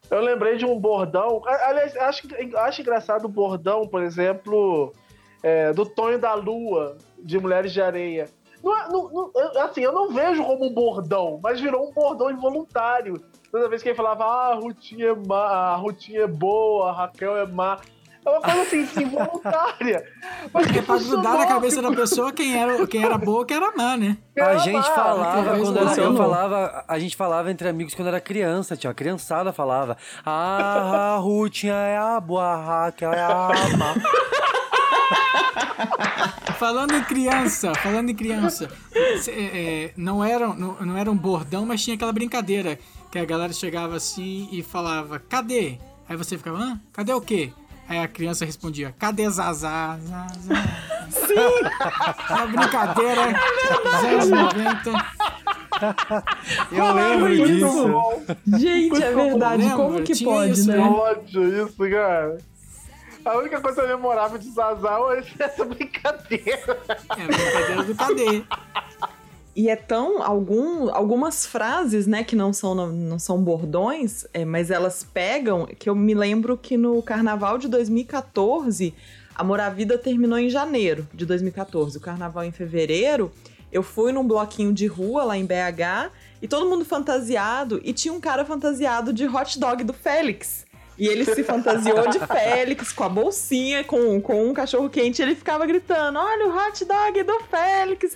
Eu 0.10 0.22
lembrei 0.22 0.56
de 0.58 0.65
um 0.65 0.78
bordão. 0.80 1.41
a- 1.46 1.69
Aliás, 1.69 1.96
acho, 1.98 2.28
acho 2.58 2.82
engraçado 2.82 3.26
o 3.26 3.30
bordão, 3.30 3.88
por 3.88 4.02
exemplo, 4.04 4.93
é, 5.41 5.74
do 5.74 5.86
Tonho 5.86 6.19
da 6.19 6.34
Lua, 6.36 6.98
de 7.17 7.39
Mulheres 7.39 7.74
de 7.74 7.82
Areia. 7.82 8.30
Não 8.63 8.88
não- 8.89 9.10
não- 9.12 9.32
eu- 9.36 9.62
assim, 9.63 9.82
eu 9.82 9.91
não 9.91 10.10
vejo 10.10 10.43
como 10.43 10.65
um 10.65 10.73
bordão, 10.73 11.39
mas 11.43 11.60
virou 11.60 11.89
um 11.89 11.91
bordão 11.93 12.32
involuntário. 12.32 13.21
Toda 13.52 13.67
vez 13.69 13.84
que 13.84 13.89
ele 13.89 13.95
falava, 13.95 14.23
ah, 14.23 14.52
a 14.52 14.56
Rutinha 14.56 15.08
é, 15.10 15.15
má, 15.28 15.45
a 15.47 15.76
Rutinha 15.76 16.21
é 16.21 16.28
boa, 16.28 16.89
a 16.89 16.93
Raquel 16.93 17.38
é 17.38 17.45
má. 17.45 17.78
É 18.26 18.30
uma 18.30 18.39
coisa 18.39 18.62
assim, 18.62 18.88
involuntária. 19.04 20.06
Mas 20.54 20.65
Porque 20.65 20.80
que 20.80 20.82
pra 20.86 20.97
grudar 20.97 21.38
na 21.38 21.45
cabeça 21.45 21.82
da 21.82 21.91
pessoa 21.91 22.32
quem 22.32 22.58
era, 22.58 22.88
quem 22.88 23.04
era 23.04 23.17
boa, 23.17 23.45
quem 23.45 23.58
era 23.58 23.71
má, 23.76 23.97
né? 23.97 24.17
A 24.39 24.56
gente 24.58 24.76
má. 24.76 24.95
falava 24.95 25.43
talvez 25.43 25.62
quando 25.69 25.78
era, 25.78 26.02
eu 26.02 26.15
falava, 26.15 26.86
a 26.88 26.99
gente 26.99 27.15
falava 27.17 27.52
entre 27.52 27.67
amigos 27.67 27.93
quando 27.93 28.08
era 28.08 28.21
criança, 28.21 28.78
tinha 28.78 28.89
uma 28.89 28.95
criançada 28.95 29.52
falava: 29.52 29.97
"Ah, 30.26 31.15
a 31.15 31.17
Rutinha 31.17 31.73
é 31.73 31.97
a 31.97 32.17
boa, 32.21 32.45
a 32.45 32.86
Raquel 32.86 33.12
é 33.12 33.21
a 33.21 33.49
má". 33.78 33.93
Falando 36.58 36.93
em 36.95 37.04
criança, 37.04 37.73
falando 37.76 38.10
em 38.10 38.15
criança, 38.15 38.69
cê, 39.21 39.32
é, 39.32 39.43
é, 39.43 39.93
não, 39.97 40.23
era, 40.23 40.47
não, 40.54 40.76
não 40.82 40.97
era 40.97 41.12
um 41.12 41.17
bordão, 41.17 41.65
mas 41.65 41.84
tinha 41.84 41.95
aquela 41.95 42.13
brincadeira 42.13 42.80
que 43.12 43.19
a 43.19 43.26
galera 43.26 43.52
chegava 43.52 43.95
assim 43.95 44.47
e 44.52 44.63
falava, 44.63 45.19
cadê? 45.19 45.78
Aí 46.08 46.15
você 46.15 46.38
ficava, 46.38 46.58
hã? 46.58 46.80
Cadê 46.93 47.13
o 47.13 47.21
quê? 47.21 47.52
Aí 47.88 47.99
a 47.99 48.08
criança 48.08 48.45
respondia, 48.45 48.95
cadê 48.97 49.30
Zazá? 49.30 49.99
Zazá? 49.99 50.63
Sim! 51.10 52.34
Uma 52.34 52.47
brincadeira 52.47 53.34
dos 53.84 53.93
anos 54.06 54.30
90. 54.30 54.91
Eu 56.71 56.93
lembro 56.93 57.47
disso. 57.47 57.88
bom. 57.89 58.23
Gente, 58.58 59.04
é 59.04 59.12
verdade. 59.13 59.63
Lembra? 59.63 59.78
Como 59.78 60.02
que 60.04 60.13
Tinha 60.13 60.30
pode, 60.30 60.52
isso, 60.52 60.67
né? 60.69 60.78
ódio 60.80 61.67
isso, 61.67 61.89
cara. 61.89 62.38
A 63.26 63.38
única 63.38 63.62
coisa 63.62 63.88
memorável 63.88 64.38
de 64.38 64.50
Zazal 64.50 65.14
é 65.14 65.24
essa 65.40 65.64
brincadeira. 65.66 66.80
É 67.18 67.24
a 67.24 67.28
brincadeira 67.28 67.84
do 67.84 67.96
cadê? 67.96 68.44
E 69.56 69.70
é 69.70 69.76
tão. 69.76 70.24
Algum, 70.24 70.90
algumas 70.90 71.46
frases, 71.46 72.08
né, 72.08 72.24
que 72.24 72.36
não 72.36 72.52
são, 72.52 72.74
não 72.74 73.20
são 73.20 73.42
bordões, 73.42 74.26
é, 74.34 74.44
mas 74.44 74.72
elas 74.72 75.04
pegam. 75.04 75.68
Que 75.78 75.90
eu 75.90 75.96
me 75.96 76.14
lembro 76.14 76.58
que 76.58 76.76
no 76.76 77.02
carnaval 77.04 77.58
de 77.58 77.68
2014, 77.68 78.94
Amor 79.36 79.60
à 79.60 79.70
Vida 79.70 79.98
terminou 79.98 80.40
em 80.40 80.50
janeiro 80.50 81.08
de 81.14 81.26
2014. 81.26 81.98
O 81.98 82.02
carnaval 82.02 82.44
em 82.44 82.52
fevereiro. 82.52 83.32
Eu 83.72 83.82
fui 83.82 84.12
num 84.12 84.26
bloquinho 84.26 84.74
de 84.74 84.86
rua 84.86 85.24
lá 85.24 85.38
em 85.38 85.46
BH 85.46 86.12
e 86.42 86.48
todo 86.48 86.70
mundo 86.70 86.86
fantasiado. 86.86 87.80
E 87.84 87.94
tinha 87.94 88.14
um 88.14 88.20
cara 88.20 88.46
fantasiado 88.46 89.14
de 89.14 89.28
hot 89.28 89.60
dog 89.60 89.84
do 89.84 89.94
Félix. 89.94 90.66
E 90.97 91.08
ele 91.08 91.25
se 91.25 91.43
fantasiou 91.43 92.08
de 92.10 92.19
Félix 92.19 92.91
com 92.91 93.03
a 93.03 93.10
bolsinha, 93.10 93.84
com, 93.84 94.21
com 94.21 94.47
um 94.49 94.53
cachorro 94.53 94.89
quente. 94.89 95.21
E 95.21 95.23
ele 95.25 95.36
ficava 95.36 95.65
gritando: 95.65 96.19
Olha 96.19 96.47
o 96.47 96.56
hot 96.56 96.86
dog 96.86 97.23
do 97.23 97.39
Félix. 97.49 98.15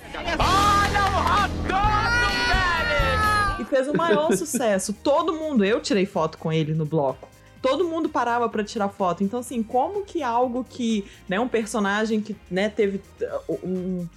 E 3.59 3.65
fez 3.65 3.87
o 3.87 3.93
maior 3.95 4.31
sucesso. 4.35 4.93
Todo 4.93 5.33
mundo, 5.33 5.65
eu 5.65 5.79
tirei 5.81 6.05
foto 6.05 6.37
com 6.37 6.51
ele 6.53 6.73
no 6.73 6.85
bloco. 6.85 7.27
Todo 7.61 7.85
mundo 7.85 8.07
parava 8.07 8.47
pra 8.47 8.63
tirar 8.63 8.89
foto. 8.89 9.23
Então, 9.23 9.39
assim, 9.39 9.63
como 9.63 10.03
que 10.03 10.21
algo 10.21 10.63
que, 10.63 11.05
né, 11.27 11.39
um 11.39 11.47
personagem 11.47 12.21
que, 12.21 12.35
né, 12.51 12.69
teve 12.69 13.01
uh, 13.49 13.59
um- 13.63 14.07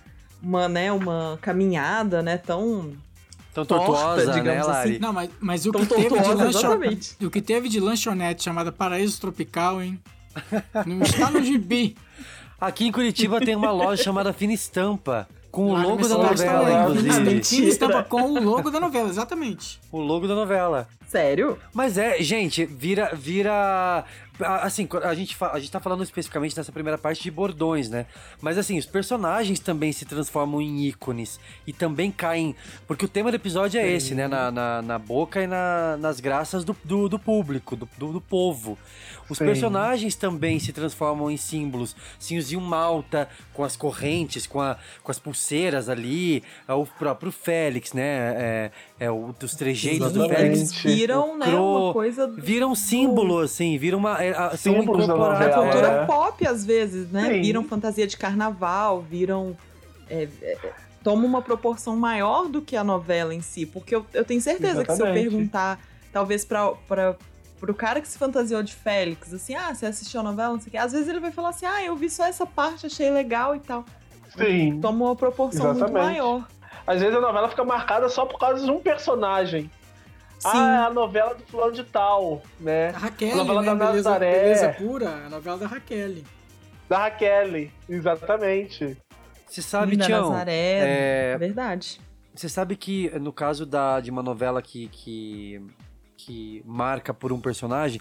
uma, 0.42 0.68
né, 0.68 0.92
uma 0.92 1.38
caminhada, 1.40 2.22
né, 2.22 2.36
tão 2.38 2.92
Tão 3.52 3.64
torta, 3.64 3.86
tortuosa, 3.86 4.26
né, 4.26 4.32
digamos 4.32 4.68
assim. 4.68 4.88
Lari? 4.88 4.98
Não, 4.98 5.12
mas, 5.12 5.30
mas 5.40 5.66
o, 5.66 5.72
Tão 5.72 5.80
que 5.80 5.86
teve 5.88 6.02
de 6.02 6.08
tortuosa, 6.08 6.44
lancho... 6.44 6.58
exatamente. 6.58 7.26
o 7.26 7.30
que 7.30 7.42
teve 7.42 7.68
de 7.68 7.80
lanchonete 7.80 8.44
chamada 8.44 8.70
Paraíso 8.70 9.20
Tropical, 9.20 9.82
hein? 9.82 10.00
Não 10.86 11.02
está 11.02 11.30
no 11.30 11.42
gibi. 11.42 11.96
Aqui 12.60 12.86
em 12.86 12.92
Curitiba 12.92 13.40
tem 13.40 13.56
uma 13.56 13.70
loja 13.70 14.02
chamada 14.02 14.32
Fina 14.32 14.52
Estampa, 14.52 15.26
com 15.50 15.70
o 15.70 15.72
Lá 15.72 15.80
na 15.80 15.88
logo 15.88 16.08
da 16.08 16.18
novela, 16.18 16.82
inclusive. 16.82 17.42
Fina 17.44 17.66
estampa 17.68 18.02
com 18.04 18.22
o 18.22 18.40
logo 18.40 18.70
da 18.70 18.78
novela, 18.78 19.08
exatamente. 19.08 19.80
O 19.90 19.98
logo 19.98 20.28
da 20.28 20.34
novela. 20.34 20.86
Sério? 21.08 21.58
Mas 21.72 21.98
é, 21.98 22.22
gente, 22.22 22.64
vira. 22.64 23.10
vira 23.14 24.04
assim, 24.44 24.88
a 25.02 25.14
gente, 25.14 25.36
a 25.40 25.58
gente 25.58 25.70
tá 25.70 25.80
falando 25.80 26.02
especificamente 26.02 26.56
nessa 26.56 26.72
primeira 26.72 26.96
parte 26.98 27.22
de 27.22 27.30
bordões, 27.30 27.88
né? 27.88 28.06
Mas 28.40 28.58
assim, 28.58 28.78
os 28.78 28.86
personagens 28.86 29.58
também 29.60 29.92
se 29.92 30.04
transformam 30.04 30.60
em 30.60 30.84
ícones 30.86 31.38
e 31.66 31.72
também 31.72 32.10
caem. 32.10 32.54
Porque 32.86 33.04
o 33.04 33.08
tema 33.08 33.30
do 33.30 33.36
episódio 33.36 33.80
é 33.80 33.88
esse, 33.90 34.14
né? 34.14 34.26
Na, 34.28 34.50
na, 34.50 34.82
na 34.82 34.98
boca 34.98 35.42
e 35.42 35.46
na- 35.46 35.96
nas 35.98 36.20
graças 36.20 36.64
do, 36.64 36.76
do, 36.84 37.08
do 37.08 37.18
público, 37.18 37.76
do, 37.76 37.88
do, 37.98 38.12
do 38.12 38.20
povo. 38.20 38.78
Os 39.28 39.38
Sim. 39.38 39.44
personagens 39.44 40.14
também 40.16 40.58
se 40.58 40.72
transformam 40.72 41.30
em 41.30 41.36
símbolos. 41.36 41.94
Sinhozinho 42.18 42.60
Malta, 42.60 43.28
com 43.52 43.62
as 43.62 43.76
correntes, 43.76 44.46
com, 44.46 44.60
a, 44.60 44.76
com 45.02 45.10
as 45.10 45.18
pulseiras 45.18 45.88
ali, 45.88 46.42
o 46.68 46.84
próprio 46.84 47.30
Félix, 47.30 47.92
né? 47.92 48.02
É, 48.36 48.70
é 49.00 49.10
o, 49.10 49.34
os 49.42 49.54
trejeitos 49.56 50.12
do 50.12 50.24
Exatamente. 50.26 50.72
Félix. 50.72 50.72
Viram, 50.82 51.36
né, 51.38 51.46
uma 51.48 51.92
coisa 51.92 52.26
Vira 52.28 52.66
um 52.68 52.74
símbolo, 52.74 53.38
assim, 53.40 53.76
vira 53.78 53.96
uma. 53.96 54.12
a- 54.14 54.56
são 54.56 54.74
Símbolos 54.74 55.06
da 55.06 55.14
incorporados. 55.14 55.46
novela, 55.56 55.72
cultura 55.72 55.88
é. 56.02 56.04
pop, 56.06 56.46
às 56.46 56.64
vezes, 56.64 57.10
né? 57.10 57.32
Sim. 57.32 57.40
Viram 57.42 57.64
fantasia 57.64 58.06
de 58.06 58.16
carnaval, 58.16 59.00
viram. 59.00 59.56
é, 60.08 60.28
é, 60.42 60.58
toma 61.02 61.24
uma 61.24 61.40
proporção 61.40 61.96
maior 61.96 62.46
do 62.48 62.60
que 62.60 62.76
a 62.76 62.84
novela 62.84 63.34
em 63.34 63.40
si. 63.40 63.64
Porque 63.64 63.94
eu, 63.96 64.04
eu 64.12 64.22
tenho 64.24 64.40
certeza 64.40 64.84
que 64.84 64.92
se 64.94 65.00
eu 65.00 65.06
Exatamente. 65.06 65.30
perguntar, 65.30 65.80
talvez 66.12 66.44
pra, 66.44 66.72
pro 67.58 67.72
cara 67.74 68.02
que 68.02 68.08
se 68.08 68.18
fantasiou 68.18 68.62
de 68.62 68.74
Félix, 68.74 69.32
assim, 69.32 69.54
ah, 69.54 69.74
você 69.74 69.86
assistiu 69.86 70.20
a 70.20 70.22
novela, 70.22 70.52
não 70.52 70.60
sei 70.60 70.68
o 70.68 70.70
quê, 70.72 70.76
às 70.76 70.92
vezes 70.92 71.08
ele 71.08 71.20
vai 71.20 71.30
falar 71.30 71.48
assim, 71.50 71.64
ah, 71.64 71.82
eu 71.82 71.96
vi 71.96 72.10
só 72.10 72.26
essa 72.26 72.44
parte, 72.44 72.84
achei 72.84 73.08
legal 73.10 73.56
e 73.56 73.60
tal. 73.60 73.82
Sim. 74.36 74.78
Toma 74.82 75.06
uma 75.06 75.16
proporção 75.16 75.64
muito 75.66 75.78
Exatamente. 75.78 76.04
maior. 76.04 76.46
Às 76.90 77.00
vezes 77.00 77.14
a 77.14 77.20
novela 77.20 77.48
fica 77.48 77.62
marcada 77.62 78.08
só 78.08 78.26
por 78.26 78.36
causa 78.36 78.64
de 78.64 78.68
um 78.68 78.80
personagem. 78.80 79.70
Ah, 80.42 80.72
é 80.72 80.86
a 80.86 80.90
novela 80.90 81.36
do 81.36 81.44
fulano 81.44 81.70
de 81.70 81.84
tal, 81.84 82.42
né? 82.58 82.88
A 82.88 82.98
Raquel, 82.98 83.32
a 83.32 83.36
novela 83.36 83.62
né? 83.62 83.68
da 83.68 83.74
Beleza, 83.74 84.10
Nazaré. 84.10 84.42
Beleza 84.42 84.68
Pura, 84.70 85.08
a 85.08 85.28
novela 85.28 85.56
da 85.58 85.66
Raquel. 85.68 86.14
Da 86.88 86.98
Raquel, 86.98 87.70
exatamente. 87.88 88.96
Você 89.46 89.62
sabe, 89.62 89.92
Linda 89.92 90.06
Tião, 90.06 90.30
Nazaré, 90.30 91.34
é, 91.34 91.38
verdade. 91.38 92.00
Você 92.34 92.48
sabe 92.48 92.74
que 92.74 93.08
no 93.20 93.32
caso 93.32 93.64
da, 93.64 94.00
de 94.00 94.10
uma 94.10 94.22
novela 94.22 94.60
que, 94.60 94.88
que, 94.88 95.64
que 96.16 96.60
marca 96.66 97.14
por 97.14 97.32
um 97.32 97.40
personagem, 97.40 98.00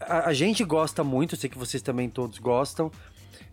a, 0.00 0.30
a 0.30 0.32
gente 0.32 0.64
gosta 0.64 1.04
muito, 1.04 1.36
sei 1.36 1.50
que 1.50 1.58
vocês 1.58 1.82
também 1.82 2.08
todos 2.08 2.38
gostam, 2.38 2.90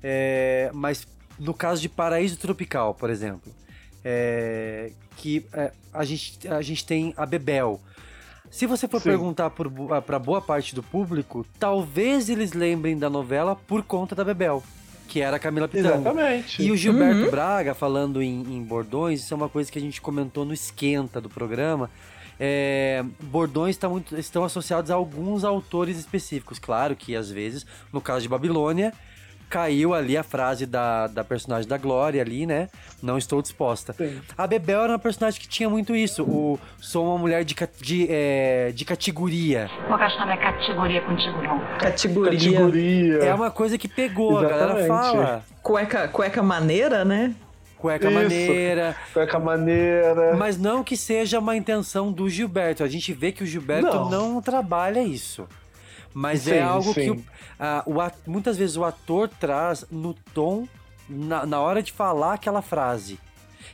é, 0.01 0.71
mas 0.73 1.05
no 1.37 1.53
caso 1.53 1.81
de 1.81 1.89
Paraíso 1.89 2.39
Tropical, 2.39 2.95
por 2.95 3.09
exemplo, 3.09 3.53
é, 4.03 4.91
que 5.17 5.45
é, 5.53 5.71
a, 5.93 6.03
gente, 6.05 6.47
a 6.47 6.61
gente 6.61 6.85
tem 6.85 7.13
a 7.17 7.25
Bebel. 7.25 7.79
Se 8.51 8.65
você 8.65 8.87
for 8.87 8.99
Sim. 8.99 9.09
perguntar 9.09 9.51
para 9.51 10.17
boa 10.17 10.41
parte 10.41 10.73
do 10.73 10.81
público, 10.81 11.45
talvez 11.59 12.29
eles 12.29 12.53
lembrem 12.53 12.97
da 12.97 13.09
novela 13.09 13.55
por 13.55 13.83
conta 13.83 14.15
da 14.15 14.23
Bebel, 14.23 14.63
que 15.07 15.21
era 15.21 15.37
a 15.37 15.39
Camila 15.39 15.67
Pitanga. 15.67 15.95
Exatamente. 16.09 16.61
E 16.63 16.71
o 16.71 16.75
Gilberto 16.77 17.25
Uhum. 17.25 17.29
Braga, 17.31 17.75
falando 17.75 18.21
em, 18.23 18.41
em 18.41 18.63
bordões, 18.63 19.21
isso 19.21 19.33
é 19.33 19.37
uma 19.37 19.49
coisa 19.49 19.71
que 19.71 19.77
a 19.77 19.81
gente 19.81 20.01
comentou 20.01 20.45
no 20.45 20.53
esquenta 20.53 21.21
do 21.21 21.29
programa. 21.29 21.91
É, 22.39 23.03
bordões 23.21 23.75
tá 23.77 23.87
muito- 23.89 24.17
estão 24.17 24.43
associados 24.43 24.89
a 24.89 24.95
alguns 24.95 25.43
autores 25.43 25.97
específicos. 25.99 26.57
Claro 26.57 26.95
que, 26.95 27.15
às 27.15 27.29
vezes, 27.29 27.65
no 27.93 27.99
caso 28.01 28.21
de 28.21 28.29
Babilônia, 28.29 28.93
caiu 29.49 29.93
ali 29.93 30.15
a 30.15 30.23
frase 30.23 30.65
da, 30.65 31.07
da 31.07 31.23
personagem 31.23 31.67
da 31.67 31.77
Glória 31.77 32.21
ali, 32.21 32.45
né? 32.45 32.69
Não 33.01 33.17
estou 33.17 33.41
disposta. 33.41 33.95
A 34.37 34.45
Bebel 34.45 34.83
era 34.83 34.93
uma 34.93 34.99
personagem 34.99 35.41
que 35.41 35.47
tinha 35.47 35.69
muito 35.69 35.95
isso. 35.95 36.23
O 36.23 36.59
sou 36.79 37.05
uma 37.07 37.17
mulher 37.17 37.43
de, 37.43 37.55
de, 37.81 38.07
é, 38.09 38.71
de 38.73 38.85
categoria. 38.85 39.69
Vou 39.87 39.97
gastar 39.97 40.25
minha 40.25 40.37
categoria 40.37 41.01
contigo, 41.01 41.41
não. 41.41 41.59
Categoria. 41.77 42.39
Categoria. 42.39 43.17
É 43.23 43.33
uma 43.33 43.49
coisa 43.49 43.77
que 43.77 43.87
pegou, 43.87 44.37
a 44.37 44.47
galera 44.47 44.85
fala. 44.85 45.43
Cueca, 45.61 46.07
cueca 46.07 46.43
maneira, 46.43 47.03
né? 47.03 47.33
Cueca 47.79 48.09
Isso. 48.09 48.19
maneira. 48.19 48.95
Cueca 49.13 49.39
maneira. 49.39 50.35
Mas 50.35 50.57
não 50.57 50.83
que 50.83 50.97
seja 50.97 51.39
uma 51.39 51.55
intenção 51.55 52.11
do 52.11 52.29
Gilberto. 52.29 52.83
A 52.83 52.87
gente 52.89 53.13
vê 53.13 53.31
que 53.31 53.41
o 53.41 53.45
Gilberto 53.45 53.87
Não. 53.87 54.09
não, 54.09 54.41
trabalha 54.41 55.01
isso. 55.01 55.47
Mas 56.13 56.41
Sim, 56.41 56.53
é 56.53 56.61
algo 56.61 56.93
sim. 56.93 57.01
que 57.01 57.11
o, 57.11 57.23
ah, 57.59 57.83
muitas 58.25 58.57
vezes 58.57 58.77
o 58.77 58.83
ator 58.83 59.29
traz 59.29 59.85
no 59.91 60.13
tom, 60.33 60.67
na, 61.07 61.45
na 61.45 61.59
hora 61.59 61.81
de 61.81 61.91
falar 61.91 62.33
aquela 62.33 62.61
frase. 62.61 63.19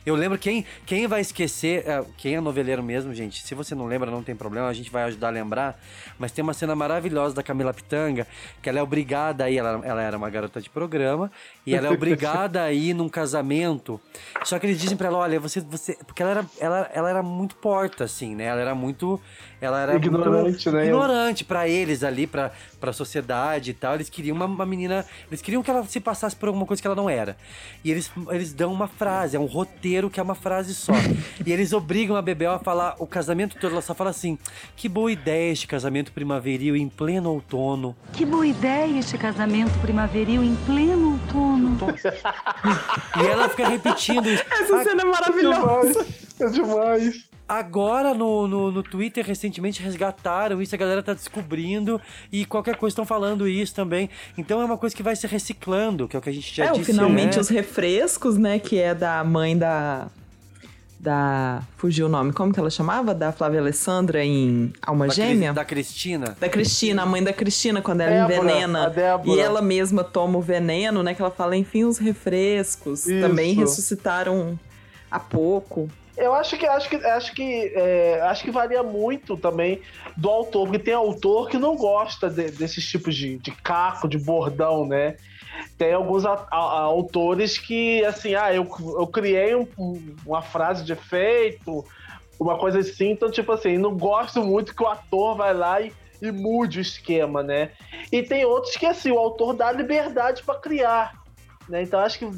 Eu 0.06 0.14
lembro 0.14 0.38
quem, 0.38 0.64
quem 0.86 1.08
vai 1.08 1.20
esquecer, 1.20 1.82
é, 1.84 2.04
quem 2.16 2.36
é 2.36 2.40
noveleiro 2.40 2.80
mesmo, 2.80 3.12
gente, 3.12 3.44
se 3.44 3.56
você 3.56 3.74
não 3.74 3.86
lembra, 3.86 4.08
não 4.08 4.22
tem 4.22 4.36
problema, 4.36 4.68
a 4.68 4.72
gente 4.72 4.88
vai 4.88 5.02
ajudar 5.02 5.26
a 5.26 5.30
lembrar. 5.30 5.80
Mas 6.16 6.30
tem 6.30 6.44
uma 6.44 6.54
cena 6.54 6.76
maravilhosa 6.76 7.34
da 7.34 7.42
Camila 7.42 7.74
Pitanga, 7.74 8.24
que 8.62 8.68
ela 8.68 8.78
é 8.78 8.82
obrigada 8.82 9.44
aí, 9.44 9.58
ela, 9.58 9.80
ela 9.84 10.00
era 10.00 10.16
uma 10.16 10.30
garota 10.30 10.60
de 10.60 10.70
programa, 10.70 11.28
e 11.66 11.74
ela 11.74 11.88
é 11.88 11.90
obrigada 11.92 12.62
a 12.62 12.72
ir 12.72 12.94
num 12.94 13.08
casamento. 13.08 14.00
Só 14.44 14.60
que 14.60 14.66
eles 14.66 14.80
dizem 14.80 14.96
pra 14.96 15.08
ela, 15.08 15.18
olha, 15.18 15.40
você. 15.40 15.60
você 15.60 15.94
porque 16.06 16.22
ela 16.22 16.30
era, 16.30 16.46
ela, 16.60 16.90
ela 16.94 17.10
era 17.10 17.22
muito 17.22 17.56
porta, 17.56 18.04
assim, 18.04 18.36
né? 18.36 18.44
Ela 18.44 18.60
era 18.60 18.74
muito. 18.76 19.20
Ela 19.60 19.80
era 19.80 19.94
Ignorante, 19.96 20.68
muito 20.68 20.70
né? 20.72 20.84
ignorante 20.86 21.44
pra 21.44 21.66
eles 21.66 22.02
ali, 22.04 22.26
pra, 22.26 22.50
pra 22.78 22.92
sociedade 22.92 23.70
e 23.70 23.74
tal. 23.74 23.94
Eles 23.94 24.10
queriam 24.10 24.36
uma, 24.36 24.44
uma 24.44 24.66
menina. 24.66 25.04
Eles 25.28 25.40
queriam 25.40 25.62
que 25.62 25.70
ela 25.70 25.82
se 25.84 25.98
passasse 25.98 26.36
por 26.36 26.48
alguma 26.48 26.66
coisa 26.66 26.80
que 26.82 26.86
ela 26.86 26.96
não 26.96 27.08
era. 27.08 27.36
E 27.82 27.90
eles, 27.90 28.10
eles 28.30 28.52
dão 28.52 28.72
uma 28.72 28.86
frase, 28.86 29.34
é 29.36 29.40
um 29.40 29.46
roteiro 29.46 30.10
que 30.10 30.20
é 30.20 30.22
uma 30.22 30.34
frase 30.34 30.74
só. 30.74 30.92
e 31.44 31.52
eles 31.52 31.72
obrigam 31.72 32.16
a 32.16 32.22
Bebel 32.22 32.52
a 32.52 32.58
falar 32.58 32.96
o 32.98 33.06
casamento 33.06 33.56
todo. 33.58 33.72
Ela 33.72 33.82
só 33.82 33.94
fala 33.94 34.10
assim: 34.10 34.38
que 34.76 34.88
boa 34.88 35.10
ideia 35.10 35.52
este 35.52 35.66
casamento 35.66 36.12
primaveril 36.12 36.76
em 36.76 36.88
pleno 36.88 37.30
outono. 37.30 37.96
Que 38.12 38.26
boa 38.26 38.46
ideia 38.46 38.98
este 38.98 39.16
casamento 39.16 39.72
primaveril 39.80 40.42
em 40.44 40.54
pleno 40.66 41.12
outono. 41.12 41.76
E 43.18 43.26
ela 43.26 43.48
fica 43.48 43.68
repetindo 43.68 44.28
isso. 44.28 44.44
Essa 44.50 44.84
cena 44.84 45.02
é 45.02 45.04
maravilhosa. 45.04 46.06
É 46.40 46.46
demais. 46.46 47.24
Agora 47.48 48.12
no, 48.12 48.48
no, 48.48 48.72
no 48.72 48.82
Twitter, 48.82 49.24
recentemente, 49.24 49.80
resgataram 49.80 50.60
isso, 50.60 50.74
a 50.74 50.78
galera 50.78 51.00
tá 51.00 51.14
descobrindo 51.14 52.00
e 52.32 52.44
qualquer 52.44 52.76
coisa 52.76 52.92
estão 52.92 53.06
falando 53.06 53.46
isso 53.46 53.72
também. 53.72 54.10
Então 54.36 54.60
é 54.60 54.64
uma 54.64 54.76
coisa 54.76 54.96
que 54.96 55.02
vai 55.02 55.14
se 55.14 55.28
reciclando, 55.28 56.08
que 56.08 56.16
é 56.16 56.18
o 56.18 56.22
que 56.22 56.28
a 56.28 56.32
gente 56.32 56.52
já 56.52 56.64
é, 56.64 56.72
o 56.72 56.74
disse. 56.74 56.90
finalmente 56.90 57.36
né? 57.36 57.40
os 57.40 57.48
refrescos, 57.48 58.36
né? 58.36 58.58
Que 58.58 58.80
é 58.80 58.94
da 58.94 59.22
mãe 59.22 59.56
da. 59.56 60.08
Da. 60.98 61.62
Fugiu 61.76 62.06
o 62.06 62.08
nome. 62.08 62.32
Como 62.32 62.52
que 62.52 62.58
ela 62.58 62.70
chamava? 62.70 63.14
Da 63.14 63.30
Flávia 63.30 63.60
Alessandra 63.60 64.24
em 64.24 64.72
Alma 64.82 65.06
Da 65.06 65.14
Gêmea? 65.14 65.52
Da 65.52 65.64
Cristina. 65.64 66.36
Da 66.40 66.48
Cristina, 66.48 67.02
a 67.02 67.06
mãe 67.06 67.22
da 67.22 67.32
Cristina, 67.32 67.80
quando 67.80 68.00
ela 68.00 68.26
Débora, 68.26 68.50
envenena. 68.50 68.92
E 69.24 69.38
ela 69.38 69.62
mesma 69.62 70.02
toma 70.02 70.38
o 70.38 70.42
veneno, 70.42 71.00
né? 71.00 71.14
Que 71.14 71.22
ela 71.22 71.30
fala, 71.30 71.56
enfim, 71.56 71.84
os 71.84 71.98
refrescos 71.98 73.06
Isso. 73.06 73.20
também 73.20 73.52
ressuscitaram 73.54 74.58
há 75.08 75.20
pouco. 75.20 75.88
Eu 76.26 76.34
acho 76.34 76.56
que 76.58 76.66
acho 76.66 76.88
que 76.88 76.96
acho 76.96 77.32
que 77.34 77.72
é, 77.74 78.20
acho 78.22 78.42
que 78.42 78.50
varia 78.50 78.82
muito 78.82 79.36
também 79.36 79.80
do 80.16 80.28
autor, 80.28 80.66
porque 80.66 80.80
tem 80.80 80.92
autor 80.92 81.48
que 81.48 81.56
não 81.56 81.76
gosta 81.76 82.28
de- 82.28 82.50
desses 82.50 82.84
tipos 82.84 83.14
de, 83.14 83.38
de 83.38 83.52
caco, 83.52 84.08
de 84.08 84.18
bordão, 84.18 84.84
né? 84.84 85.16
Tem 85.78 85.92
alguns 85.92 86.26
a- 86.26 86.46
a- 86.50 86.80
autores 86.80 87.58
que, 87.58 88.04
assim, 88.04 88.34
ah, 88.34 88.52
eu, 88.52 88.66
eu 88.98 89.06
criei 89.06 89.54
um- 89.54 89.68
um- 89.78 90.16
uma 90.26 90.42
frase 90.42 90.84
de 90.84 90.92
efeito, 90.92 91.84
uma 92.40 92.58
coisa 92.58 92.80
assim, 92.80 93.12
então, 93.12 93.30
tipo 93.30 93.52
assim, 93.52 93.78
não 93.78 93.96
gosto 93.96 94.42
muito 94.42 94.74
que 94.74 94.82
o 94.82 94.88
ator 94.88 95.36
vai 95.36 95.54
lá 95.54 95.80
e, 95.80 95.92
e 96.20 96.32
mude 96.32 96.78
o 96.78 96.82
esquema, 96.82 97.40
né? 97.42 97.70
E 98.10 98.20
tem 98.22 98.44
outros 98.44 98.74
que, 98.76 98.84
assim, 98.84 99.12
o 99.12 99.18
autor 99.18 99.54
dá 99.54 99.70
liberdade 99.70 100.42
para 100.42 100.58
criar. 100.58 101.12
Né? 101.68 101.82
Então 101.82 101.98
acho 102.00 102.18
que 102.18 102.28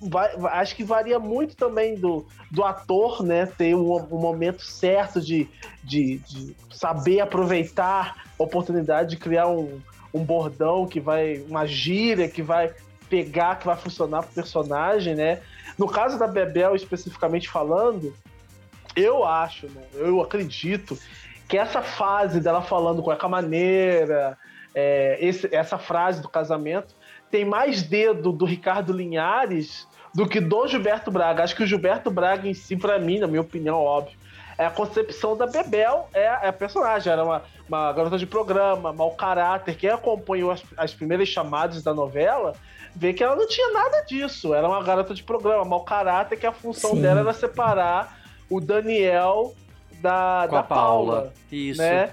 vai, 0.00 0.30
acho 0.52 0.76
que 0.76 0.84
varia 0.84 1.18
muito 1.18 1.56
também 1.56 1.96
do, 1.96 2.26
do 2.50 2.64
ator, 2.64 3.22
né? 3.24 3.46
Ter 3.46 3.74
um, 3.74 3.96
um 3.96 4.18
momento 4.18 4.62
certo 4.62 5.20
de, 5.20 5.48
de, 5.82 6.18
de 6.18 6.56
saber 6.70 7.20
aproveitar 7.20 8.24
a 8.38 8.42
oportunidade 8.42 9.10
de 9.10 9.16
criar 9.16 9.48
um, 9.48 9.80
um 10.14 10.22
bordão 10.24 10.86
que 10.86 11.00
vai, 11.00 11.44
uma 11.48 11.66
gíria 11.66 12.28
que 12.28 12.42
vai 12.42 12.72
pegar, 13.08 13.58
que 13.58 13.66
vai 13.66 13.76
funcionar 13.76 14.22
pro 14.22 14.34
personagem, 14.34 15.14
né? 15.14 15.40
No 15.76 15.88
caso 15.88 16.18
da 16.18 16.26
Bebel, 16.26 16.74
especificamente 16.76 17.48
falando, 17.48 18.14
eu 18.94 19.24
acho, 19.24 19.66
né? 19.66 19.82
eu 19.94 20.20
acredito 20.20 20.98
que 21.48 21.56
essa 21.56 21.82
fase 21.82 22.40
dela 22.40 22.60
falando 22.60 23.02
com 23.02 23.10
a 23.10 23.28
maneira, 23.28 24.36
é, 24.74 25.16
esse- 25.20 25.48
essa 25.54 25.78
frase 25.78 26.20
do 26.20 26.28
casamento, 26.28 26.94
tem 27.30 27.44
mais 27.44 27.82
dedo 27.82 28.32
do 28.32 28.44
Ricardo 28.44 28.92
Linhares 28.92 29.86
do 30.14 30.26
que 30.26 30.40
do 30.40 30.66
Gilberto 30.66 31.10
Braga. 31.10 31.44
Acho 31.44 31.54
que 31.54 31.62
o 31.62 31.66
Gilberto 31.66 32.10
Braga 32.10 32.48
em 32.48 32.54
si, 32.54 32.76
pra 32.76 32.98
mim, 32.98 33.18
na 33.18 33.26
minha 33.26 33.40
opinião, 33.40 33.78
óbvio, 33.78 34.16
é 34.56 34.66
a 34.66 34.70
concepção 34.70 35.36
da 35.36 35.46
Bebel, 35.46 36.08
é, 36.12 36.24
é 36.24 36.48
a 36.48 36.52
personagem. 36.52 37.12
Era 37.12 37.24
uma, 37.24 37.42
uma 37.68 37.92
garota 37.92 38.18
de 38.18 38.26
programa, 38.26 38.92
mau 38.92 39.12
caráter. 39.12 39.76
Quem 39.76 39.90
acompanhou 39.90 40.50
as, 40.50 40.62
as 40.76 40.92
primeiras 40.92 41.28
chamadas 41.28 41.82
da 41.82 41.94
novela 41.94 42.54
vê 42.94 43.12
que 43.12 43.22
ela 43.22 43.36
não 43.36 43.46
tinha 43.46 43.72
nada 43.72 44.00
disso. 44.02 44.52
Era 44.52 44.66
uma 44.66 44.82
garota 44.82 45.14
de 45.14 45.22
programa, 45.22 45.64
mau 45.64 45.84
caráter, 45.84 46.36
que 46.36 46.46
a 46.46 46.52
função 46.52 46.90
Sim. 46.90 47.02
dela 47.02 47.20
era 47.20 47.32
separar 47.32 48.18
o 48.50 48.60
Daniel 48.60 49.54
da, 50.00 50.46
Com 50.48 50.54
da 50.54 50.60
a 50.60 50.62
Paula. 50.64 51.14
Paula. 51.14 51.32
Isso. 51.52 51.80
Né? 51.80 52.12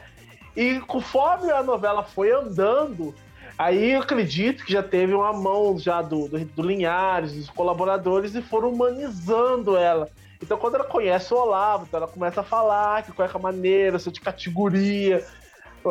E 0.55 0.79
conforme 0.81 1.51
a 1.51 1.63
novela 1.63 2.03
foi 2.03 2.31
andando, 2.31 3.15
aí 3.57 3.91
eu 3.91 4.01
acredito 4.01 4.65
que 4.65 4.73
já 4.73 4.83
teve 4.83 5.13
uma 5.13 5.33
mão 5.33 5.77
já 5.77 6.01
do, 6.01 6.27
do, 6.27 6.39
do 6.39 6.61
Linhares, 6.61 7.33
dos 7.33 7.49
colaboradores, 7.49 8.35
e 8.35 8.41
foram 8.41 8.69
humanizando 8.71 9.77
ela. 9.77 10.09
Então, 10.41 10.57
quando 10.57 10.75
ela 10.75 10.83
conhece 10.83 11.33
o 11.33 11.37
Olavo, 11.37 11.85
então 11.87 11.97
ela 11.97 12.07
começa 12.07 12.41
a 12.41 12.43
falar 12.43 13.03
que 13.03 13.11
qual 13.11 13.27
é 13.27 13.31
a 13.33 13.39
maneira, 13.39 13.97
sou 13.97 14.11
de 14.11 14.21
categoria. 14.21 15.25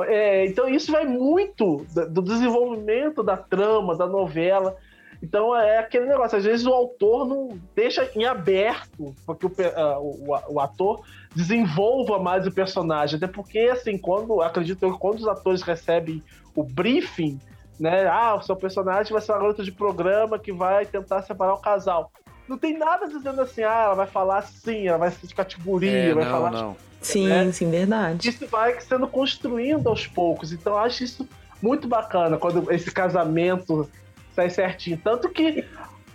É, 0.07 0.45
então, 0.47 0.69
isso 0.69 0.93
vai 0.93 1.05
muito 1.05 1.87
do, 2.11 2.23
desenvolvimento 2.23 3.23
da 3.23 3.37
trama, 3.37 3.97
da 3.97 4.07
novela. 4.07 4.77
Então, 5.23 5.57
é 5.57 5.79
aquele 5.79 6.07
negócio. 6.07 6.37
Às 6.37 6.45
vezes, 6.45 6.67
o 6.67 6.73
autor 6.73 7.27
não 7.27 7.59
deixa 7.75 8.11
em 8.15 8.25
aberto 8.27 9.15
o, 9.27 9.51
pe- 9.51 9.73
ah, 9.75 9.99
o, 9.99 10.37
o 10.51 10.61
ator 10.61 11.03
desenvolva 11.35 12.19
mais 12.19 12.47
o 12.47 12.53
personagem. 12.53 13.17
Até 13.17 13.27
porque, 13.27 13.61
assim, 13.61 13.97
quando 13.97 14.43
acredito 14.43 14.83
eu 14.83 14.93
que 14.93 14.99
quando 14.99 15.21
os 15.21 15.29
atores 15.29 15.63
recebem 15.63 16.23
o 16.55 16.63
briefing, 16.63 17.41
né? 17.79 18.07
Ah, 18.07 18.35
o 18.37 18.43
seu 18.43 18.57
personagem 18.57 19.13
vai 19.13 19.21
ser 19.21 19.33
uma 19.33 19.39
garota 19.39 19.63
de 19.63 19.73
programa 19.73 20.39
que 20.39 20.53
vai 20.53 20.87
tentar 20.87 21.23
separar 21.23 21.55
o 21.55 21.59
casal. 21.59 22.11
Não 22.49 22.59
tem 22.59 22.77
nada 22.79 23.07
dizendo 23.09 23.41
assim, 23.41 23.63
ah, 23.63 23.85
ela 23.87 23.95
vai 23.95 24.07
falar 24.07 24.39
assim, 24.39 24.87
ela 24.89 24.99
vai 24.99 25.11
ser 25.11 25.27
de 25.27 25.35
categoria, 25.35 26.11
É, 26.11 26.15
vai 26.15 26.25
não, 26.25 26.31
falar. 26.31 26.51
não. 26.51 26.77
Sim, 27.01 27.29
né? 27.29 27.53
sim, 27.53 27.71
verdade. 27.71 28.29
Isso 28.29 28.47
vai 28.47 28.81
sendo 28.81 29.07
construindo 29.07 29.89
aos 29.89 30.07
poucos. 30.07 30.53
Então, 30.53 30.73
eu 30.75 30.79
acho 30.79 31.05
isso 31.05 31.29
muito 31.61 31.87
bacana 31.89 32.37
quando 32.39 32.71
esse 32.73 32.91
casamento 32.91 33.89
sai 34.35 34.51
certinho. 34.51 34.99
Tanto 35.03 35.29
que 35.29 35.65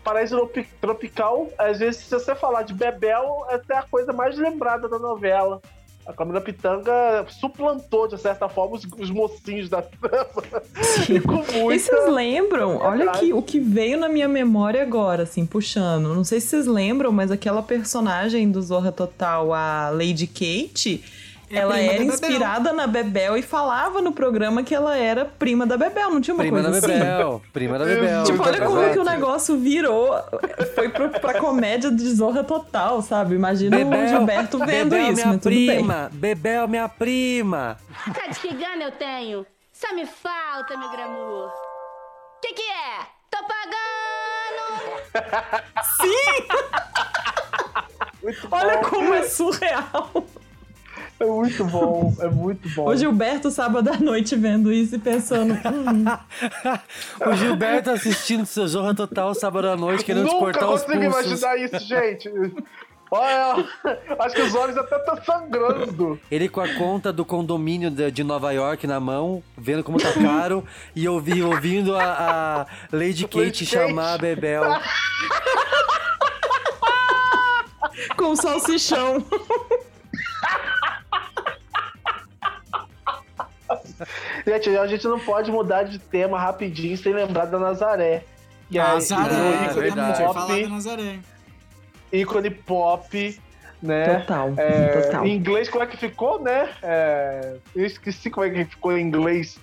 Paraíso 0.04 0.36
Tropi- 0.38 0.68
Tropical, 0.82 1.48
às 1.58 1.80
vezes, 1.80 2.02
se 2.02 2.12
você 2.12 2.34
falar 2.36 2.64
de 2.64 2.74
Bebel, 2.74 3.46
é 3.50 3.56
até 3.56 3.78
a 3.78 3.84
coisa 3.84 4.12
mais 4.14 4.38
lembrada 4.38 4.88
da 4.90 4.98
novela. 4.98 5.62
A 6.10 6.14
Camila 6.14 6.42
Pitanga 6.42 7.24
suplantou, 7.30 8.08
de 8.08 8.18
certa 8.18 8.50
forma, 8.50 8.78
os, 8.78 8.88
os 8.98 9.12
mocinhos 9.12 9.70
da 9.70 9.80
trama. 9.84 10.42
Ficou 11.06 11.36
muito. 11.36 11.72
E 11.72 11.80
vocês 11.80 12.12
lembram? 12.12 12.78
Olha 12.78 13.12
aqui 13.12 13.32
o 13.32 13.44
que 13.44 13.60
veio 13.60 14.00
na 14.00 14.10
minha 14.10 14.28
memória 14.28 14.82
agora, 14.82 15.22
assim, 15.22 15.46
puxando. 15.46 16.16
Não 16.16 16.24
sei 16.24 16.40
se 16.42 16.48
vocês 16.48 16.66
lembram, 16.66 17.12
mas 17.12 17.30
aquela 17.30 17.62
personagem 17.62 18.50
do 18.50 18.60
Zorra 18.60 18.92
Total, 18.92 19.54
a 19.54 19.92
Lady 19.92 20.26
Kate, 20.26 21.04
É 21.52 21.58
ela 21.58 21.74
prima 21.74 21.84
era 21.92 21.92
da 21.94 22.00
Bebel. 22.00 22.14
inspirada 22.14 22.74
na 22.74 22.86
Bebel 22.88 23.38
e 23.38 23.42
falava 23.42 24.02
no 24.02 24.12
programa 24.12 24.62
que 24.64 24.76
ela 24.76 24.96
era 24.96 25.26
prima 25.26 25.66
da 25.66 25.76
Bebel, 25.78 26.12
não 26.12 26.22
tinha 26.22 26.34
uma 26.36 26.44
Prima 26.44 26.62
da 26.62 26.70
coisa 26.70 26.86
assim? 26.86 27.00
Bebel, 27.00 27.42
prima 27.52 27.80
da 27.80 27.86
Bebel. 27.86 28.24
Tipo, 28.24 28.44
olha 28.44 28.62
como 28.66 28.92
que 28.94 29.00
o 29.00 29.04
negócio 29.04 29.58
virou. 29.58 30.14
Foi 30.76 30.90
pro, 30.90 31.10
pra 31.10 31.40
comédia 31.40 31.90
de 31.92 32.08
Zorra 32.14 32.44
Total, 32.44 33.02
sabe? 33.02 33.36
Imagina 33.36 33.78
o 33.78 34.08
Gilberto 34.08 34.60
vendo 34.60 34.92
Bebel, 34.92 35.12
isso, 35.14 35.26
minha 35.28 35.38
tudo 35.40 35.50
bem. 35.50 35.68
prima, 35.68 36.10
Bebel, 36.14 36.68
minha 36.68 36.88
prima. 36.90 37.78
Tá 38.14 38.28
de 38.28 38.40
que 38.40 38.54
gana 38.54 38.84
eu 38.84 38.92
tenho? 38.92 39.46
Só 39.74 39.94
me 39.96 40.06
falta, 40.06 40.78
meu 40.78 40.90
glamour. 40.90 41.50
Que 42.42 42.54
que 42.54 42.62
é? 42.62 43.00
Tô 43.32 43.38
pagando! 43.44 45.00
Sim! 46.02 46.48
Olha 48.52 48.78
como 48.80 49.14
é 49.14 49.24
surreal. 49.24 50.12
É 51.20 51.26
muito 51.26 51.66
bom, 51.66 52.16
é 52.22 52.28
muito 52.28 52.70
bom. 52.70 52.88
O 52.88 52.96
Gilberto, 52.96 53.52
sábado 53.52 53.90
à 53.90 53.98
noite, 54.00 54.36
vendo 54.38 54.72
isso 54.72 54.96
e 54.96 55.00
pensando. 55.00 55.54
"Hum, 55.54 56.06
O 57.30 57.36
Gilberto 57.36 57.92
assistindo 57.92 58.46
seu 58.46 58.68
Zorra 58.68 58.96
Total 58.96 59.34
sábado 59.36 59.68
à 59.68 59.76
noite, 59.76 60.06
querendo 60.06 60.26
Nunca 60.26 60.40
cortar 60.40 60.70
os 60.70 60.84
consigo 60.84 61.04
pulsos. 61.12 61.26
imaginar 61.42 61.58
isso, 61.58 61.80
gente. 61.86 62.30
Olha, 63.12 63.66
acho 64.20 64.36
que 64.36 64.42
os 64.44 64.54
olhos 64.54 64.78
até 64.78 64.96
estão 64.96 65.18
sangrando. 65.24 66.20
Ele 66.30 66.48
com 66.48 66.62
a 66.62 66.72
conta 66.76 67.12
do 67.12 67.26
condomínio 67.26 67.90
de, 67.90 68.24
Nova 68.24 68.52
York 68.52 68.86
na 68.86 69.00
mão, 69.00 69.42
vendo 69.58 69.84
como 69.84 69.98
tá 69.98 70.14
caro, 70.14 70.64
e 70.96 71.10
ouvi, 71.10 71.42
ouvindo 71.42 71.96
a, 71.98 72.04
a 72.62 72.66
Lady 72.96 73.24
Kate 73.24 73.46
Kate. 73.48 73.66
chamar 73.66 74.14
a 74.14 74.18
Bebel. 74.20 74.64
com 78.16 78.26
o 78.32 78.36
salsichão. 78.36 79.26
Gente, 84.46 84.78
a 84.78 84.88
gente 84.88 85.08
não 85.08 85.20
pode 85.20 85.52
mudar 85.52 85.84
de 85.84 86.00
tema 86.00 86.40
rapidinho 86.40 86.98
sem 86.98 87.14
lembrar 87.14 87.46
da 87.46 87.60
Nazaré. 87.60 88.24
E 88.72 88.80
aí, 88.80 88.94
Nazaré, 88.94 89.36
é 89.36 89.66
ícone 89.66 89.82
verdade. 89.82 90.22
Eu 90.22 90.28
ia 90.28 90.34
falar 90.34 90.48
pop, 90.48 90.64
da 90.64 90.70
Nazaré. 90.70 91.20
ícone 92.12 92.50
pop, 92.50 93.40
né? 93.82 94.20
Total, 94.20 94.54
É, 94.58 95.02
total. 95.02 95.26
Em 95.26 95.36
inglês, 95.36 95.70
como 95.70 95.84
é 95.84 95.88
que 95.88 95.98
ficou, 95.98 96.42
né? 96.42 96.70
É, 96.84 97.58
eu 97.76 97.86
esqueci 97.86 98.30
como 98.30 98.46
é 98.46 98.50
que 98.50 98.66
ficou 98.66 98.98
em 98.98 99.02
inglês. 99.02 99.60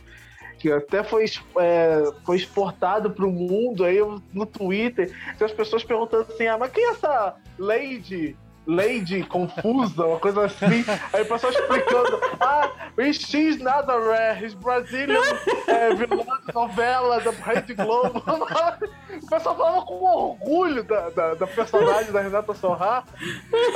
Que 0.59 0.72
até 0.72 1.05
foi, 1.05 1.26
é, 1.59 2.03
foi 2.24 2.37
exportado 2.37 3.11
pro 3.11 3.30
mundo 3.30 3.84
aí 3.84 3.99
no 4.32 4.47
Twitter. 4.47 5.12
Tem 5.39 5.45
as 5.45 5.53
pessoas 5.53 5.84
perguntando 5.84 6.26
assim: 6.32 6.47
ah, 6.47 6.57
mas 6.59 6.72
quem 6.72 6.84
é 6.84 6.91
essa 6.93 7.34
Lady? 7.59 8.34
Lady 8.66 9.22
confusa, 9.24 10.04
uma 10.04 10.18
coisa 10.18 10.44
assim. 10.46 10.84
Aí 11.12 11.22
o 11.22 11.26
pessoal 11.26 11.52
explicando: 11.52 12.20
ah, 12.40 12.68
she's 13.12 13.60
Nazaré, 13.60 14.40
he's 14.42 14.54
Brazilian 14.54 15.20
é, 15.68 15.94
vilã 15.94 16.24
de 16.46 16.52
novela 16.52 17.20
da 17.20 17.30
Rede 17.30 17.74
Globo. 17.74 18.18
o 18.26 19.26
pessoal 19.28 19.56
falava 19.56 19.82
com 19.82 20.04
orgulho 20.04 20.82
da, 20.82 21.10
da, 21.10 21.34
da 21.34 21.46
personagem 21.46 22.10
da 22.12 22.20
Renata 22.20 22.54
Sorrah. 22.54 23.04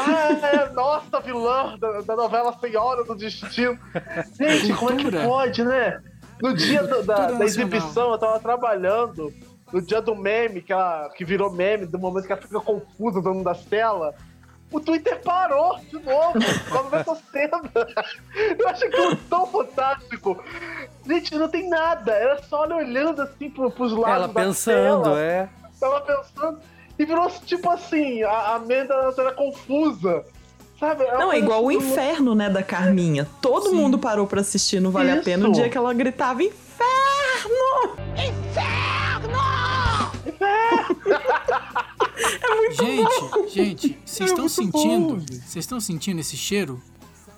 Ah, 0.01 0.47
é 0.53 0.57
a 0.65 0.73
nossa 0.73 1.21
vilã 1.21 1.79
da, 1.79 2.01
da 2.01 2.17
novela 2.17 2.53
Senhora 2.61 3.05
do 3.05 3.15
Destino. 3.15 3.79
Gente, 4.39 4.75
como 4.75 4.93
é 4.93 4.97
que 4.97 5.27
pode, 5.27 5.65
né? 5.65 6.01
No 6.43 6.53
dia 6.55 6.83
do- 6.83 7.03
da, 7.05 7.31
da 7.33 7.45
exibição, 7.45 8.13
eu 8.13 8.19
tava 8.19 8.41
trabalhando. 8.41 9.33
No 9.73 9.81
dia 9.81 10.03
do 10.03 10.17
meme, 10.17 10.61
que, 10.61 10.73
ela, 10.73 11.09
que 11.15 11.25
virou 11.25 11.53
meme, 11.53 11.87
do 11.87 11.97
momento 11.97 12.27
que 12.27 12.33
ela 12.33 12.43
fica 12.43 12.59
confusa 12.61 13.23
dentro 13.23 13.45
da 13.45 13.55
tela. 13.55 14.13
O 14.73 14.79
Twitter 14.81 15.21
parou 15.23 15.79
de 15.81 15.99
novo, 15.99 16.35
causa 16.69 16.91
dessa 16.91 17.15
cena. 17.33 17.61
Eu 18.59 18.69
acho 18.69 18.85
aquilo 18.85 19.17
tão 19.29 19.47
fantástico. 19.47 20.43
Gente, 21.07 21.35
não 21.35 21.49
tem 21.49 21.69
nada. 21.69 22.13
Era 22.13 22.41
só 22.45 22.65
ela 22.65 22.77
olhando 22.77 23.21
assim 23.23 23.51
pro, 23.51 23.71
pros 23.71 23.93
lados 23.93 24.09
Ela 24.17 24.29
da 24.29 24.33
pensando, 24.35 25.03
tela. 25.05 25.21
é. 25.21 25.49
Tava 25.81 26.01
pensando. 26.03 26.59
E 26.99 27.05
virou 27.05 27.29
tipo 27.47 27.69
assim, 27.71 28.23
a, 28.23 28.31
a 28.31 28.55
Amanda 28.57 28.95
era 29.19 29.33
confusa. 29.33 30.25
Sabe? 30.79 31.05
Ela 31.05 31.19
Não, 31.19 31.33
é 31.33 31.39
igual 31.39 31.65
o 31.65 31.73
inferno, 31.73 32.35
né, 32.35 32.49
da 32.49 32.63
Carminha. 32.63 33.27
Todo 33.43 33.73
mundo 33.75 33.99
parou 33.99 34.27
pra 34.27 34.41
assistir 34.41 34.81
no 34.81 34.91
Vale 34.91 35.11
a 35.11 35.15
Isso. 35.17 35.25
Pena 35.25 35.49
o 35.49 35.53
dia 35.53 35.69
que 35.69 35.77
ela 35.77 35.93
gritava 35.93 36.43
inferno! 36.43 36.61
Gente, 42.71 43.55
gente, 43.55 43.99
vocês 44.05 44.31
estão 44.31 44.49
sentindo? 44.49 45.21
Vocês 45.21 45.57
estão 45.57 45.81
sentindo 45.81 46.21
esse 46.21 46.37
cheiro? 46.37 46.81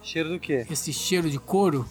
Cheiro 0.03 0.31
do 0.31 0.41
quê? 0.41 0.67
Esse 0.71 0.93
cheiro 0.93 1.31
de 1.31 1.39
couro? 1.39 1.87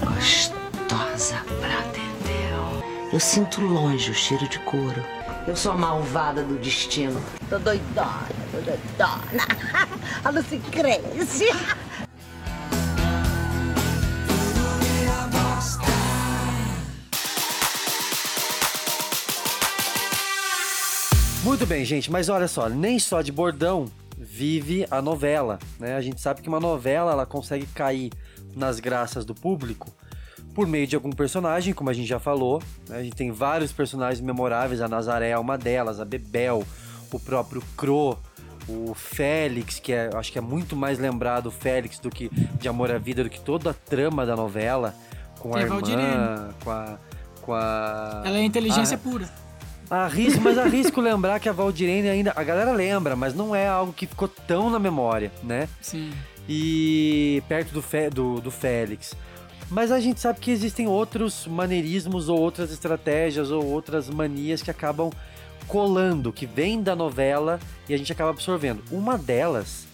Gostosa 0.00 1.36
pra 1.60 1.78
atender. 1.78 2.04
Eu 3.12 3.20
sinto 3.20 3.60
longe 3.60 4.10
o 4.10 4.14
cheiro 4.14 4.48
de 4.48 4.58
couro. 4.60 5.02
Eu 5.46 5.54
sou 5.56 5.72
a 5.72 5.76
malvada 5.76 6.42
do 6.42 6.58
destino. 6.58 7.22
Tô 7.48 7.58
doidona, 7.58 8.26
tô 8.50 8.58
doidona. 8.58 9.46
A 10.24 10.30
Lucy 10.30 10.58
cresce. 10.70 11.46
Muito 21.44 21.66
bem, 21.66 21.84
gente, 21.84 22.10
mas 22.10 22.28
olha 22.28 22.48
só, 22.48 22.68
nem 22.68 22.98
só 22.98 23.20
de 23.20 23.30
bordão 23.30 23.86
vive 24.16 24.86
a 24.90 25.02
novela, 25.02 25.58
né? 25.78 25.94
A 25.96 26.00
gente 26.00 26.20
sabe 26.20 26.40
que 26.40 26.48
uma 26.48 26.58
novela 26.60 27.12
ela 27.12 27.26
consegue 27.26 27.66
cair 27.66 28.10
nas 28.56 28.80
graças 28.80 29.24
do 29.24 29.34
público 29.34 29.92
por 30.54 30.66
meio 30.66 30.86
de 30.86 30.94
algum 30.96 31.10
personagem, 31.10 31.74
como 31.74 31.90
a 31.90 31.92
gente 31.92 32.06
já 32.08 32.18
falou. 32.18 32.62
né? 32.88 32.98
A 32.98 33.02
gente 33.02 33.14
tem 33.16 33.30
vários 33.30 33.72
personagens 33.72 34.20
memoráveis, 34.20 34.80
a 34.80 34.88
Nazaré 34.88 35.30
é 35.30 35.38
uma 35.38 35.58
delas, 35.58 36.00
a 36.00 36.04
Bebel, 36.04 36.64
o 37.12 37.20
próprio 37.20 37.62
Cro, 37.76 38.16
o 38.68 38.94
Félix, 38.94 39.78
que 39.78 39.92
é, 39.92 40.08
acho 40.14 40.32
que 40.32 40.38
é 40.38 40.40
muito 40.42 40.74
mais 40.74 40.98
lembrado 40.98 41.46
o 41.46 41.50
Félix 41.50 41.98
do 41.98 42.08
que 42.08 42.30
de 42.58 42.68
Amor 42.68 42.90
à 42.90 42.98
Vida 42.98 43.22
do 43.22 43.28
que 43.28 43.40
toda 43.40 43.70
a 43.70 43.74
trama 43.74 44.24
da 44.24 44.34
novela, 44.36 44.94
com 45.40 45.50
a 45.50 45.52
Tem 45.54 45.62
a 45.62 45.64
irmã, 45.64 45.74
Valdirene. 45.80 46.54
com 46.64 46.70
a 46.70 46.98
com 47.42 47.52
a 47.52 48.22
Ela 48.24 48.38
é 48.38 48.42
inteligência 48.42 48.94
a- 48.94 48.98
pura. 48.98 49.28
Arrisco, 50.02 50.40
mas 50.40 50.58
arrisco 50.58 51.00
lembrar 51.02 51.38
que 51.40 51.48
a 51.48 51.52
Valdirene 51.52 52.08
ainda. 52.08 52.32
A 52.34 52.42
galera 52.42 52.72
lembra, 52.72 53.14
mas 53.16 53.34
não 53.34 53.54
é 53.54 53.66
algo 53.68 53.92
que 53.92 54.06
ficou 54.06 54.28
tão 54.28 54.70
na 54.70 54.78
memória, 54.78 55.30
né? 55.42 55.68
Sim. 55.80 56.12
E 56.48 57.42
perto 57.48 57.72
do, 57.72 57.80
Fé- 57.82 58.10
do, 58.10 58.40
do 58.40 58.50
Félix. 58.50 59.14
Mas 59.70 59.90
a 59.90 59.98
gente 59.98 60.20
sabe 60.20 60.40
que 60.40 60.50
existem 60.50 60.86
outros 60.86 61.46
maneirismos 61.46 62.28
ou 62.28 62.38
outras 62.38 62.70
estratégias 62.70 63.50
ou 63.50 63.64
outras 63.64 64.10
manias 64.10 64.62
que 64.62 64.70
acabam 64.70 65.10
colando, 65.66 66.32
que 66.32 66.44
vem 66.46 66.82
da 66.82 66.94
novela 66.94 67.58
e 67.88 67.94
a 67.94 67.96
gente 67.96 68.12
acaba 68.12 68.30
absorvendo. 68.30 68.82
Uma 68.90 69.16
delas 69.16 69.86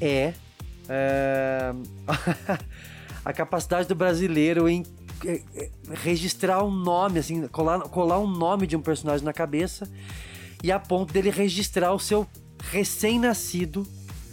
é, 0.00 0.32
é, 0.88 1.72
a 3.24 3.32
capacidade 3.32 3.86
do 3.86 3.94
brasileiro 3.94 4.68
em 4.68 4.82
registrar 5.90 6.62
um 6.64 6.70
nome, 6.70 7.18
assim, 7.18 7.46
colar, 7.48 7.80
colar 7.80 8.18
um 8.18 8.26
nome 8.26 8.66
de 8.66 8.76
um 8.76 8.80
personagem 8.80 9.24
na 9.24 9.32
cabeça 9.32 9.90
e 10.62 10.70
a 10.70 10.78
ponto 10.78 11.12
dele 11.12 11.30
registrar 11.30 11.92
o 11.92 11.98
seu 11.98 12.26
recém-nascido 12.70 13.86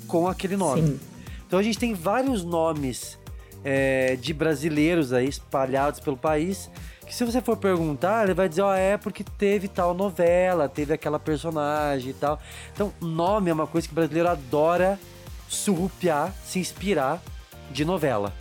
com 0.08 0.28
aquele 0.28 0.56
nome. 0.56 0.82
Sim. 0.82 1.00
Então 1.48 1.58
a 1.58 1.64
gente 1.64 1.80
tem 1.80 1.94
vários 1.94 2.44
nomes 2.44 3.18
é, 3.64 4.16
de 4.16 4.34
brasileiros 4.34 5.12
aí 5.14 5.28
espalhados 5.28 6.00
pelo 6.00 6.18
país. 6.18 6.70
Que 7.06 7.16
se 7.16 7.26
você 7.26 7.42
for 7.42 7.58
perguntar, 7.58 8.26
ele 8.26 8.36
vai 8.36 8.48
dizer, 8.48 8.62
ó, 8.62 8.74
é 8.74 8.96
porque 8.96 9.24
teve 9.24 9.68
tal 9.68 9.96
novela, 9.96 10.70
teve 10.70 10.94
aquela 10.94 11.20
personagem 11.20 12.12
e 12.12 12.14
tal. 12.14 12.40
Então, 12.72 12.94
nome 13.02 13.50
é 13.50 13.54
uma 13.54 13.66
coisa 13.66 13.88
que 13.88 13.92
o 13.92 13.96
brasileiro 13.96 14.30
adora 14.30 15.00
surrupiar, 15.48 16.32
se 16.46 16.60
inspirar 16.60 17.20
de 17.72 17.84
novela. 17.84 18.32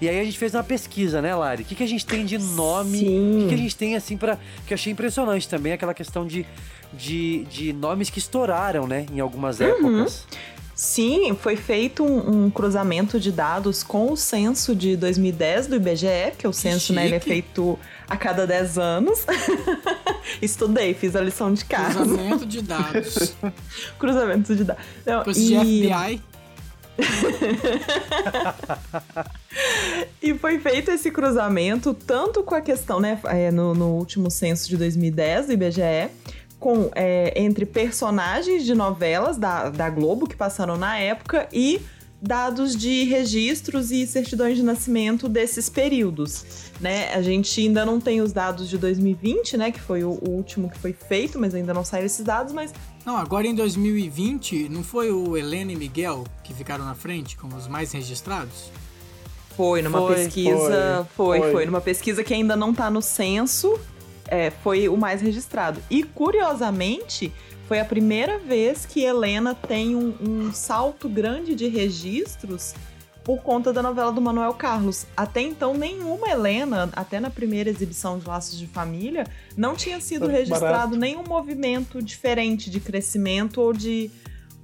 E 0.00 0.08
aí 0.08 0.18
a 0.18 0.24
gente 0.24 0.38
fez 0.38 0.54
uma 0.54 0.64
pesquisa, 0.64 1.20
né, 1.20 1.34
Lari? 1.34 1.62
O 1.62 1.66
que, 1.66 1.74
que 1.74 1.82
a 1.82 1.86
gente 1.86 2.06
tem 2.06 2.24
de 2.24 2.38
nome? 2.38 2.98
Sim. 2.98 3.36
O 3.36 3.42
que, 3.42 3.48
que 3.48 3.54
a 3.54 3.58
gente 3.58 3.76
tem, 3.76 3.96
assim, 3.96 4.16
para 4.16 4.38
Que 4.66 4.72
eu 4.72 4.74
achei 4.74 4.92
impressionante 4.92 5.48
também, 5.48 5.72
aquela 5.72 5.92
questão 5.92 6.26
de, 6.26 6.46
de, 6.92 7.44
de 7.44 7.72
nomes 7.72 8.08
que 8.08 8.18
estouraram, 8.18 8.86
né, 8.86 9.06
em 9.12 9.20
algumas 9.20 9.60
épocas. 9.60 10.26
Sim, 10.80 11.36
foi 11.38 11.56
feito 11.56 12.02
um, 12.02 12.46
um 12.46 12.50
cruzamento 12.50 13.20
de 13.20 13.30
dados 13.30 13.82
com 13.82 14.10
o 14.10 14.16
censo 14.16 14.74
de 14.74 14.96
2010 14.96 15.66
do 15.66 15.76
IBGE, 15.76 16.32
que 16.38 16.48
o 16.48 16.54
censo 16.54 16.94
né, 16.94 17.04
ele 17.04 17.16
é 17.16 17.20
feito 17.20 17.78
a 18.08 18.16
cada 18.16 18.46
10 18.46 18.78
anos. 18.78 19.26
Estudei, 20.40 20.94
fiz 20.94 21.14
a 21.14 21.20
lição 21.20 21.52
de 21.52 21.66
casa. 21.66 21.98
Cruzamento 21.98 22.46
de 22.46 22.62
dados. 22.62 23.36
Cruzamento 24.00 24.56
de 24.56 24.64
dados. 24.64 25.24
Coisa 25.24 25.38
de 25.38 25.58
FBI. 25.58 26.22
E 30.22 30.34
foi 30.34 30.58
feito 30.58 30.90
esse 30.90 31.10
cruzamento 31.10 31.94
tanto 31.94 32.42
com 32.42 32.54
a 32.54 32.60
questão, 32.60 33.00
né, 33.00 33.18
é, 33.24 33.50
no, 33.50 33.74
no 33.74 33.94
último 33.94 34.30
censo 34.30 34.68
de 34.68 34.76
2010 34.76 35.46
do 35.46 35.52
IBGE, 35.54 36.10
com, 36.58 36.90
é, 36.94 37.32
entre 37.40 37.64
personagens 37.64 38.64
de 38.64 38.74
novelas 38.74 39.38
da, 39.38 39.70
da 39.70 39.88
Globo 39.88 40.28
que 40.28 40.36
passaram 40.36 40.76
na 40.76 40.98
época 40.98 41.48
e 41.52 41.80
dados 42.20 42.76
de 42.76 43.04
registros 43.04 43.90
e 43.90 44.06
certidões 44.06 44.56
de 44.56 44.62
nascimento 44.62 45.26
desses 45.26 45.70
períodos, 45.70 46.44
né? 46.78 47.10
A 47.14 47.22
gente 47.22 47.58
ainda 47.58 47.86
não 47.86 47.98
tem 47.98 48.20
os 48.20 48.30
dados 48.30 48.68
de 48.68 48.76
2020, 48.76 49.56
né, 49.56 49.72
que 49.72 49.80
foi 49.80 50.04
o, 50.04 50.10
o 50.10 50.28
último 50.28 50.68
que 50.68 50.78
foi 50.78 50.92
feito, 50.92 51.38
mas 51.38 51.54
ainda 51.54 51.72
não 51.72 51.82
saíram 51.82 52.04
esses 52.04 52.24
dados, 52.24 52.52
mas 52.52 52.74
Não, 53.04 53.16
agora 53.16 53.46
em 53.46 53.54
2020, 53.54 54.68
não 54.68 54.84
foi 54.84 55.10
o 55.10 55.36
Helena 55.36 55.72
e 55.72 55.76
Miguel 55.76 56.24
que 56.44 56.52
ficaram 56.52 56.84
na 56.84 56.94
frente 56.94 57.36
como 57.36 57.56
os 57.56 57.66
mais 57.66 57.92
registrados? 57.92 58.70
Foi 59.56 59.82
numa 59.82 59.98
Foi, 59.98 60.14
pesquisa. 60.14 61.06
Foi 61.16 61.26
foi, 61.26 61.40
foi, 61.40 61.52
foi. 61.52 61.66
Numa 61.66 61.80
pesquisa 61.80 62.22
que 62.22 62.32
ainda 62.34 62.56
não 62.56 62.72
tá 62.74 62.90
no 62.90 63.02
censo. 63.02 63.78
é, 64.28 64.50
foi 64.50 64.88
o 64.88 64.96
mais 64.96 65.20
registrado. 65.20 65.82
E 65.90 66.02
curiosamente, 66.04 67.32
foi 67.66 67.80
a 67.80 67.84
primeira 67.84 68.38
vez 68.38 68.86
que 68.86 69.00
Helena 69.02 69.54
tem 69.54 69.96
um, 69.96 70.14
um 70.20 70.52
salto 70.52 71.08
grande 71.08 71.54
de 71.54 71.66
registros 71.68 72.74
por 73.30 73.42
conta 73.42 73.72
da 73.72 73.80
novela 73.80 74.10
do 74.10 74.20
Manuel 74.20 74.52
Carlos. 74.54 75.06
Até 75.16 75.40
então, 75.40 75.72
nenhuma 75.72 76.28
Helena, 76.28 76.90
até 76.94 77.20
na 77.20 77.30
primeira 77.30 77.70
exibição 77.70 78.18
de 78.18 78.26
Laços 78.26 78.58
de 78.58 78.66
Família, 78.66 79.24
não 79.56 79.76
tinha 79.76 80.00
sido 80.00 80.22
Barato. 80.22 80.36
registrado 80.38 80.96
nenhum 80.96 81.22
movimento 81.22 82.02
diferente 82.02 82.68
de 82.68 82.80
crescimento 82.80 83.60
ou 83.60 83.72
de 83.72 84.10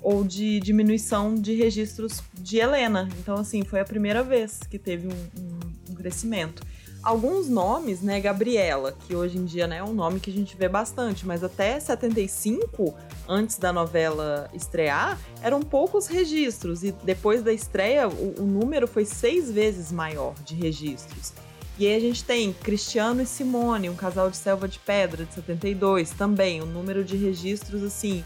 ou 0.03 0.25
de 0.25 0.59
diminuição 0.61 1.35
de 1.37 1.55
registros 1.55 2.23
de 2.35 2.59
Helena. 2.59 3.09
Então, 3.21 3.37
assim, 3.37 3.63
foi 3.63 3.79
a 3.81 3.85
primeira 3.85 4.23
vez 4.25 4.59
que 4.69 4.79
teve 4.81 5.07
um, 5.07 5.41
um- 5.41 5.93
um 5.93 5.95
crescimento. 5.95 6.63
Alguns 7.07 7.49
nomes, 7.49 8.03
né, 8.03 8.19
Gabriela, 8.19 8.91
que 8.91 9.15
hoje 9.15 9.39
em 9.39 9.45
dia 9.45 9.69
né, 9.69 9.77
é 9.77 9.85
um 9.85 9.95
nome 9.95 10.19
que 10.19 10.29
a 10.29 10.33
gente 10.33 10.57
vê 10.57 10.69
bastante, 10.69 11.25
mas 11.25 11.45
até 11.45 11.79
75, 11.79 12.93
antes 13.29 13.59
da 13.59 13.73
novela 13.73 14.51
estrear, 14.53 15.17
eram 15.41 15.63
poucos 15.63 16.09
registros. 16.09 16.83
E 16.83 16.91
depois 17.05 17.45
da 17.45 17.53
estreia, 17.53 18.09
o, 18.09 18.41
o 18.41 18.43
número 18.43 18.89
foi 18.89 19.05
seis 19.05 19.49
vezes 19.49 19.93
maior 19.93 20.35
de 20.45 20.57
registros. 20.57 21.33
E 21.79 21.87
aí 21.87 21.95
a 21.95 22.01
gente 22.01 22.25
tem 22.25 22.53
Cristiano 22.53 23.23
e 23.23 23.27
Simone, 23.27 23.89
um 23.89 23.95
casal 23.95 24.29
de 24.29 24.37
selva 24.37 24.67
de 24.67 24.81
pedra 24.81 25.25
de 25.25 25.33
72, 25.33 26.11
também. 26.11 26.61
O 26.61 26.67
número 26.67 27.05
de 27.05 27.17
registros, 27.17 27.85
assim, 27.85 28.25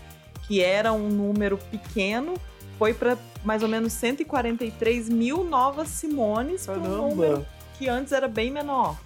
que 0.49 0.63
era 0.63 0.91
um 0.91 1.11
número 1.11 1.59
pequeno, 1.71 2.33
foi 2.79 2.95
para 2.95 3.19
mais 3.45 3.63
ou 3.63 3.69
menos 3.69 3.93
143 3.93 5.11
mil 5.11 5.45
novas 5.45 5.89
Simones, 5.89 6.65
para 6.65 6.79
um 6.79 7.09
número 7.11 7.47
que 7.81 7.89
antes 7.89 8.13
era 8.13 8.29
bem 8.29 8.51
menor. 8.53 9.01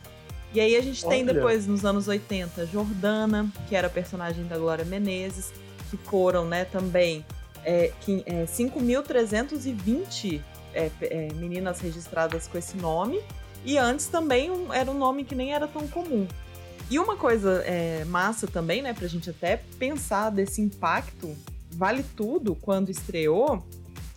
E 0.53 0.59
aí 0.61 0.75
a 0.75 0.83
gente 0.83 1.07
tem 1.07 1.23
Olha. 1.23 1.33
depois, 1.35 1.65
nos 1.65 1.85
anos 1.85 2.09
80, 2.09 2.67
Jordana, 2.67 3.49
que 3.69 3.77
era 3.77 3.89
personagem 3.89 4.45
da 4.49 4.59
Glória 4.59 4.85
Menezes, 4.85 5.53
que 5.89 5.97
foram, 5.97 6.45
né, 6.45 6.65
também 6.65 7.25
é, 7.65 7.93
é, 8.27 8.45
5.320 8.47 10.41
é, 10.75 10.91
é, 11.03 11.29
meninas 11.35 11.79
registradas 11.81 12.49
com 12.49 12.59
esse 12.59 12.77
nome. 12.77 13.21
E 13.65 13.79
antes 13.79 14.07
também 14.07 14.51
um- 14.51 14.73
era 14.73 14.91
um 14.91 14.99
nome 14.99 15.23
que 15.25 15.37
nem 15.37 15.55
era 15.55 15.69
tão 15.69 15.87
comum. 15.87 16.27
E 16.91 16.99
uma 16.99 17.17
coisa 17.17 17.63
é, 17.65 18.05
massa 18.07 18.49
também, 18.49 18.83
né, 18.83 18.93
pra 18.93 19.07
gente 19.07 19.31
até 19.31 19.63
pensar 19.79 20.31
desse 20.31 20.61
impacto, 20.61 21.35
vale 21.71 22.05
tudo, 22.17 22.57
quando 22.57 22.91
estreou, 22.91 23.65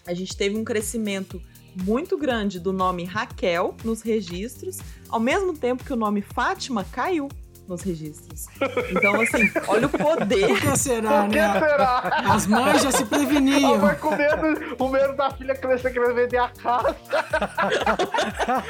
a 0.06 0.14
gente 0.16 0.36
teve 0.36 0.58
um 0.58 0.64
crescimento 0.64 1.40
muito 1.84 2.18
grande 2.18 2.60
do 2.60 2.74
nome 2.74 3.04
Raquel 3.04 3.76
nos 3.84 4.02
registros, 4.02 4.80
ao 5.10 5.20
mesmo 5.20 5.54
tempo 5.58 5.84
que 5.84 5.94
o 5.94 5.96
nome 5.96 6.22
Fátima 6.22 6.84
caiu 6.84 7.30
nos 7.68 7.82
registros. 7.82 8.46
Então, 8.92 9.20
assim, 9.20 9.52
olha 9.68 9.88
o 9.88 9.90
poder. 9.90 10.48
Por 10.48 10.60
que 10.60 10.78
será, 10.78 11.24
Por 11.24 11.30
que 11.32 11.36
né? 11.36 11.60
será? 11.60 12.00
As 12.34 12.48
mães 12.48 12.82
já 12.82 12.92
se 12.92 13.06
preveniam. 13.06 13.72
Ela 13.72 13.78
vai 13.80 13.96
com 13.98 14.16
medo, 14.16 14.76
o 14.80 14.88
medo 14.88 15.16
da 15.16 15.30
filha 15.32 15.54
crescer 15.54 15.92
querendo 15.92 16.16
vender 16.16 16.38
a 16.38 16.48
casa. 16.50 16.96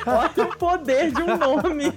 Olha 0.06 0.50
o 0.50 0.58
poder 0.58 1.12
de 1.12 1.22
um 1.22 1.38
nome. 1.38 1.94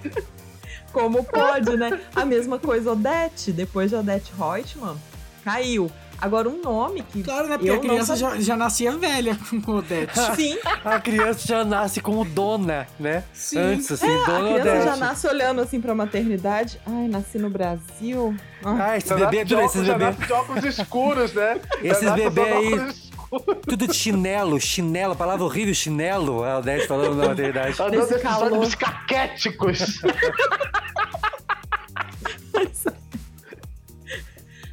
Como 0.93 1.25
pode, 1.25 1.77
né? 1.77 2.01
A 2.15 2.25
mesma 2.25 2.59
coisa 2.59 2.93
Odete, 2.93 3.53
depois 3.53 3.91
de 3.91 3.97
Odete 3.97 4.33
Reutemann, 4.37 4.97
caiu. 5.45 5.91
Agora, 6.21 6.49
um 6.49 6.61
nome 6.61 7.03
que. 7.03 7.23
Claro, 7.23 7.49
né? 7.49 7.57
Porque 7.57 7.71
a 7.71 7.79
criança 7.79 8.12
não 8.12 8.18
já, 8.18 8.41
já 8.41 8.57
nascia 8.57 8.93
velha 8.97 9.39
com 9.64 9.73
Odete. 9.73 10.12
Sim. 10.37 10.59
A 10.85 11.01
criança 11.01 11.47
já 11.47 11.64
nasce 11.64 12.01
como 12.01 12.25
dona, 12.25 12.87
né? 12.99 13.25
Sim. 13.33 13.59
Antes, 13.59 13.91
assim, 13.93 14.07
É, 14.11 14.23
a 14.23 14.27
dona 14.27 14.49
criança 14.49 14.71
Odete. 14.71 14.85
já 14.85 14.97
nasce 14.97 15.27
olhando 15.27 15.61
assim 15.61 15.81
pra 15.81 15.95
maternidade. 15.95 16.81
Ai, 16.87 17.09
nasci 17.09 17.39
no 17.39 17.49
Brasil. 17.49 18.35
Ah, 18.64 18.97
esse 18.99 19.09
Já 19.09 19.14
bebê, 19.16 19.45
tudo, 19.45 19.55
óculos- 19.57 19.75
esses 19.75 19.87
já 19.87 19.93
bebê. 19.99 20.05
nasce 20.11 20.27
de 20.27 20.33
óculos 20.33 20.64
escuros, 20.64 21.33
né? 21.33 21.61
Esses 21.83 22.03
nasce 22.03 22.23
bebê 22.31 22.41
usando 22.59 22.91
aí, 22.91 23.55
tudo 23.66 23.87
de 23.87 23.95
chinelo, 23.95 24.61
chinelo, 24.61 25.14
palavra 25.16 25.45
horrível, 25.45 25.73
chinelo. 25.73 26.45
A 26.45 26.59
Odete 26.59 26.87
falando 26.87 27.14
na 27.16 27.29
maternidade. 27.29 27.81
Andando 27.81 27.91
Nesse 28.01 28.11
nesses 28.12 28.23
calor. 28.29 28.47
ônibus 28.53 28.75
caquéticos. 28.75 29.79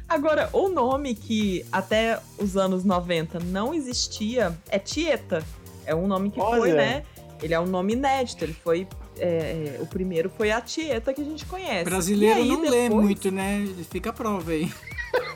Agora, 0.08 0.48
o 0.52 0.68
nome 0.68 1.14
que 1.14 1.64
até 1.70 2.18
os 2.38 2.56
anos 2.56 2.84
90 2.84 3.38
não 3.40 3.74
existia 3.74 4.56
é 4.70 4.78
Tieta. 4.78 5.44
É 5.84 5.94
um 5.94 6.06
nome 6.06 6.30
que 6.30 6.40
foi, 6.40 6.60
Olha. 6.72 6.74
né? 6.74 7.02
Ele 7.42 7.52
é 7.54 7.60
um 7.60 7.66
nome 7.66 7.92
inédito. 7.92 8.42
Ele 8.44 8.54
foi. 8.54 8.86
é, 9.18 9.76
é, 9.76 9.78
o 9.82 9.86
primeiro 9.86 10.30
foi 10.30 10.50
a 10.50 10.60
Tieta 10.60 11.12
que 11.12 11.20
a 11.20 11.24
gente 11.24 11.44
conhece. 11.46 11.84
Brasileiro 11.84 12.40
aí, 12.40 12.48
não 12.48 12.60
lê 12.62 12.82
depois- 12.88 13.04
muito, 13.04 13.30
né? 13.30 13.66
Fica 13.90 14.10
a 14.10 14.12
prova 14.12 14.50
aí. 14.50 14.72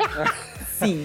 Sim. 0.79 1.03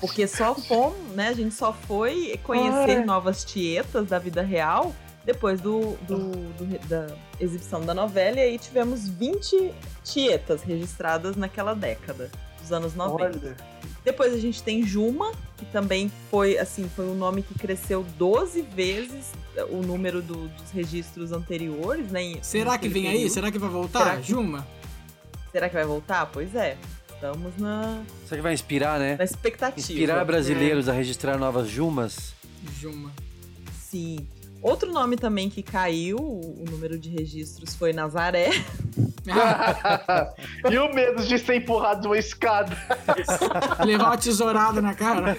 Porque 0.00 0.26
só 0.26 0.54
fomos, 0.54 0.98
né? 1.14 1.28
A 1.28 1.32
gente 1.32 1.54
só 1.54 1.72
foi 1.72 2.38
conhecer 2.44 2.98
Ai. 2.98 3.04
novas 3.04 3.44
tietas 3.44 4.06
da 4.08 4.18
vida 4.18 4.42
real 4.42 4.92
depois 5.24 5.60
do, 5.60 5.96
do- 6.06 6.30
do- 6.54 6.88
da 6.88 7.06
exibição 7.38 7.80
da 7.84 7.92
novela. 7.94 8.36
E 8.38 8.40
aí 8.40 8.58
tivemos 8.58 9.08
20 9.08 9.72
tietas 10.04 10.62
registradas 10.62 11.36
naquela 11.36 11.74
década, 11.74 12.30
dos 12.60 12.72
anos 12.72 12.94
90. 12.94 13.38
Olha. 13.46 13.56
Depois 14.04 14.32
a 14.32 14.38
gente 14.38 14.62
tem 14.62 14.82
Juma, 14.82 15.32
que 15.58 15.66
também 15.66 16.10
foi, 16.30 16.56
assim, 16.58 16.88
foi 16.96 17.06
um 17.06 17.14
nome 17.14 17.42
que 17.42 17.54
cresceu 17.58 18.04
12 18.16 18.62
vezes 18.62 19.32
o 19.70 19.82
número 19.82 20.22
do- 20.22 20.48
dos 20.48 20.70
registros 20.70 21.32
anteriores, 21.32 22.10
né? 22.10 22.34
Será 22.42 22.78
que 22.78 22.88
vem 22.88 23.06
aí? 23.06 23.12
período. 23.14 23.32
Será 23.32 23.50
que 23.52 23.58
vai 23.58 23.68
voltar? 23.68 24.04
Será 24.04 24.16
que- 24.16 24.22
Juma? 24.28 24.66
Será 25.52 25.68
que 25.68 25.74
vai 25.74 25.84
voltar? 25.84 26.26
Pois 26.26 26.54
é. 26.54 26.76
Estamos 27.14 27.54
na, 27.58 28.02
Será 28.24 28.36
que 28.38 28.42
vai 28.42 28.54
inspirar, 28.54 28.98
né? 28.98 29.16
na 29.18 29.24
expectativa. 29.24 29.78
Inspirar 29.78 30.24
brasileiros 30.24 30.88
a 30.88 30.92
registrar 30.94 31.36
novas 31.36 31.68
Jumas? 31.68 32.32
Juma. 32.80 33.12
Sim. 33.78 34.26
Outro 34.62 34.92
nome 34.92 35.16
também 35.16 35.48
que 35.48 35.62
caiu, 35.62 36.18
o 36.18 36.64
número 36.70 36.98
de 36.98 37.08
registros, 37.08 37.74
foi 37.74 37.92
Nazaré. 37.92 38.50
e 40.70 40.78
o 40.78 40.94
medo 40.94 41.22
de 41.22 41.38
ser 41.38 41.56
empurrado 41.56 42.02
de 42.02 42.06
uma 42.08 42.18
escada. 42.18 42.76
Levar 43.84 44.06
uma 44.06 44.18
tesourada 44.18 44.82
na 44.82 44.94
cara. 44.94 45.38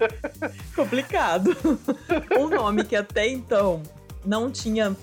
Complicado. 0.76 1.56
um 2.38 2.48
nome 2.48 2.84
que 2.84 2.94
até 2.94 3.26
então 3.26 3.82
não 4.24 4.50
tinha 4.50 4.94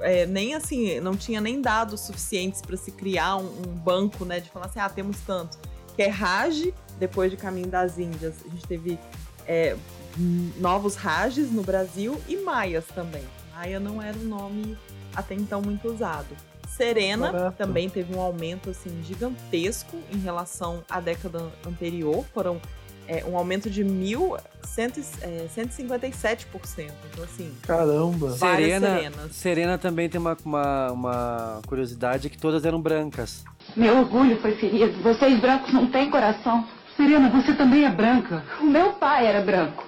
é, 0.00 0.26
nem 0.26 0.54
assim, 0.54 0.98
não 1.00 1.16
tinha 1.16 1.40
nem 1.40 1.60
dados 1.60 2.00
suficientes 2.00 2.60
para 2.60 2.76
se 2.76 2.90
criar 2.90 3.36
um, 3.36 3.46
um 3.46 3.74
banco, 3.74 4.24
né? 4.24 4.40
De 4.40 4.50
falar 4.50 4.66
assim, 4.66 4.80
ah, 4.80 4.88
temos 4.88 5.18
tanto. 5.20 5.58
Que 5.94 6.02
é 6.02 6.08
Raj, 6.08 6.72
depois 6.98 7.30
de 7.30 7.36
Caminho 7.36 7.68
das 7.68 7.98
Índias. 7.98 8.34
A 8.44 8.48
gente 8.48 8.66
teve 8.66 8.98
é, 9.46 9.76
novos 10.16 10.94
Rajes 10.96 11.50
no 11.50 11.62
Brasil 11.62 12.20
e 12.28 12.36
Maias 12.36 12.84
também. 12.94 13.22
Maia 13.54 13.80
não 13.80 14.02
era 14.02 14.16
um 14.18 14.24
nome 14.24 14.76
até 15.14 15.34
então 15.34 15.62
muito 15.62 15.88
usado. 15.88 16.28
Serena 16.68 17.32
Barato. 17.32 17.56
também 17.56 17.88
teve 17.88 18.14
um 18.14 18.20
aumento 18.20 18.68
assim 18.70 19.02
gigantesco 19.02 19.96
em 20.12 20.18
relação 20.18 20.82
à 20.90 21.00
década 21.00 21.50
anterior. 21.66 22.24
Foram 22.34 22.60
é, 23.08 23.24
um 23.24 23.36
aumento 23.36 23.70
de 23.70 23.84
mil, 23.84 24.36
cento, 24.62 24.98
e- 24.98 25.04
é, 25.22 25.46
157%. 25.54 26.90
Então, 27.12 27.24
assim, 27.24 27.52
Caramba. 27.62 28.32
Serena, 28.32 28.96
Serenas. 28.96 29.36
Serena 29.36 29.78
também 29.78 30.08
tem 30.08 30.20
uma, 30.20 30.36
uma, 30.44 30.90
uma 30.92 31.60
curiosidade 31.66 32.28
que 32.28 32.36
todas 32.36 32.64
eram 32.64 32.80
brancas. 32.80 33.44
Meu 33.76 33.98
orgulho 33.98 34.40
foi 34.40 34.56
ferido. 34.56 35.00
Vocês 35.02 35.40
brancos 35.40 35.72
não 35.72 35.90
têm 35.90 36.10
coração. 36.10 36.66
Serena, 36.96 37.30
você 37.30 37.54
também 37.54 37.84
é 37.84 37.90
branca. 37.90 38.42
O 38.60 38.64
meu 38.64 38.94
pai 38.94 39.26
era 39.26 39.40
branco. 39.40 39.84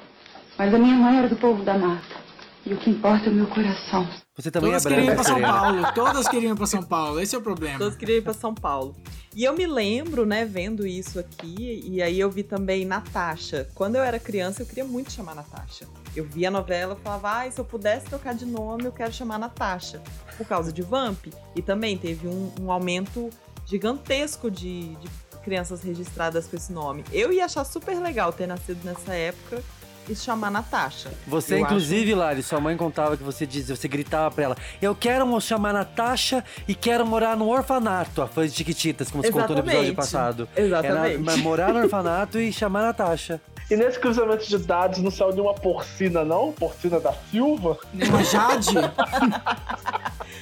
Mas 0.58 0.74
a 0.74 0.78
minha 0.78 0.96
mãe 0.96 1.18
era 1.18 1.28
do 1.28 1.36
povo 1.36 1.62
da 1.62 1.78
mata. 1.78 2.28
E 2.66 2.74
o 2.74 2.76
que 2.76 2.90
importa 2.90 3.26
é 3.26 3.28
o 3.30 3.34
meu 3.34 3.46
coração. 3.46 4.06
Você 4.36 4.50
também 4.50 4.70
Todas 4.70 4.84
é 4.84 4.88
queriam 4.88 5.04
ir 5.04 5.06
branca, 5.06 5.22
pra 5.22 5.32
São. 5.32 5.40
Paulo. 5.40 5.92
Todas 5.94 6.28
queriam 6.28 6.52
ir 6.52 6.56
pra 6.56 6.66
São 6.66 6.82
Paulo. 6.82 7.20
Esse 7.20 7.34
é 7.36 7.38
o 7.38 7.40
problema. 7.40 7.78
Todos 7.78 7.96
queriam 7.96 8.18
ir 8.18 8.22
pra 8.22 8.34
São 8.34 8.52
Paulo. 8.52 8.96
E 9.34 9.44
eu 9.44 9.54
me 9.54 9.66
lembro, 9.68 10.26
né, 10.26 10.44
vendo 10.44 10.84
isso 10.84 11.20
aqui, 11.20 11.84
e 11.88 12.02
aí 12.02 12.18
eu 12.18 12.28
vi 12.28 12.42
também 12.42 12.84
Natasha. 12.84 13.68
Quando 13.72 13.94
eu 13.94 14.02
era 14.02 14.18
criança, 14.18 14.62
eu 14.62 14.66
queria 14.66 14.84
muito 14.84 15.12
chamar 15.12 15.36
Natasha. 15.36 15.86
Eu 16.14 16.24
via 16.24 16.48
a 16.48 16.50
novela 16.50 16.96
e 16.98 17.02
falava, 17.02 17.30
ai, 17.30 17.52
se 17.52 17.60
eu 17.60 17.64
pudesse 17.64 18.06
trocar 18.06 18.34
de 18.34 18.44
nome, 18.44 18.84
eu 18.84 18.92
quero 18.92 19.12
chamar 19.12 19.38
Natasha. 19.38 20.02
Por 20.36 20.46
causa 20.46 20.72
de 20.72 20.82
Vamp. 20.82 21.26
E 21.54 21.62
também 21.62 21.96
teve 21.96 22.26
um, 22.26 22.52
um 22.60 22.72
aumento 22.72 23.30
gigantesco 23.64 24.50
de, 24.50 24.96
de 24.96 25.08
crianças 25.44 25.82
registradas 25.82 26.48
com 26.48 26.56
esse 26.56 26.72
nome. 26.72 27.04
Eu 27.12 27.32
ia 27.32 27.44
achar 27.44 27.64
super 27.64 27.98
legal 28.00 28.32
ter 28.32 28.48
nascido 28.48 28.84
nessa 28.84 29.14
época 29.14 29.62
e 30.08 30.14
chamar 30.16 30.50
Natasha. 30.50 31.10
Você, 31.26 31.54
Eu 31.54 31.58
inclusive, 31.60 32.14
Lari, 32.14 32.42
sua 32.42 32.60
mãe 32.60 32.76
contava 32.76 33.16
que 33.16 33.22
você 33.22 33.46
dizia, 33.46 33.74
você 33.76 33.88
gritava 33.88 34.30
pra 34.34 34.44
ela: 34.44 34.56
Eu 34.80 34.94
quero 34.94 35.26
mo- 35.26 35.40
chamar 35.40 35.72
Natasha 35.72 36.44
e 36.66 36.74
quero 36.74 37.06
morar 37.06 37.36
no 37.36 37.48
orfanato. 37.48 38.22
A 38.22 38.26
fã 38.26 38.46
de 38.46 38.52
Chiquititas, 38.54 39.10
como 39.10 39.22
você 39.22 39.30
contou 39.32 39.56
no 39.56 39.62
episódio 39.62 39.92
Exatamente. 39.92 39.96
passado. 39.96 40.48
Exatamente. 40.56 41.14
Era, 41.14 41.18
mas 41.22 41.36
morar 41.38 41.72
no 41.72 41.80
orfanato 41.80 42.38
e 42.38 42.52
chamar 42.52 42.82
Natasha. 42.82 43.40
E 43.70 43.76
nesse 43.76 43.98
cruzamento 43.98 44.46
de 44.48 44.56
dados 44.58 44.98
não 45.00 45.10
saiu 45.10 45.30
nenhuma 45.32 45.52
porcina, 45.54 46.24
não? 46.24 46.52
Porcina 46.52 46.98
da 46.98 47.12
Silva? 47.30 47.76
Uma 47.92 48.24
Jade? 48.24 48.74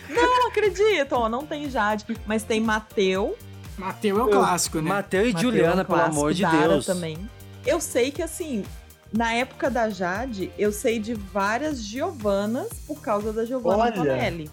Não, 0.09 0.49
acredito, 0.49 1.13
ó, 1.13 1.29
não 1.29 1.45
tem 1.45 1.69
Jade, 1.69 2.05
mas 2.27 2.43
tem 2.43 2.61
Mateu. 2.61 3.37
Mateu 3.77 4.19
é 4.19 4.23
o 4.23 4.29
clássico, 4.29 4.79
né? 4.81 4.89
Mateu 4.89 5.29
e 5.29 5.33
Mateu 5.33 5.51
Juliana, 5.51 5.83
é 5.83 5.83
um 5.83 5.87
pelo 5.87 5.99
clássico, 5.99 6.17
amor 6.17 6.33
de 6.35 6.43
Dara 6.43 6.69
Deus. 6.69 6.87
também. 6.87 7.19
Eu 7.67 7.81
sei 7.81 8.11
que 8.11 8.23
assim, 8.23 8.65
na 9.17 9.33
época 9.33 9.71
da 9.71 9.89
Jade, 9.89 10.53
eu 10.59 10.71
sei 10.71 10.99
de 10.99 11.15
várias 11.15 11.83
Giovanas 11.83 12.69
por 12.87 13.01
causa 13.01 13.33
da 13.33 13.45
Giovanna. 13.45 13.87
Antonelli. 13.87 14.51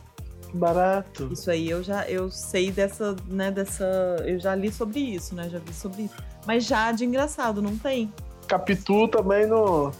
Que 0.49 0.57
barato. 0.57 1.29
Isso 1.31 1.51
aí 1.51 1.69
eu 1.69 1.83
já 1.83 2.07
eu 2.07 2.31
sei 2.31 2.71
dessa, 2.71 3.15
né, 3.27 3.51
dessa, 3.51 3.85
eu 4.25 4.39
já 4.39 4.55
li 4.55 4.71
sobre 4.71 4.99
isso, 4.99 5.35
né, 5.35 5.49
já 5.49 5.59
vi 5.59 5.73
sobre 5.73 6.03
isso. 6.03 6.15
Mas 6.45 6.65
Jade 6.65 7.03
engraçado, 7.03 7.61
não 7.61 7.77
tem. 7.77 8.11
Capitu 8.47 9.07
também 9.07 9.45
no. 9.47 9.91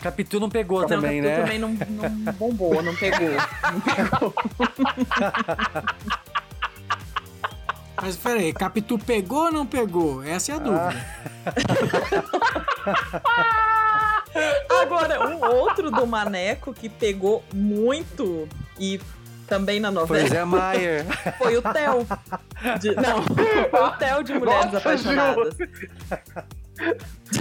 Capitu 0.00 0.38
não 0.38 0.50
pegou 0.50 0.82
Não, 0.82 0.88
também, 0.88 1.22
Capitu 1.22 1.36
né? 1.36 1.42
também 1.42 1.58
não, 1.58 1.70
não 2.10 2.32
bombou, 2.34 2.82
não 2.82 2.94
pegou. 2.94 3.28
Não 3.30 3.80
pegou. 3.80 4.34
Mas 8.00 8.16
peraí, 8.16 8.52
Capitu 8.52 8.98
pegou 8.98 9.46
ou 9.46 9.52
não 9.52 9.66
pegou? 9.66 10.22
Essa 10.22 10.52
é 10.52 10.54
a 10.56 10.58
dúvida. 10.58 11.06
Agora, 14.82 15.26
um 15.28 15.40
outro 15.44 15.90
do 15.90 16.06
Maneco 16.06 16.72
que 16.74 16.88
pegou 16.88 17.42
muito 17.54 18.48
e 18.78 19.00
também 19.46 19.80
na 19.80 19.90
novela. 19.90 20.20
Foi 20.20 20.24
o 20.24 20.28
Zé 20.28 20.44
Maier. 20.44 21.06
Foi 21.38 21.56
o 21.56 21.62
Theo. 21.62 22.06
De- 22.80 22.94
não, 22.96 23.22
foi 23.22 23.80
o 23.80 23.90
Theo 23.92 24.22
de 24.24 24.34
Mulheres 24.34 24.64
Nossa, 24.66 24.78
Apaixonadas. 24.78 25.56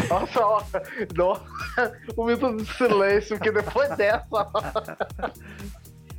Nossa, 0.10 0.40
ó, 0.46 0.64
nossa, 1.16 1.92
um 2.18 2.26
minuto 2.26 2.64
de 2.64 2.74
silêncio, 2.74 3.38
porque 3.38 3.52
depois 3.52 3.90
dessa. 3.98 4.24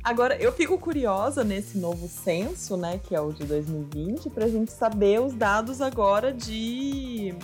Agora, 0.07 0.37
eu 0.37 0.53
fico 0.53 0.77
curiosa 0.77 1.43
nesse 1.43 1.77
novo 1.77 2.07
censo, 2.07 2.77
né, 2.77 2.97
que 3.03 3.13
é 3.13 3.19
o 3.19 3.33
de 3.33 3.43
2020, 3.43 4.29
pra 4.29 4.47
gente 4.47 4.71
saber 4.71 5.19
os 5.19 5.33
dados 5.33 5.81
agora 5.81 6.31
de 6.31 7.35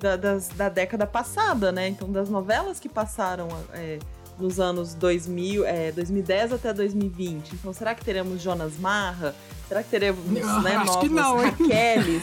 da, 0.00 0.16
das- 0.16 0.48
da 0.48 0.70
década 0.70 1.06
passada, 1.06 1.70
né? 1.70 1.88
Então, 1.88 2.10
das 2.10 2.30
novelas 2.30 2.80
que 2.80 2.88
passaram 2.88 3.48
é, 3.74 3.98
nos 4.38 4.58
anos 4.58 4.94
2000, 4.94 5.66
é, 5.66 5.92
2010 5.92 6.54
até 6.54 6.72
2020. 6.72 7.52
Então, 7.54 7.74
será 7.74 7.94
que 7.94 8.02
teremos 8.02 8.40
Jonas 8.40 8.78
Marra? 8.78 9.34
Será 9.68 9.82
que 9.82 9.90
teremos 9.90 10.24
Eu 10.26 10.62
né, 10.62 10.74
acho 10.76 10.86
novos 10.86 10.96
que 11.02 11.08
não, 11.10 11.44
hein? 11.44 11.50
Raqueles? 11.50 12.22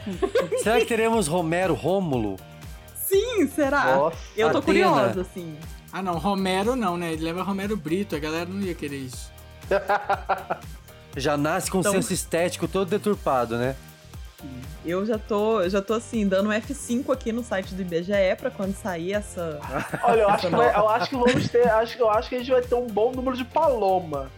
Será 0.64 0.78
que 0.80 0.86
teremos 0.86 1.26
Romero 1.26 1.74
Rômulo? 1.74 2.36
Sim, 3.06 3.46
será? 3.54 3.96
Nossa, 3.96 4.16
eu 4.36 4.50
tô 4.50 4.58
Atena. 4.58 4.62
curiosa, 4.62 5.20
assim. 5.20 5.54
Ah, 5.92 6.02
não, 6.02 6.18
Romero 6.18 6.76
não, 6.76 6.96
né? 6.96 7.12
Ele 7.12 7.24
leva 7.24 7.42
Romero 7.42 7.76
Brito, 7.76 8.14
a 8.14 8.18
galera 8.18 8.46
não 8.48 8.60
ia 8.60 8.74
querer 8.74 8.98
isso. 8.98 9.30
Já 11.16 11.36
nasce 11.36 11.70
com 11.70 11.80
Então- 11.80 11.92
senso 11.92 12.12
estético 12.12 12.68
todo 12.68 12.88
deturpado, 12.88 13.56
né? 13.56 13.74
Eu 14.84 15.04
já 15.04 15.18
tô, 15.18 15.68
já 15.68 15.82
tô 15.82 15.94
assim, 15.94 16.26
dando 16.28 16.48
um 16.48 16.52
F5 16.52 17.12
aqui 17.12 17.32
no 17.32 17.42
site 17.42 17.74
do 17.74 17.82
IBGE 17.82 18.36
pra 18.38 18.50
quando 18.50 18.72
sair 18.76 19.12
essa. 19.14 19.58
Olha, 20.04 20.20
eu 20.22 20.30
essa 20.30 20.46
acho, 20.46 20.48
que 20.48 20.54
eu 20.54 20.88
acho 20.88 21.10
que 21.10 21.16
vamos 21.16 21.48
ter. 21.48 21.68
Acho, 21.68 21.98
eu 21.98 22.08
acho 22.10 22.28
que 22.28 22.34
a 22.36 22.38
gente 22.38 22.50
vai 22.50 22.62
ter 22.62 22.74
um 22.76 22.86
bom 22.86 23.10
número 23.10 23.36
de 23.36 23.44
paloma. 23.44 24.30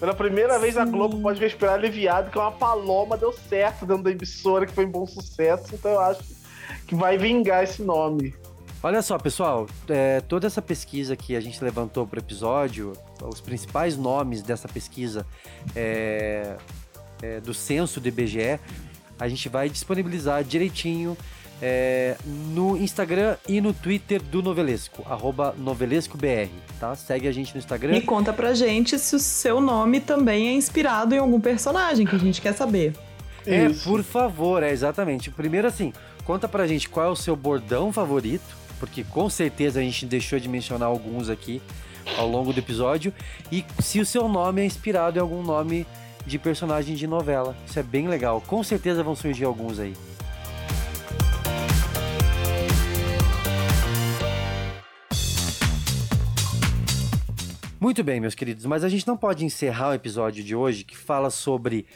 Pela 0.00 0.14
primeira 0.14 0.58
vez 0.58 0.76
a 0.78 0.84
Globo 0.86 1.20
pode 1.20 1.38
respirar 1.38 1.74
aliviado 1.74 2.30
que 2.30 2.38
uma 2.38 2.50
paloma 2.52 3.16
deu 3.16 3.32
certo 3.32 3.84
dentro 3.84 4.02
da 4.04 4.10
emissora, 4.10 4.66
que 4.66 4.72
foi 4.72 4.86
um 4.86 4.90
bom 4.90 5.06
sucesso. 5.06 5.74
Então 5.74 5.90
eu 5.92 6.00
acho 6.00 6.22
que 6.86 6.94
vai 6.94 7.18
vingar 7.18 7.62
esse 7.62 7.82
nome. 7.82 8.34
Olha 8.82 9.02
só, 9.02 9.18
pessoal, 9.18 9.66
é, 9.88 10.20
toda 10.20 10.46
essa 10.46 10.62
pesquisa 10.62 11.16
que 11.16 11.34
a 11.34 11.40
gente 11.40 11.62
levantou 11.62 12.06
para 12.06 12.18
o 12.18 12.22
episódio, 12.22 12.92
os 13.22 13.40
principais 13.40 13.96
nomes 13.96 14.42
dessa 14.42 14.68
pesquisa 14.68 15.26
é, 15.74 16.56
é, 17.22 17.40
do 17.40 17.52
censo 17.52 18.00
do 18.00 18.08
IBGE, 18.08 18.60
a 19.18 19.28
gente 19.28 19.48
vai 19.48 19.68
disponibilizar 19.68 20.44
direitinho 20.44 21.16
é, 21.60 22.16
no 22.52 22.76
Instagram 22.76 23.36
e 23.48 23.60
no 23.60 23.72
Twitter 23.72 24.22
do 24.22 24.42
Novelesco, 24.42 25.02
arroba 25.08 25.54
novelescobr, 25.56 26.48
tá? 26.78 26.94
Segue 26.94 27.26
a 27.26 27.32
gente 27.32 27.54
no 27.54 27.58
Instagram. 27.58 27.96
E 27.96 28.02
conta 28.02 28.32
pra 28.32 28.52
gente 28.54 28.98
se 28.98 29.16
o 29.16 29.18
seu 29.18 29.60
nome 29.60 30.00
também 30.00 30.48
é 30.48 30.52
inspirado 30.52 31.14
em 31.14 31.18
algum 31.18 31.40
personagem 31.40 32.06
que 32.06 32.14
a 32.14 32.18
gente 32.18 32.42
quer 32.42 32.52
saber. 32.52 32.94
É, 33.46 33.66
Isso. 33.66 33.88
por 33.88 34.02
favor, 34.02 34.62
é 34.62 34.70
exatamente. 34.70 35.30
Primeiro 35.30 35.66
assim, 35.66 35.92
conta 36.24 36.46
pra 36.46 36.66
gente 36.66 36.88
qual 36.88 37.06
é 37.06 37.08
o 37.08 37.16
seu 37.16 37.34
bordão 37.34 37.92
favorito, 37.92 38.65
porque 38.78 39.04
com 39.04 39.28
certeza 39.28 39.80
a 39.80 39.82
gente 39.82 40.06
deixou 40.06 40.38
de 40.38 40.48
mencionar 40.48 40.88
alguns 40.88 41.28
aqui 41.28 41.60
ao 42.16 42.28
longo 42.28 42.52
do 42.52 42.58
episódio, 42.58 43.12
e 43.50 43.64
se 43.80 44.00
o 44.00 44.06
seu 44.06 44.28
nome 44.28 44.62
é 44.62 44.64
inspirado 44.64 45.18
em 45.18 45.20
algum 45.20 45.42
nome 45.42 45.86
de 46.26 46.38
personagem 46.38 46.94
de 46.96 47.06
novela. 47.06 47.56
Isso 47.66 47.78
é 47.78 47.82
bem 47.82 48.08
legal. 48.08 48.40
Com 48.40 48.62
certeza 48.62 49.02
vão 49.02 49.14
surgir 49.14 49.44
alguns 49.44 49.78
aí. 49.78 49.94
Muito 57.78 58.02
bem, 58.02 58.18
meus 58.18 58.34
queridos, 58.34 58.64
mas 58.64 58.82
a 58.82 58.88
gente 58.88 59.06
não 59.06 59.16
pode 59.16 59.44
encerrar 59.44 59.90
o 59.90 59.94
episódio 59.94 60.42
de 60.42 60.56
hoje 60.56 60.82
que 60.82 60.96
fala 60.96 61.30
sobre 61.30 61.86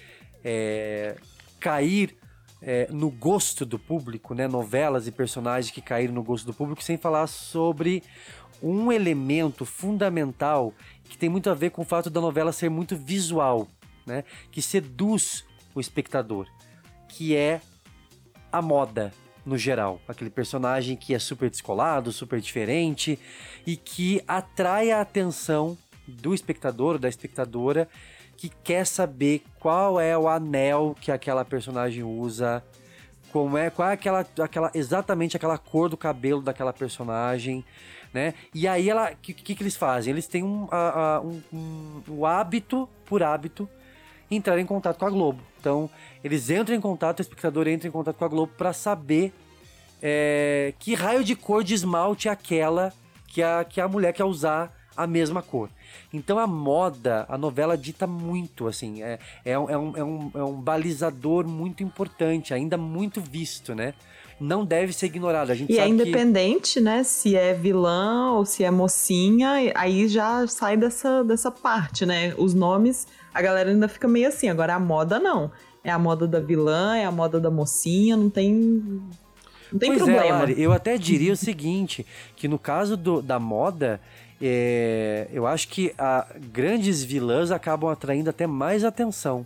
é, 0.45 1.17
cair 1.59 2.17
é, 2.63 2.89
no 2.91 3.11
gosto 3.11 3.65
do 3.65 3.79
público, 3.79 4.35
né? 4.35 4.47
Novelas 4.47 5.07
e 5.07 5.13
personagens 5.13 5.73
que 5.73 5.81
caíram 5.81 6.15
no 6.15 6.23
gosto 6.23 6.47
do 6.47 6.55
público, 6.55 6.83
sem 6.83 6.97
falar 6.97 7.27
sobre 7.27 8.03
um 8.63 8.93
elemento 8.93 9.65
fundamental 9.65 10.75
que 11.05 11.17
tem 11.17 11.29
muito 11.29 11.49
a 11.51 11.55
ver 11.55 11.71
com 11.71 11.83
o 11.83 11.85
fato 11.85 12.11
da 12.11 12.21
novela 12.21 12.53
ser 12.53 12.69
muito 12.69 12.97
visual, 12.97 13.67
né? 14.07 14.25
Que 14.51 14.61
seduz 14.61 15.45
o 15.75 15.81
espectador, 15.81 16.47
que 17.09 17.35
é 17.35 17.61
a 18.53 18.61
moda 18.61 19.13
no 19.45 19.57
geral, 19.57 20.01
aquele 20.07 20.31
personagem 20.31 20.97
que 20.97 21.15
é 21.15 21.19
super 21.19 21.49
descolado, 21.49 22.13
super 22.13 22.41
diferente 22.41 23.19
e 23.67 23.77
que 23.77 24.23
atrai 24.29 24.91
a 24.91 25.01
atenção 25.01 25.79
do 26.07 26.35
espectador, 26.35 26.99
da 26.99 27.09
espectadora, 27.09 27.89
que 28.41 28.49
quer 28.49 28.87
saber 28.87 29.43
qual 29.59 30.01
é 30.01 30.17
o 30.17 30.27
anel 30.27 30.97
que 30.99 31.13
aquela 31.13 31.45
personagem 31.45 32.03
usa, 32.03 32.65
como 33.31 33.59
é, 33.59 33.69
qual 33.69 33.91
é 33.91 33.93
aquela, 33.93 34.27
aquela 34.41 34.71
exatamente 34.73 35.37
aquela 35.37 35.59
cor 35.59 35.91
do 35.91 35.97
cabelo 35.97 36.41
daquela 36.41 36.73
personagem, 36.73 37.63
né? 38.15 38.33
E 38.55 38.67
aí 38.67 38.89
ela, 38.89 39.13
que, 39.15 39.35
que 39.35 39.55
que 39.55 39.63
eles 39.63 39.77
fazem? 39.77 40.11
Eles 40.15 40.27
têm 40.27 40.43
um, 40.43 40.67
a- 40.71 41.21
um, 41.23 41.43
um, 41.53 42.03
um 42.09 42.25
hábito, 42.25 42.89
por 43.05 43.23
hábito, 43.23 43.69
entrar 44.31 44.59
em 44.59 44.65
contato 44.65 44.97
com 44.99 45.05
a 45.05 45.11
Globo. 45.11 45.43
Então, 45.61 45.91
eles 46.25 46.49
entram 46.49 46.75
em 46.75 46.81
contato, 46.81 47.19
o 47.19 47.23
espectador 47.23 47.69
entra 47.69 47.87
em 47.87 47.91
contato 47.91 48.17
com 48.17 48.25
a 48.25 48.29
Globo 48.29 48.55
para 48.57 48.73
saber 48.73 49.35
é, 50.01 50.73
que 50.79 50.95
raio 50.95 51.23
de 51.23 51.37
cor 51.37 51.63
de 51.63 51.75
esmalte 51.75 52.27
é 52.27 52.33
aquela 52.33 52.91
que 53.29 53.43
a, 53.43 53.65
que 53.65 53.83
a 53.83 53.87
mulher 53.87 54.15
quer 54.15 54.25
usar 54.25 54.80
a 54.97 55.07
mesma 55.07 55.43
cor. 55.43 55.69
Então 56.13 56.39
a 56.39 56.47
moda, 56.47 57.25
a 57.29 57.39
novela 57.39 57.77
dita 57.77 58.07
muito, 58.07 58.67
assim, 58.67 59.03
é, 59.03 59.19
é, 59.45 59.59
um, 59.59 59.71
é, 59.71 59.79
um, 59.79 59.97
é, 59.97 60.05
um, 60.05 60.31
é 60.35 60.45
um 60.45 60.61
balizador 60.61 61.47
muito 61.47 61.83
importante, 61.83 62.53
ainda 62.53 62.77
muito 62.77 63.21
visto, 63.21 63.75
né? 63.75 63.95
Não 64.41 64.65
deve 64.65 64.93
ser 64.93 65.07
ignorado. 65.07 65.51
A 65.51 65.55
gente 65.55 65.71
E 65.71 65.79
é 65.79 65.83
sabe 65.83 65.97
que... 65.97 66.03
independente, 66.03 66.81
né, 66.81 67.03
se 67.05 67.37
é 67.37 67.53
vilã 67.53 68.33
ou 68.33 68.47
se 68.47 68.65
é 68.65 68.71
mocinha, 68.71 69.51
aí 69.75 70.09
já 70.09 70.47
sai 70.47 70.77
dessa, 70.79 71.23
dessa 71.23 71.51
parte, 71.51 72.07
né? 72.07 72.35
Os 72.39 72.55
nomes, 72.55 73.07
a 73.35 73.43
galera 73.43 73.71
ainda 73.71 73.87
fica 73.87 74.09
meio 74.09 74.29
assim. 74.29 74.49
Agora 74.49 74.75
a 74.75 74.81
moda 74.81 75.19
não. 75.19 75.51
É 75.85 75.91
a 75.91 75.99
moda 75.99 76.27
da 76.27 76.41
vilã, 76.41 76.97
é 76.97 77.05
a 77.05 77.11
moda 77.13 77.39
da 77.39 77.51
mocinha, 77.51 78.17
não 78.17 78.29
tem. 78.31 78.53
Não 79.73 79.79
tem 79.79 79.91
Pois 79.91 80.03
é, 80.03 80.05
problema. 80.05 80.39
Lari, 80.41 80.61
eu 80.61 80.73
até 80.73 80.99
diria 80.99 81.33
o 81.33 81.37
seguinte, 81.37 82.05
que 82.35 82.49
no 82.49 82.59
caso 82.59 82.97
do- 82.97 83.23
da 83.23 83.39
moda, 83.39 84.01
é, 84.41 85.29
eu 85.33 85.47
acho 85.47 85.69
que 85.69 85.93
a, 85.99 86.27
grandes 86.53 87.03
vilãs 87.03 87.51
acabam 87.51 87.91
atraindo 87.91 88.31
até 88.31 88.47
mais 88.47 88.85
atenção. 88.85 89.45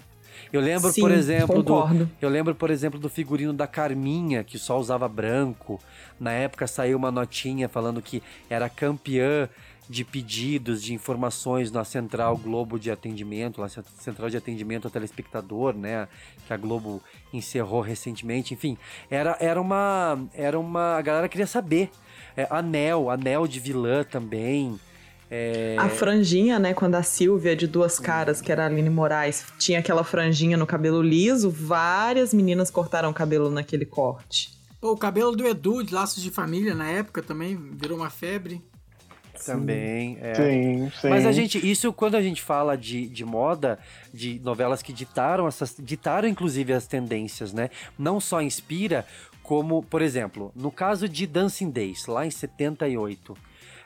Eu 0.53 0.61
lembro, 0.61 0.92
Sim, 0.92 1.01
por 1.01 1.11
exemplo, 1.11 1.62
do, 1.62 2.09
eu 2.20 2.28
lembro, 2.28 2.55
por 2.55 2.70
exemplo, 2.70 2.99
do 2.99 3.09
figurino 3.09 3.53
da 3.53 3.66
Carminha, 3.66 4.45
que 4.45 4.59
só 4.59 4.78
usava 4.78 5.09
branco. 5.09 5.80
Na 6.18 6.32
época 6.32 6.66
saiu 6.66 6.97
uma 6.97 7.11
notinha 7.11 7.68
falando 7.68 8.01
que 8.01 8.22
era 8.49 8.68
campeã 8.68 9.49
de 9.88 10.05
pedidos, 10.05 10.82
de 10.82 10.95
informações 10.95 11.70
na 11.70 11.84
Central 11.84 12.36
Globo 12.36 12.78
de 12.78 12.90
Atendimento, 12.90 13.61
lá, 13.61 13.68
Central 13.68 14.30
de 14.30 14.36
Atendimento 14.36 14.86
ao 14.86 14.90
Telespectador, 14.90 15.74
né? 15.74 16.09
Que 16.47 16.53
a 16.53 16.57
Globo 16.57 17.03
encerrou 17.32 17.80
recentemente. 17.80 18.55
Enfim, 18.55 18.78
era, 19.11 19.36
era 19.40 19.61
uma. 19.61 20.18
Era 20.32 20.59
uma. 20.59 20.97
A 20.97 21.03
galera 21.03 21.28
queria 21.28 21.47
saber. 21.47 21.90
É, 22.37 22.47
anel, 22.51 23.11
anel 23.11 23.47
de 23.47 23.61
vilã 23.61 24.05
também. 24.05 24.78
É, 25.30 25.76
A 25.78 25.89
franjinha, 25.89 26.59
né, 26.59 26.74
quando 26.74 26.95
a 26.95 27.03
Silvia 27.03 27.57
de 27.57 27.66
duas 27.66 27.99
caras, 27.99 28.41
que 28.41 28.53
era 28.53 28.64
a 28.64 28.66
Aline 28.66 28.91
Moraes, 28.91 29.45
tinha 29.59 29.78
aquela 29.78 30.05
franjinha 30.05 30.57
no 30.57 30.66
cabelo 30.66 31.03
liso, 31.03 31.51
várias 31.51 32.35
meninas 32.35 32.70
cortaram 32.70 33.11
o 33.11 33.14
cabelo 33.14 33.51
naquele 33.51 33.85
corte. 33.85 34.51
Pô, 34.80 34.93
o 34.93 34.97
cabelo 34.97 35.35
do 35.35 35.47
Edu, 35.47 35.82
de 35.82 35.95
Laços 35.95 36.22
de 36.22 36.30
Família, 36.30 36.74
na 36.74 36.89
época 36.89 37.22
também 37.22 37.57
virou 37.72 37.99
uma 37.99 38.11
febre. 38.11 38.62
Também, 39.45 40.16
é. 40.20 40.35
Sim, 40.35 40.93
sim. 41.01 41.09
Mas 41.09 41.26
a 41.26 41.32
gente, 41.32 41.59
isso 41.68 41.93
quando 41.93 42.14
a 42.14 42.22
gente 42.22 42.41
fala 42.41 42.76
de, 42.76 43.09
de 43.09 43.24
moda, 43.24 43.78
de 44.12 44.41
novelas 44.45 44.82
que 44.82 44.93
ditaram 44.93 45.49
essas, 45.49 45.74
ditaram 45.78 46.28
inclusive 46.28 46.72
as 46.72 46.87
tendências, 46.87 47.53
né? 47.53 47.70
Não 47.99 48.20
só 48.20 48.41
inspira, 48.41 49.05
como, 49.45 49.82
por 49.82 50.03
exemplo, 50.03 50.51
no 50.57 50.72
caso 50.72 51.07
de 51.09 51.26
Dancing 51.26 51.70
Days, 51.70 52.07
lá 52.07 52.26
em 52.26 52.30
78, 52.30 53.36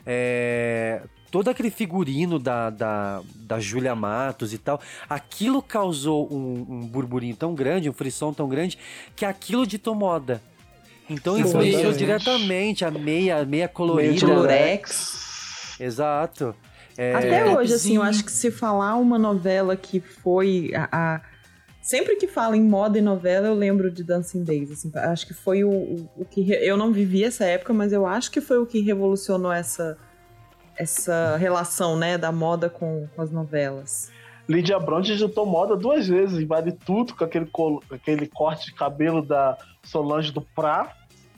é, 0.07 1.03
todo 1.31 1.49
aquele 1.51 1.69
figurino 1.69 2.39
da, 2.39 2.71
da, 2.71 3.21
da 3.35 3.59
Julia 3.61 3.95
Matos 3.95 4.55
e 4.55 4.59
tal, 4.59 4.81
aquilo 5.11 5.61
causou 5.61 6.33
um, 6.33 6.65
um 6.67 6.87
burburinho 6.87 7.35
tão 7.37 7.55
grande, 7.55 7.91
um 7.91 7.93
frisson 7.93 8.33
tão 8.33 8.49
grande, 8.49 8.79
que 9.17 9.25
aquilo 9.25 9.67
ditou 9.67 9.95
moda. 9.95 10.41
Então 11.11 11.37
influenciou 11.37 11.93
diretamente 11.93 12.85
a 12.85 12.91
meia, 12.91 13.39
a 13.39 13.45
meia 13.45 13.67
colorida. 13.67 14.15
de 14.15 14.27
né? 14.27 14.35
lurex. 14.35 15.77
Exato. 15.81 16.55
É, 16.97 17.15
Até 17.15 17.45
hoje, 17.47 17.75
assim, 17.75 17.97
eu 17.97 18.03
acho 18.03 18.25
que 18.25 18.31
se 18.33 18.51
falar 18.51 18.95
uma 18.97 19.19
novela 19.19 19.77
que 19.77 20.01
foi 20.01 20.71
a, 20.75 20.89
a- 20.91 21.21
Sempre 21.89 22.17
que 22.17 22.27
fala 22.29 22.55
em 22.55 22.63
moda 22.63 22.99
e 22.99 23.01
novela, 23.01 23.47
eu 23.47 23.55
lembro 23.55 23.91
de 23.91 24.05
Dancing 24.05 24.45
Days. 24.45 24.71
Assim, 24.71 24.91
acho 24.95 25.27
que 25.27 25.33
foi 25.33 25.65
o, 25.65 25.71
o, 25.71 26.11
o 26.19 26.25
que. 26.27 26.43
re- 26.43 26.61
Eu 26.63 26.77
não 26.77 26.93
vivi 26.93 27.25
essa 27.25 27.47
época, 27.47 27.73
mas 27.73 27.95
eu 27.95 28.05
acho 28.05 28.31
que 28.31 28.43
foi 28.43 28.59
o 28.59 28.67
que 28.67 28.81
revolucionou 28.83 29.51
essa, 29.51 29.97
essa 30.77 31.37
relação, 31.39 31.97
né, 31.97 32.19
da 32.19 32.31
moda 32.31 32.69
com, 32.69 33.07
com 33.17 33.23
as 33.23 33.31
novelas. 33.31 34.11
Lídia 34.47 34.79
Bronte 34.79 35.07
digitou 35.13 35.47
moda 35.47 35.77
duas 35.77 36.07
vezes, 36.07 36.39
em 36.39 36.47
Vale 36.47 36.73
Tudo, 36.73 37.15
com 37.15 37.25
aquele, 37.25 37.49
aquele 37.91 38.27
corte 38.27 38.67
de 38.67 38.75
cabelo 38.75 39.23
da 39.23 39.57
Solange 39.83 40.31
do 40.31 40.43
Prá, 40.43 40.95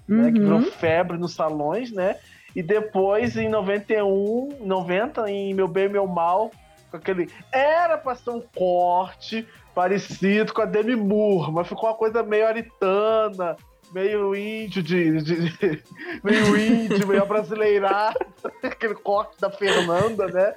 né, 0.08 0.32
que 0.32 0.38
Uhum. 0.40 0.44
virou 0.46 0.62
febre 0.62 1.16
nos 1.16 1.32
salões, 1.34 1.92
né? 1.92 2.16
E 2.56 2.60
depois, 2.62 3.36
em 3.36 3.48
91, 3.48 4.58
90, 4.66 5.30
em 5.30 5.54
Meu 5.54 5.68
Bem 5.68 5.84
e 5.84 5.88
Meu 5.90 6.08
Mal, 6.08 6.50
com 6.90 6.96
aquele. 6.96 7.30
Era 7.52 7.96
pra 7.96 8.14
ser 8.14 8.30
um 8.30 8.40
corte 8.40 9.46
parecido 9.74 10.52
com 10.52 10.62
a 10.62 10.64
Demi 10.66 10.96
Moore, 10.96 11.52
mas 11.52 11.68
ficou 11.68 11.88
uma 11.88 11.94
coisa 11.94 12.22
meio 12.22 12.46
aritana, 12.46 13.56
meio 13.92 14.34
índio 14.34 14.82
de. 14.82 15.22
de- 15.22 15.82
meio 16.24 16.56
índio, 16.56 17.06
meio 17.06 17.24
brasileirado, 17.26 18.18
aquele 18.62 18.94
corte 18.94 19.40
da 19.40 19.50
Fernanda, 19.50 20.26
né? 20.26 20.54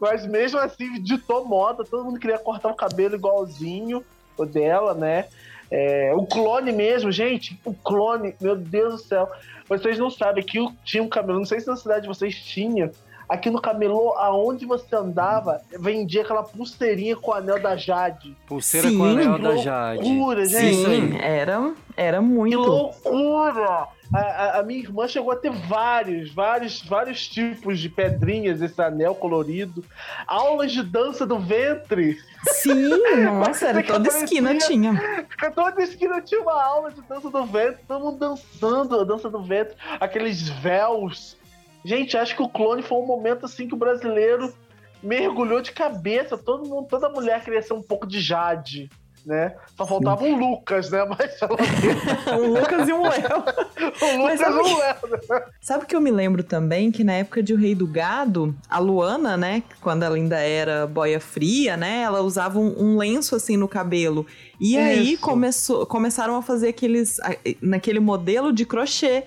Mas 0.00 0.26
mesmo 0.26 0.58
assim, 0.58 1.00
ditou 1.02 1.44
moda, 1.44 1.84
todo 1.84 2.04
mundo 2.04 2.18
queria 2.18 2.38
cortar 2.38 2.70
o 2.70 2.74
cabelo 2.74 3.14
igualzinho 3.14 4.04
o 4.36 4.44
dela, 4.44 4.94
né? 4.94 5.26
É, 5.70 6.12
o 6.14 6.26
clone 6.26 6.72
mesmo, 6.72 7.10
gente, 7.10 7.58
o 7.64 7.72
clone, 7.72 8.34
meu 8.40 8.56
Deus 8.56 8.94
do 8.94 8.98
céu. 8.98 9.28
Vocês 9.68 9.98
não 9.98 10.10
sabem 10.10 10.44
que 10.44 10.58
eu 10.58 10.70
tinha 10.84 11.02
um 11.02 11.08
camelô, 11.08 11.38
não 11.38 11.46
sei 11.46 11.60
se 11.60 11.66
na 11.66 11.76
cidade 11.76 12.02
de 12.02 12.08
vocês 12.08 12.34
tinha. 12.34 12.90
Aqui 13.28 13.48
no 13.50 13.60
camelô, 13.60 14.12
aonde 14.18 14.66
você 14.66 14.94
andava, 14.94 15.60
vendia 15.78 16.22
aquela 16.22 16.42
pulseirinha 16.42 17.16
com 17.16 17.30
o 17.30 17.34
anel 17.34 17.60
da 17.60 17.74
Jade. 17.76 18.36
Pulseira 18.46 18.88
Sim. 18.88 18.98
com 18.98 19.04
anel 19.04 19.34
Que 19.36 19.42
da 19.42 19.56
Jade. 19.56 20.02
loucura, 20.02 20.44
gente. 20.46 20.74
Sim, 20.84 21.18
era, 21.18 21.72
era 21.96 22.20
muito. 22.20 22.50
Que 22.50 22.56
loucura! 22.68 23.88
A, 24.12 24.18
a- 24.20 24.58
a 24.60 24.62
minha 24.62 24.78
irmã 24.80 25.08
chegou 25.08 25.32
a 25.32 25.36
ter 25.36 25.50
vários, 25.50 26.32
vários, 26.32 26.82
vários 26.82 27.26
tipos 27.26 27.80
de 27.80 27.88
pedrinhas, 27.88 28.60
esse 28.60 28.80
anel 28.80 29.14
colorido. 29.14 29.82
Aulas 30.26 30.70
de 30.72 30.82
dança 30.82 31.26
do 31.26 31.38
ventre. 31.38 32.18
Sim, 32.48 32.90
nossa, 33.24 33.68
era 33.68 33.82
toda 33.82 34.06
esquina 34.08 34.56
tinha. 34.58 35.26
Toda 35.54 35.82
esquina 35.82 36.20
tinha 36.20 36.42
uma 36.42 36.62
aula 36.62 36.90
de 36.92 37.00
dança 37.02 37.30
do 37.30 37.44
ventre, 37.46 37.78
todo 37.88 38.04
mundo 38.04 38.18
dançando 38.18 39.00
a 39.00 39.04
dança 39.04 39.30
do 39.30 39.42
ventre, 39.42 39.74
aqueles 39.98 40.48
véus. 40.48 41.36
Gente, 41.84 42.16
acho 42.16 42.34
que 42.34 42.42
o 42.42 42.48
clone 42.48 42.82
foi 42.82 42.98
um 42.98 43.06
momento 43.06 43.44
assim 43.46 43.68
que 43.68 43.74
o 43.74 43.78
brasileiro 43.78 44.52
mergulhou 45.02 45.60
de 45.60 45.72
cabeça. 45.72 46.36
Todo 46.38 46.66
mundo, 46.68 46.86
toda 46.88 47.08
mulher 47.08 47.42
queria 47.44 47.60
ser 47.62 47.74
um 47.74 47.82
pouco 47.82 48.06
de 48.06 48.20
Jade, 48.22 48.88
né? 49.26 49.54
Só 49.76 49.86
faltava 49.86 50.24
um 50.24 50.34
Lucas, 50.38 50.90
né? 50.90 51.04
Mas 51.08 51.38
o 52.38 52.58
Lucas 52.58 52.88
e 52.88 52.92
um 52.94 53.02
Léo. 53.02 53.44
o 54.00 54.16
Lucas 54.22 54.40
e 54.40 54.44
sabe- 54.44 54.58
um 54.58 54.78
Léo. 54.78 54.96
né? 55.28 55.42
Sabe 55.60 55.84
que 55.86 55.94
eu 55.94 56.00
me 56.00 56.10
lembro 56.10 56.42
também 56.42 56.90
que 56.90 57.04
na 57.04 57.12
época 57.14 57.42
de 57.42 57.52
O 57.52 57.56
Rei 57.58 57.74
do 57.74 57.86
Gado, 57.86 58.54
a 58.68 58.78
Luana, 58.78 59.36
né, 59.36 59.62
quando 59.82 60.04
ela 60.04 60.16
ainda 60.16 60.38
era 60.38 60.86
boia 60.86 61.20
fria, 61.20 61.76
né, 61.76 62.00
ela 62.02 62.22
usava 62.22 62.58
um, 62.58 62.74
um 62.78 62.96
lenço 62.96 63.36
assim 63.36 63.56
no 63.58 63.68
cabelo. 63.68 64.26
E 64.58 64.78
aí 64.78 65.12
Isso. 65.12 65.22
começou, 65.22 65.84
começaram 65.84 66.34
a 66.36 66.40
fazer 66.42 66.68
aqueles 66.68 67.18
naquele 67.60 68.00
modelo 68.00 68.52
de 68.54 68.64
crochê. 68.64 69.24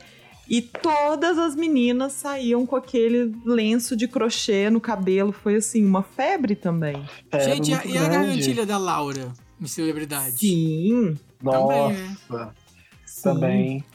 E 0.49 0.61
todas 0.61 1.37
as 1.37 1.55
meninas 1.55 2.13
saíam 2.13 2.65
com 2.65 2.75
aquele 2.75 3.33
lenço 3.45 3.95
de 3.97 4.07
crochê 4.07 4.69
no 4.69 4.79
cabelo. 4.79 5.31
Foi 5.31 5.55
assim, 5.55 5.85
uma 5.85 6.03
febre 6.03 6.55
também. 6.55 7.03
É, 7.31 7.39
Gente, 7.39 7.71
e 7.71 7.73
a, 7.73 7.85
e 7.85 7.97
a 7.97 8.01
grande. 8.01 8.09
gargantilha 8.27 8.65
da 8.65 8.77
Laura 8.77 9.33
em 9.59 9.67
celebridade? 9.67 10.37
Sim. 10.37 11.17
Nossa, 11.41 11.93
Também, 12.23 12.53
também. 13.23 13.85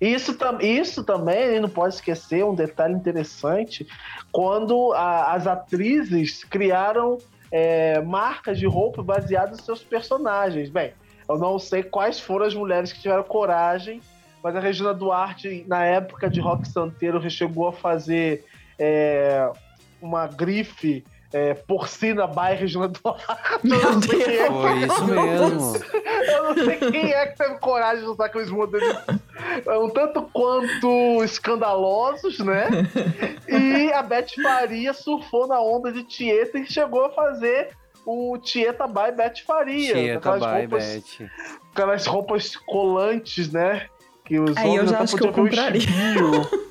Isso, 0.00 0.34
tam, 0.34 0.58
isso 0.60 1.04
também, 1.04 1.60
não 1.60 1.68
pode 1.68 1.94
esquecer, 1.94 2.44
um 2.44 2.54
detalhe 2.54 2.94
interessante, 2.94 3.86
quando 4.32 4.92
a- 4.94 5.32
as 5.34 5.46
atrizes 5.46 6.42
criaram 6.44 7.18
é, 7.54 8.00
marcas 8.00 8.58
de 8.58 8.66
roupa 8.66 9.02
baseadas 9.02 9.58
nos 9.58 9.66
seus 9.66 9.82
personagens. 9.84 10.70
Bem, 10.70 10.94
eu 11.28 11.38
não 11.38 11.58
sei 11.58 11.82
quais 11.82 12.18
foram 12.18 12.46
as 12.46 12.54
mulheres 12.54 12.92
que 12.94 13.00
tiveram 13.02 13.22
coragem, 13.24 14.00
mas 14.42 14.56
a 14.56 14.60
Regina 14.60 14.92
Duarte, 14.94 15.64
na 15.68 15.84
época 15.84 16.28
de 16.28 16.40
Rock 16.40 16.66
Santeiro, 16.68 17.28
chegou 17.30 17.68
a 17.68 17.72
fazer 17.72 18.44
é, 18.78 19.50
uma 20.00 20.26
grife 20.26 21.04
é, 21.32 21.54
porcina 21.54 22.26
by 22.26 22.54
Regina 22.58 22.88
Duarte. 22.88 23.24
Eu 23.64 23.92
não 23.92 24.02
sei 24.02 24.24
quem 24.24 24.34
é 24.36 24.46
que- 24.48 24.52
Foi 24.52 24.78
isso 24.78 25.04
mesmo. 25.06 25.94
eu 26.32 26.42
não 26.44 26.54
sei 26.64 26.76
quem 26.90 27.12
é 27.12 27.26
que 27.26 27.38
teve 27.38 27.54
coragem 27.58 28.04
de 28.04 28.10
usar 28.10 28.26
aqueles 28.26 28.50
modelos 28.50 28.96
um 29.80 29.88
tanto 29.90 30.22
quanto 30.32 31.22
escandalosos, 31.24 32.38
né? 32.40 32.68
E 33.48 33.92
a 33.92 34.02
Beth 34.02 34.26
Faria 34.42 34.92
surfou 34.92 35.46
na 35.46 35.60
onda 35.60 35.92
de 35.92 36.02
Tieta 36.04 36.58
e 36.58 36.66
chegou 36.66 37.04
a 37.06 37.10
fazer 37.10 37.70
o 38.04 38.36
Tieta 38.38 38.86
by 38.86 39.12
Beth 39.16 39.38
Faria. 39.46 39.94
Tieta 39.94 40.18
aquelas 40.18 40.40
by 40.40 40.60
roupas, 40.60 40.84
Beth. 41.18 41.30
Aquelas 41.72 42.06
roupas 42.06 42.56
colantes, 42.56 43.52
né? 43.52 43.86
Que 44.32 44.40
os 44.40 44.56
Aí 44.56 44.76
eu 44.76 44.86
já 44.86 44.94
até 44.94 45.04
acho 45.04 45.16
que 45.18 45.26
eu 45.26 45.30
podiam 45.30 45.44
ver 45.44 45.50
o 45.50 45.52
compraria. 45.52 45.78
espinho. 45.78 46.62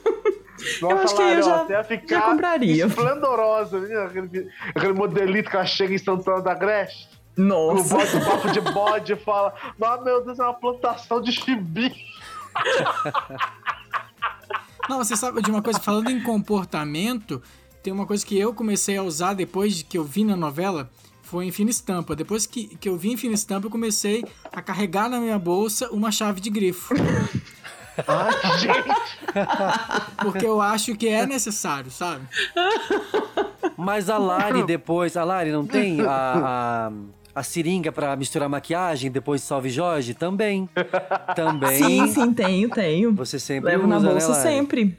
Eu 0.91 0.97
acho 0.99 1.15
que 1.15 1.21
eu 1.23 1.41
já- 1.41 1.65
ia 1.69 1.83
ficar 1.83 2.07
já 2.07 2.21
compraria. 2.21 2.85
Esplendorosa, 2.85 3.79
né? 3.79 4.03
aquele, 4.05 4.47
aquele 4.75 4.93
modelito 4.93 5.49
que 5.49 5.55
ela 5.55 5.65
chega 5.65 5.91
em 5.93 5.97
Santana 5.97 6.39
da 6.41 6.53
Greste. 6.53 7.09
Nossa. 7.35 7.95
O 7.95 7.97
bode, 7.97 8.19
papo 8.25 8.51
de 8.51 8.61
bode 8.61 9.15
fala: 9.17 9.53
Não, 9.79 10.03
meu 10.03 10.23
Deus, 10.23 10.37
é 10.39 10.43
uma 10.43 10.53
plantação 10.53 11.19
de 11.21 11.31
chibi. 11.31 11.91
Não, 14.89 14.97
você 14.99 15.15
sabe 15.15 15.41
de 15.41 15.49
uma 15.49 15.61
coisa, 15.63 15.79
falando 15.79 16.09
em 16.09 16.21
comportamento, 16.21 17.41
tem 17.81 17.91
uma 17.93 18.05
coisa 18.05 18.23
que 18.25 18.37
eu 18.37 18.53
comecei 18.53 18.97
a 18.97 19.03
usar 19.03 19.33
depois 19.33 19.77
de 19.77 19.83
que 19.83 19.97
eu 19.97 20.03
vi 20.03 20.23
na 20.23 20.35
novela, 20.35 20.89
foi 21.31 21.45
em 21.45 21.51
fina 21.51 21.69
estampa. 21.71 22.13
Depois 22.13 22.45
que, 22.45 22.67
que 22.75 22.89
eu 22.89 22.97
vi 22.97 23.11
em 23.13 23.17
fina 23.17 23.33
estampa, 23.33 23.65
eu 23.67 23.71
comecei 23.71 24.21
a 24.51 24.61
carregar 24.61 25.09
na 25.09 25.17
minha 25.17 25.39
bolsa 25.39 25.89
uma 25.91 26.11
chave 26.11 26.41
de 26.41 26.49
grifo. 26.49 26.93
Ai, 28.05 28.33
gente. 28.59 28.89
Porque 30.21 30.45
eu 30.45 30.59
acho 30.61 30.93
que 30.95 31.07
é 31.07 31.25
necessário, 31.25 31.89
sabe? 31.89 32.25
Mas 33.77 34.09
a 34.09 34.17
Lari 34.17 34.63
depois, 34.63 35.15
a 35.15 35.23
Lari 35.23 35.51
não 35.51 35.65
tem 35.65 36.01
a, 36.01 36.07
a, 36.09 36.91
a 37.39 37.43
seringa 37.43 37.91
pra 37.91 38.13
misturar 38.15 38.49
maquiagem 38.49 39.09
depois 39.09 39.39
de 39.41 39.47
Salve 39.47 39.69
Jorge? 39.69 40.13
Também. 40.13 40.69
Também. 41.35 41.77
Sim, 41.83 42.07
sim, 42.13 42.33
tenho, 42.33 42.69
tenho. 42.69 43.13
Você 43.15 43.39
sempre 43.39 43.71
Levo 43.71 43.87
na 43.87 43.97
usa, 43.97 44.05
né, 44.07 44.11
bolsa 44.11 44.27
Lari? 44.31 44.41
sempre. 44.41 44.97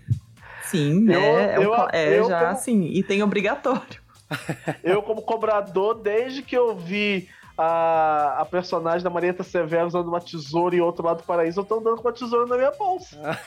Sim, 0.64 1.10
Eu- 1.10 1.20
é, 1.20 1.54
é, 1.54 1.56
eu- 1.58 1.74
é 1.92 2.18
eu 2.18 2.28
já 2.28 2.38
como- 2.38 2.50
assim, 2.52 2.84
e 2.86 3.02
tem 3.02 3.22
obrigatório. 3.22 4.00
Eu, 4.82 5.02
como 5.02 5.22
cobrador, 5.22 5.94
desde 5.94 6.42
que 6.42 6.56
eu 6.56 6.76
vi 6.76 7.28
a, 7.56 8.38
a 8.40 8.44
personagem 8.44 9.02
da 9.02 9.10
Marieta 9.10 9.42
Severo 9.42 9.86
usando 9.86 10.08
uma 10.08 10.20
tesoura 10.20 10.74
e 10.74 10.80
outro 10.80 11.04
lado 11.04 11.18
do 11.18 11.24
paraíso, 11.24 11.60
eu 11.60 11.64
tô 11.64 11.78
andando 11.78 12.00
com 12.00 12.08
a 12.08 12.12
tesoura 12.12 12.46
na 12.46 12.56
minha 12.56 12.70
bolsa. 12.72 13.16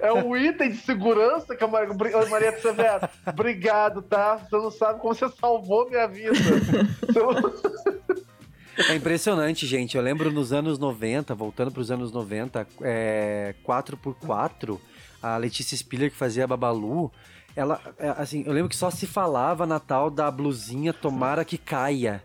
é 0.00 0.12
um 0.12 0.36
item 0.36 0.70
de 0.70 0.78
segurança 0.78 1.54
que 1.54 1.62
a 1.62 1.68
Mar- 1.68 1.88
a 1.90 2.26
Marieta 2.28 2.60
Severo. 2.60 3.08
Obrigado, 3.26 4.02
tá? 4.02 4.38
Você 4.38 4.56
não 4.56 4.70
sabe 4.70 5.00
como 5.00 5.14
você 5.14 5.28
salvou 5.28 5.88
minha 5.88 6.08
vida. 6.08 6.36
É 8.90 8.94
impressionante, 8.94 9.66
gente. 9.66 9.96
Eu 9.96 10.02
lembro 10.02 10.30
nos 10.30 10.52
anos 10.52 10.78
90, 10.78 11.34
voltando 11.34 11.70
para 11.70 11.80
os 11.80 11.90
anos 11.90 12.12
90, 12.12 12.66
é, 12.82 13.54
4x4, 13.66 14.78
a 15.22 15.38
Letícia 15.38 15.74
Spiller, 15.74 16.10
que 16.10 16.16
fazia 16.16 16.44
a 16.44 16.46
Babalu, 16.46 17.10
ela, 17.56 17.80
é, 17.98 18.10
assim, 18.18 18.44
eu 18.46 18.52
lembro 18.52 18.68
que 18.68 18.76
só 18.76 18.90
se 18.90 19.06
falava 19.06 19.66
na 19.66 19.80
tal 19.80 20.10
da 20.10 20.30
blusinha 20.30 20.92
Tomara 20.92 21.44
que 21.44 21.56
caia. 21.58 22.22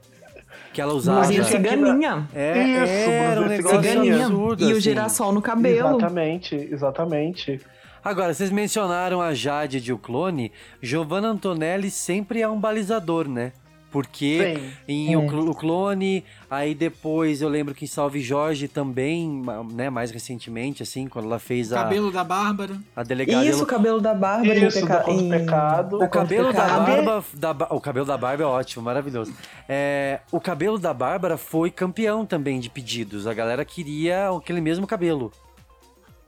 Que 0.73 0.81
ela 0.81 0.93
usava. 0.93 1.21
Blusinha 1.21 1.43
ciganinha. 1.45 2.27
É, 2.33 2.61
Isso, 2.83 3.09
era 3.09 3.41
um 3.41 3.47
negócio 3.47 3.81
ciganinha. 3.81 4.25
absurdo, 4.25 4.63
E 4.63 4.67
o 4.67 4.71
assim. 4.71 4.81
girassol 4.81 5.31
no 5.33 5.41
cabelo. 5.41 5.97
Exatamente, 5.97 6.55
exatamente. 6.55 7.61
Agora, 8.03 8.33
vocês 8.33 8.49
mencionaram 8.51 9.21
a 9.21 9.33
Jade 9.33 9.79
de 9.79 9.93
O 9.93 9.97
Clone. 9.97 10.51
Giovanna 10.81 11.27
Antonelli 11.29 11.89
sempre 11.91 12.41
é 12.41 12.47
um 12.47 12.59
balizador, 12.59 13.27
né? 13.27 13.53
Porque 13.91 14.55
Sim. 14.57 14.71
em 14.87 15.13
É. 15.13 15.17
o, 15.17 15.27
Cl- 15.29 15.49
o 15.49 15.53
Clone, 15.53 16.23
aí 16.49 16.73
depois 16.73 17.41
eu 17.41 17.49
lembro 17.49 17.75
que 17.75 17.83
em 17.83 17.87
Salve 17.87 18.21
Jorge 18.21 18.69
também, 18.69 19.43
né, 19.73 19.89
mais 19.89 20.11
recentemente, 20.11 20.81
assim, 20.81 21.09
quando 21.09 21.25
ela 21.25 21.39
fez 21.39 21.73
a, 21.73 21.83
Cabelo 21.83 22.09
da 22.09 22.23
Bárbara. 22.23 22.77
a 22.95 23.03
delegada. 23.03 23.45
Isso, 23.45 23.63
o 23.63 23.65
cabelo 23.67 23.99
da 23.99 24.13
Bárbara 24.13 24.57
Isso, 24.57 24.79
peca... 24.79 24.99
Do 25.03 25.11
em- 25.11 25.29
Pecado. 25.29 26.01
O 26.01 26.07
cabelo 26.09 26.53
da 26.53 26.61
Pecado. 26.63 26.85
Bárbara. 26.85 27.23
Da, 27.33 27.51
o 27.71 27.81
cabelo 27.81 28.05
da 28.05 28.17
Bárbara 28.17 28.43
é 28.43 28.53
ótimo, 28.53 28.83
maravilhoso. 28.85 29.33
É, 29.67 30.21
o 30.31 30.39
cabelo 30.39 30.79
da 30.79 30.93
Bárbara 30.93 31.35
foi 31.37 31.69
campeão 31.69 32.25
também 32.25 32.59
de 32.61 32.69
pedidos. 32.69 33.27
A 33.27 33.33
galera 33.33 33.65
queria 33.65 34.29
aquele 34.29 34.61
mesmo 34.61 34.87
cabelo. 34.87 35.31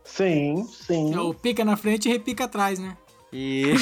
Sim, 0.03 0.65
sim. 0.69 1.13
É 1.15 1.19
o 1.19 1.33
pica 1.33 1.63
na 1.63 1.77
frente 1.77 2.09
e 2.09 2.11
repica 2.11 2.43
atrás, 2.43 2.77
né? 2.77 2.97
E. 3.33 3.73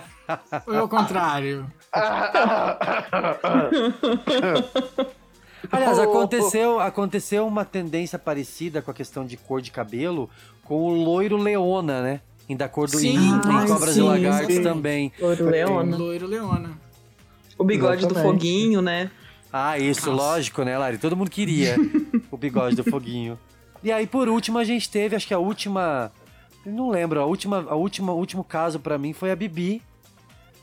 Ou 0.66 0.74
é 0.74 0.82
o 0.82 0.88
contrário? 0.88 1.70
Aliás, 5.70 5.98
aconteceu, 5.98 6.80
aconteceu 6.80 7.46
uma 7.46 7.64
tendência 7.64 8.18
parecida 8.18 8.82
com 8.82 8.90
a 8.90 8.94
questão 8.94 9.26
de 9.26 9.36
cor 9.36 9.60
de 9.60 9.70
cabelo 9.70 10.30
com 10.62 10.82
o 10.82 11.04
loiro 11.04 11.36
leona, 11.36 12.02
né? 12.02 12.20
Em 12.48 12.56
da 12.56 12.68
cor 12.68 12.88
do 12.88 12.98
Sim, 12.98 13.16
em, 13.16 13.66
Cobras 13.66 13.94
sim, 13.94 14.00
e 14.00 14.02
Lagartos 14.02 14.56
sim. 14.56 14.62
também. 14.62 15.12
Loiro 15.18 15.48
Leona. 15.48 15.96
Loiro 15.96 16.26
Leona. 16.26 16.78
O 17.56 17.64
bigode 17.64 18.02
do 18.02 18.12
Exatamente. 18.12 18.32
foguinho, 18.32 18.82
né? 18.82 19.10
Ah, 19.52 19.78
isso, 19.78 20.10
Nossa. 20.10 20.22
lógico, 20.22 20.62
né, 20.62 20.76
Lari? 20.76 20.98
Todo 20.98 21.16
mundo 21.16 21.30
queria 21.30 21.76
o 22.30 22.36
bigode 22.36 22.76
do 22.76 22.84
foguinho. 22.84 23.38
E 23.82 23.90
aí, 23.92 24.06
por 24.06 24.28
último, 24.28 24.58
a 24.58 24.64
gente 24.64 24.90
teve, 24.90 25.16
acho 25.16 25.26
que 25.26 25.34
a 25.34 25.38
última. 25.38 26.12
Não 26.64 26.90
lembro, 26.90 27.20
a 27.20 27.26
última, 27.26 27.64
a 27.68 27.74
última, 27.74 28.12
o 28.12 28.16
último 28.16 28.42
caso 28.42 28.80
pra 28.80 28.96
mim 28.98 29.12
foi 29.12 29.30
a 29.30 29.36
Bibi. 29.36 29.82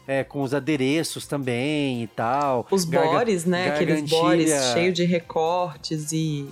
É, 0.08 0.24
com 0.24 0.42
os 0.42 0.54
adereços 0.54 1.28
também 1.28 2.04
e 2.04 2.08
tal. 2.08 2.66
Os 2.72 2.84
Garga- 2.86 3.12
bores, 3.12 3.46
né? 3.46 3.70
Aqueles 3.70 4.10
bores 4.10 4.52
cheios 4.74 4.96
de 4.96 5.06
recortes 5.06 6.12
e. 6.12 6.50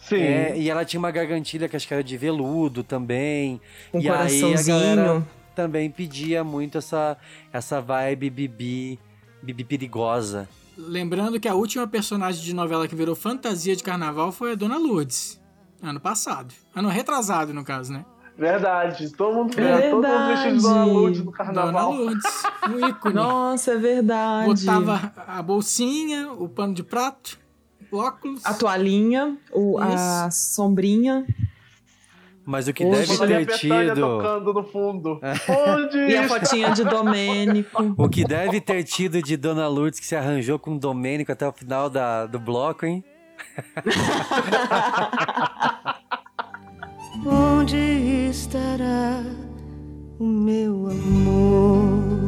Sim. 0.00 0.20
É, 0.22 0.58
e 0.58 0.68
ela 0.68 0.84
tinha 0.84 0.98
uma 0.98 1.10
gargantilha 1.10 1.68
que 1.68 1.76
acho 1.76 1.86
que 1.86 1.94
era 1.94 2.02
de 2.02 2.16
veludo 2.16 2.82
também. 2.82 3.60
Um 3.94 4.00
e 4.00 4.08
aí 4.08 4.08
a 4.08 4.16
coraçãozinho. 4.16 4.78
galera 4.78 5.26
também 5.54 5.90
pedia 5.90 6.42
muito 6.42 6.78
essa, 6.78 7.16
essa 7.52 7.80
vibe 7.80 8.30
bibi, 8.30 8.98
bibi 9.42 9.64
perigosa. 9.64 10.48
Lembrando 10.76 11.38
que 11.40 11.48
a 11.48 11.54
última 11.54 11.86
personagem 11.86 12.42
de 12.42 12.54
novela 12.54 12.86
que 12.86 12.94
virou 12.94 13.14
fantasia 13.16 13.74
de 13.74 13.82
carnaval 13.82 14.30
foi 14.32 14.52
a 14.52 14.54
Dona 14.54 14.76
Lourdes. 14.78 15.40
Ano 15.82 16.00
passado. 16.00 16.52
Ano 16.74 16.88
retrasado, 16.88 17.54
no 17.54 17.64
caso, 17.64 17.92
né? 17.92 18.04
Verdade. 18.36 19.10
Todo 19.16 19.34
mundo, 19.34 19.54
todo 19.54 19.64
mundo 19.64 20.26
vestido 20.28 20.56
de 20.56 20.62
Dona 20.62 20.74
Verdade. 20.74 20.90
Lourdes 20.90 21.18
no 21.18 21.24
Dona 21.24 21.36
carnaval. 21.36 21.92
Lourdes, 21.92 22.42
um 22.68 22.86
ícone. 22.88 23.14
Nossa, 23.14 23.72
é 23.72 23.76
verdade. 23.76 24.64
Botava 24.64 25.12
a 25.26 25.42
bolsinha, 25.42 26.32
o 26.32 26.48
pano 26.48 26.72
de 26.74 26.82
prato, 26.84 27.38
o 27.90 27.96
óculos. 27.98 28.44
a 28.46 28.54
toalhinha, 28.54 29.36
o, 29.52 29.78
a 29.78 30.30
sombrinha 30.30 31.26
Mas 32.44 32.68
o 32.68 32.72
que 32.72 32.84
Hoje- 32.84 33.18
deve 33.26 33.46
ter 33.46 33.58
tido. 33.58 33.94
tocando 34.00 34.52
no 34.54 34.62
fundo. 34.64 35.20
Onde 35.48 35.98
e 35.98 36.16
a 36.16 36.28
fotinha 36.28 36.70
de 36.70 36.84
Domênico. 36.84 37.94
O 37.96 38.08
que 38.08 38.24
deve 38.24 38.60
ter 38.60 38.84
tido 38.84 39.20
de 39.20 39.36
Dona 39.36 39.66
Lourdes 39.68 39.98
que 39.98 40.06
se 40.06 40.14
arranjou 40.14 40.58
com 40.60 40.76
o 40.76 40.78
Domênico 40.78 41.32
até 41.32 41.46
o 41.46 41.52
final 41.52 41.90
da, 41.90 42.24
do 42.26 42.38
bloco, 42.38 42.86
hein? 42.86 43.02
Onde 47.26 47.76
estará 48.30 49.22
o 50.18 50.24
meu 50.24 50.90
amor? 50.90 52.18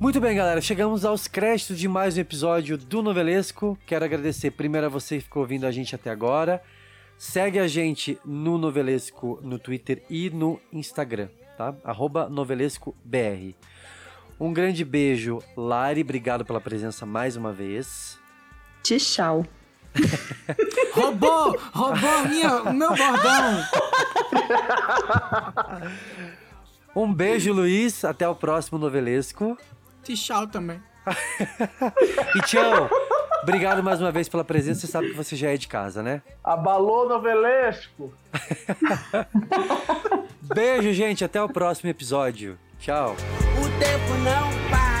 Muito 0.00 0.20
bem, 0.20 0.36
galera. 0.36 0.60
Chegamos 0.60 1.04
aos 1.04 1.26
créditos 1.26 1.76
de 1.78 1.88
mais 1.88 2.16
um 2.16 2.20
episódio 2.20 2.78
do 2.78 3.02
Novelesco. 3.02 3.76
Quero 3.84 4.04
agradecer 4.04 4.52
primeiro 4.52 4.86
a 4.86 4.90
você 4.90 5.16
que 5.16 5.24
ficou 5.24 5.42
ouvindo 5.42 5.66
a 5.66 5.72
gente 5.72 5.94
até 5.94 6.10
agora. 6.10 6.62
Segue 7.18 7.58
a 7.58 7.66
gente 7.66 8.16
no 8.24 8.56
Novelesco 8.58 9.40
no 9.42 9.58
Twitter 9.58 10.04
e 10.08 10.30
no 10.30 10.60
Instagram, 10.72 11.28
tá? 11.56 11.74
NovelescoBR. 12.30 13.56
Um 14.38 14.52
grande 14.52 14.84
beijo, 14.84 15.42
Lari. 15.56 16.02
Obrigado 16.02 16.44
pela 16.44 16.60
presença 16.60 17.04
mais 17.04 17.34
uma 17.34 17.52
vez. 17.52 18.20
Tchau. 18.82 19.44
Roubou! 20.92 21.58
Roubou 21.72 22.28
minha, 22.28 22.62
o 22.62 22.72
meu 22.72 22.88
bordão! 22.90 23.64
Um 26.94 27.12
beijo, 27.12 27.52
Luiz. 27.52 28.04
Até 28.04 28.28
o 28.28 28.34
próximo 28.34 28.78
Novelesco. 28.78 29.56
Tchau 30.02 30.46
também. 30.46 30.82
E 32.34 32.40
tchau. 32.42 32.88
Obrigado 33.42 33.82
mais 33.82 34.00
uma 34.00 34.10
vez 34.10 34.28
pela 34.28 34.44
presença. 34.44 34.80
Você 34.80 34.86
sabe 34.88 35.10
que 35.10 35.16
você 35.16 35.36
já 35.36 35.50
é 35.50 35.56
de 35.56 35.68
casa, 35.68 36.02
né? 36.02 36.22
Abalou 36.42 37.08
novelesco. 37.08 38.12
Beijo, 40.42 40.92
gente. 40.92 41.24
Até 41.24 41.40
o 41.42 41.48
próximo 41.48 41.88
episódio. 41.88 42.58
Tchau. 42.78 43.14
O 43.14 43.78
tempo 43.78 44.14
não 44.24 44.70
para. 44.70 44.97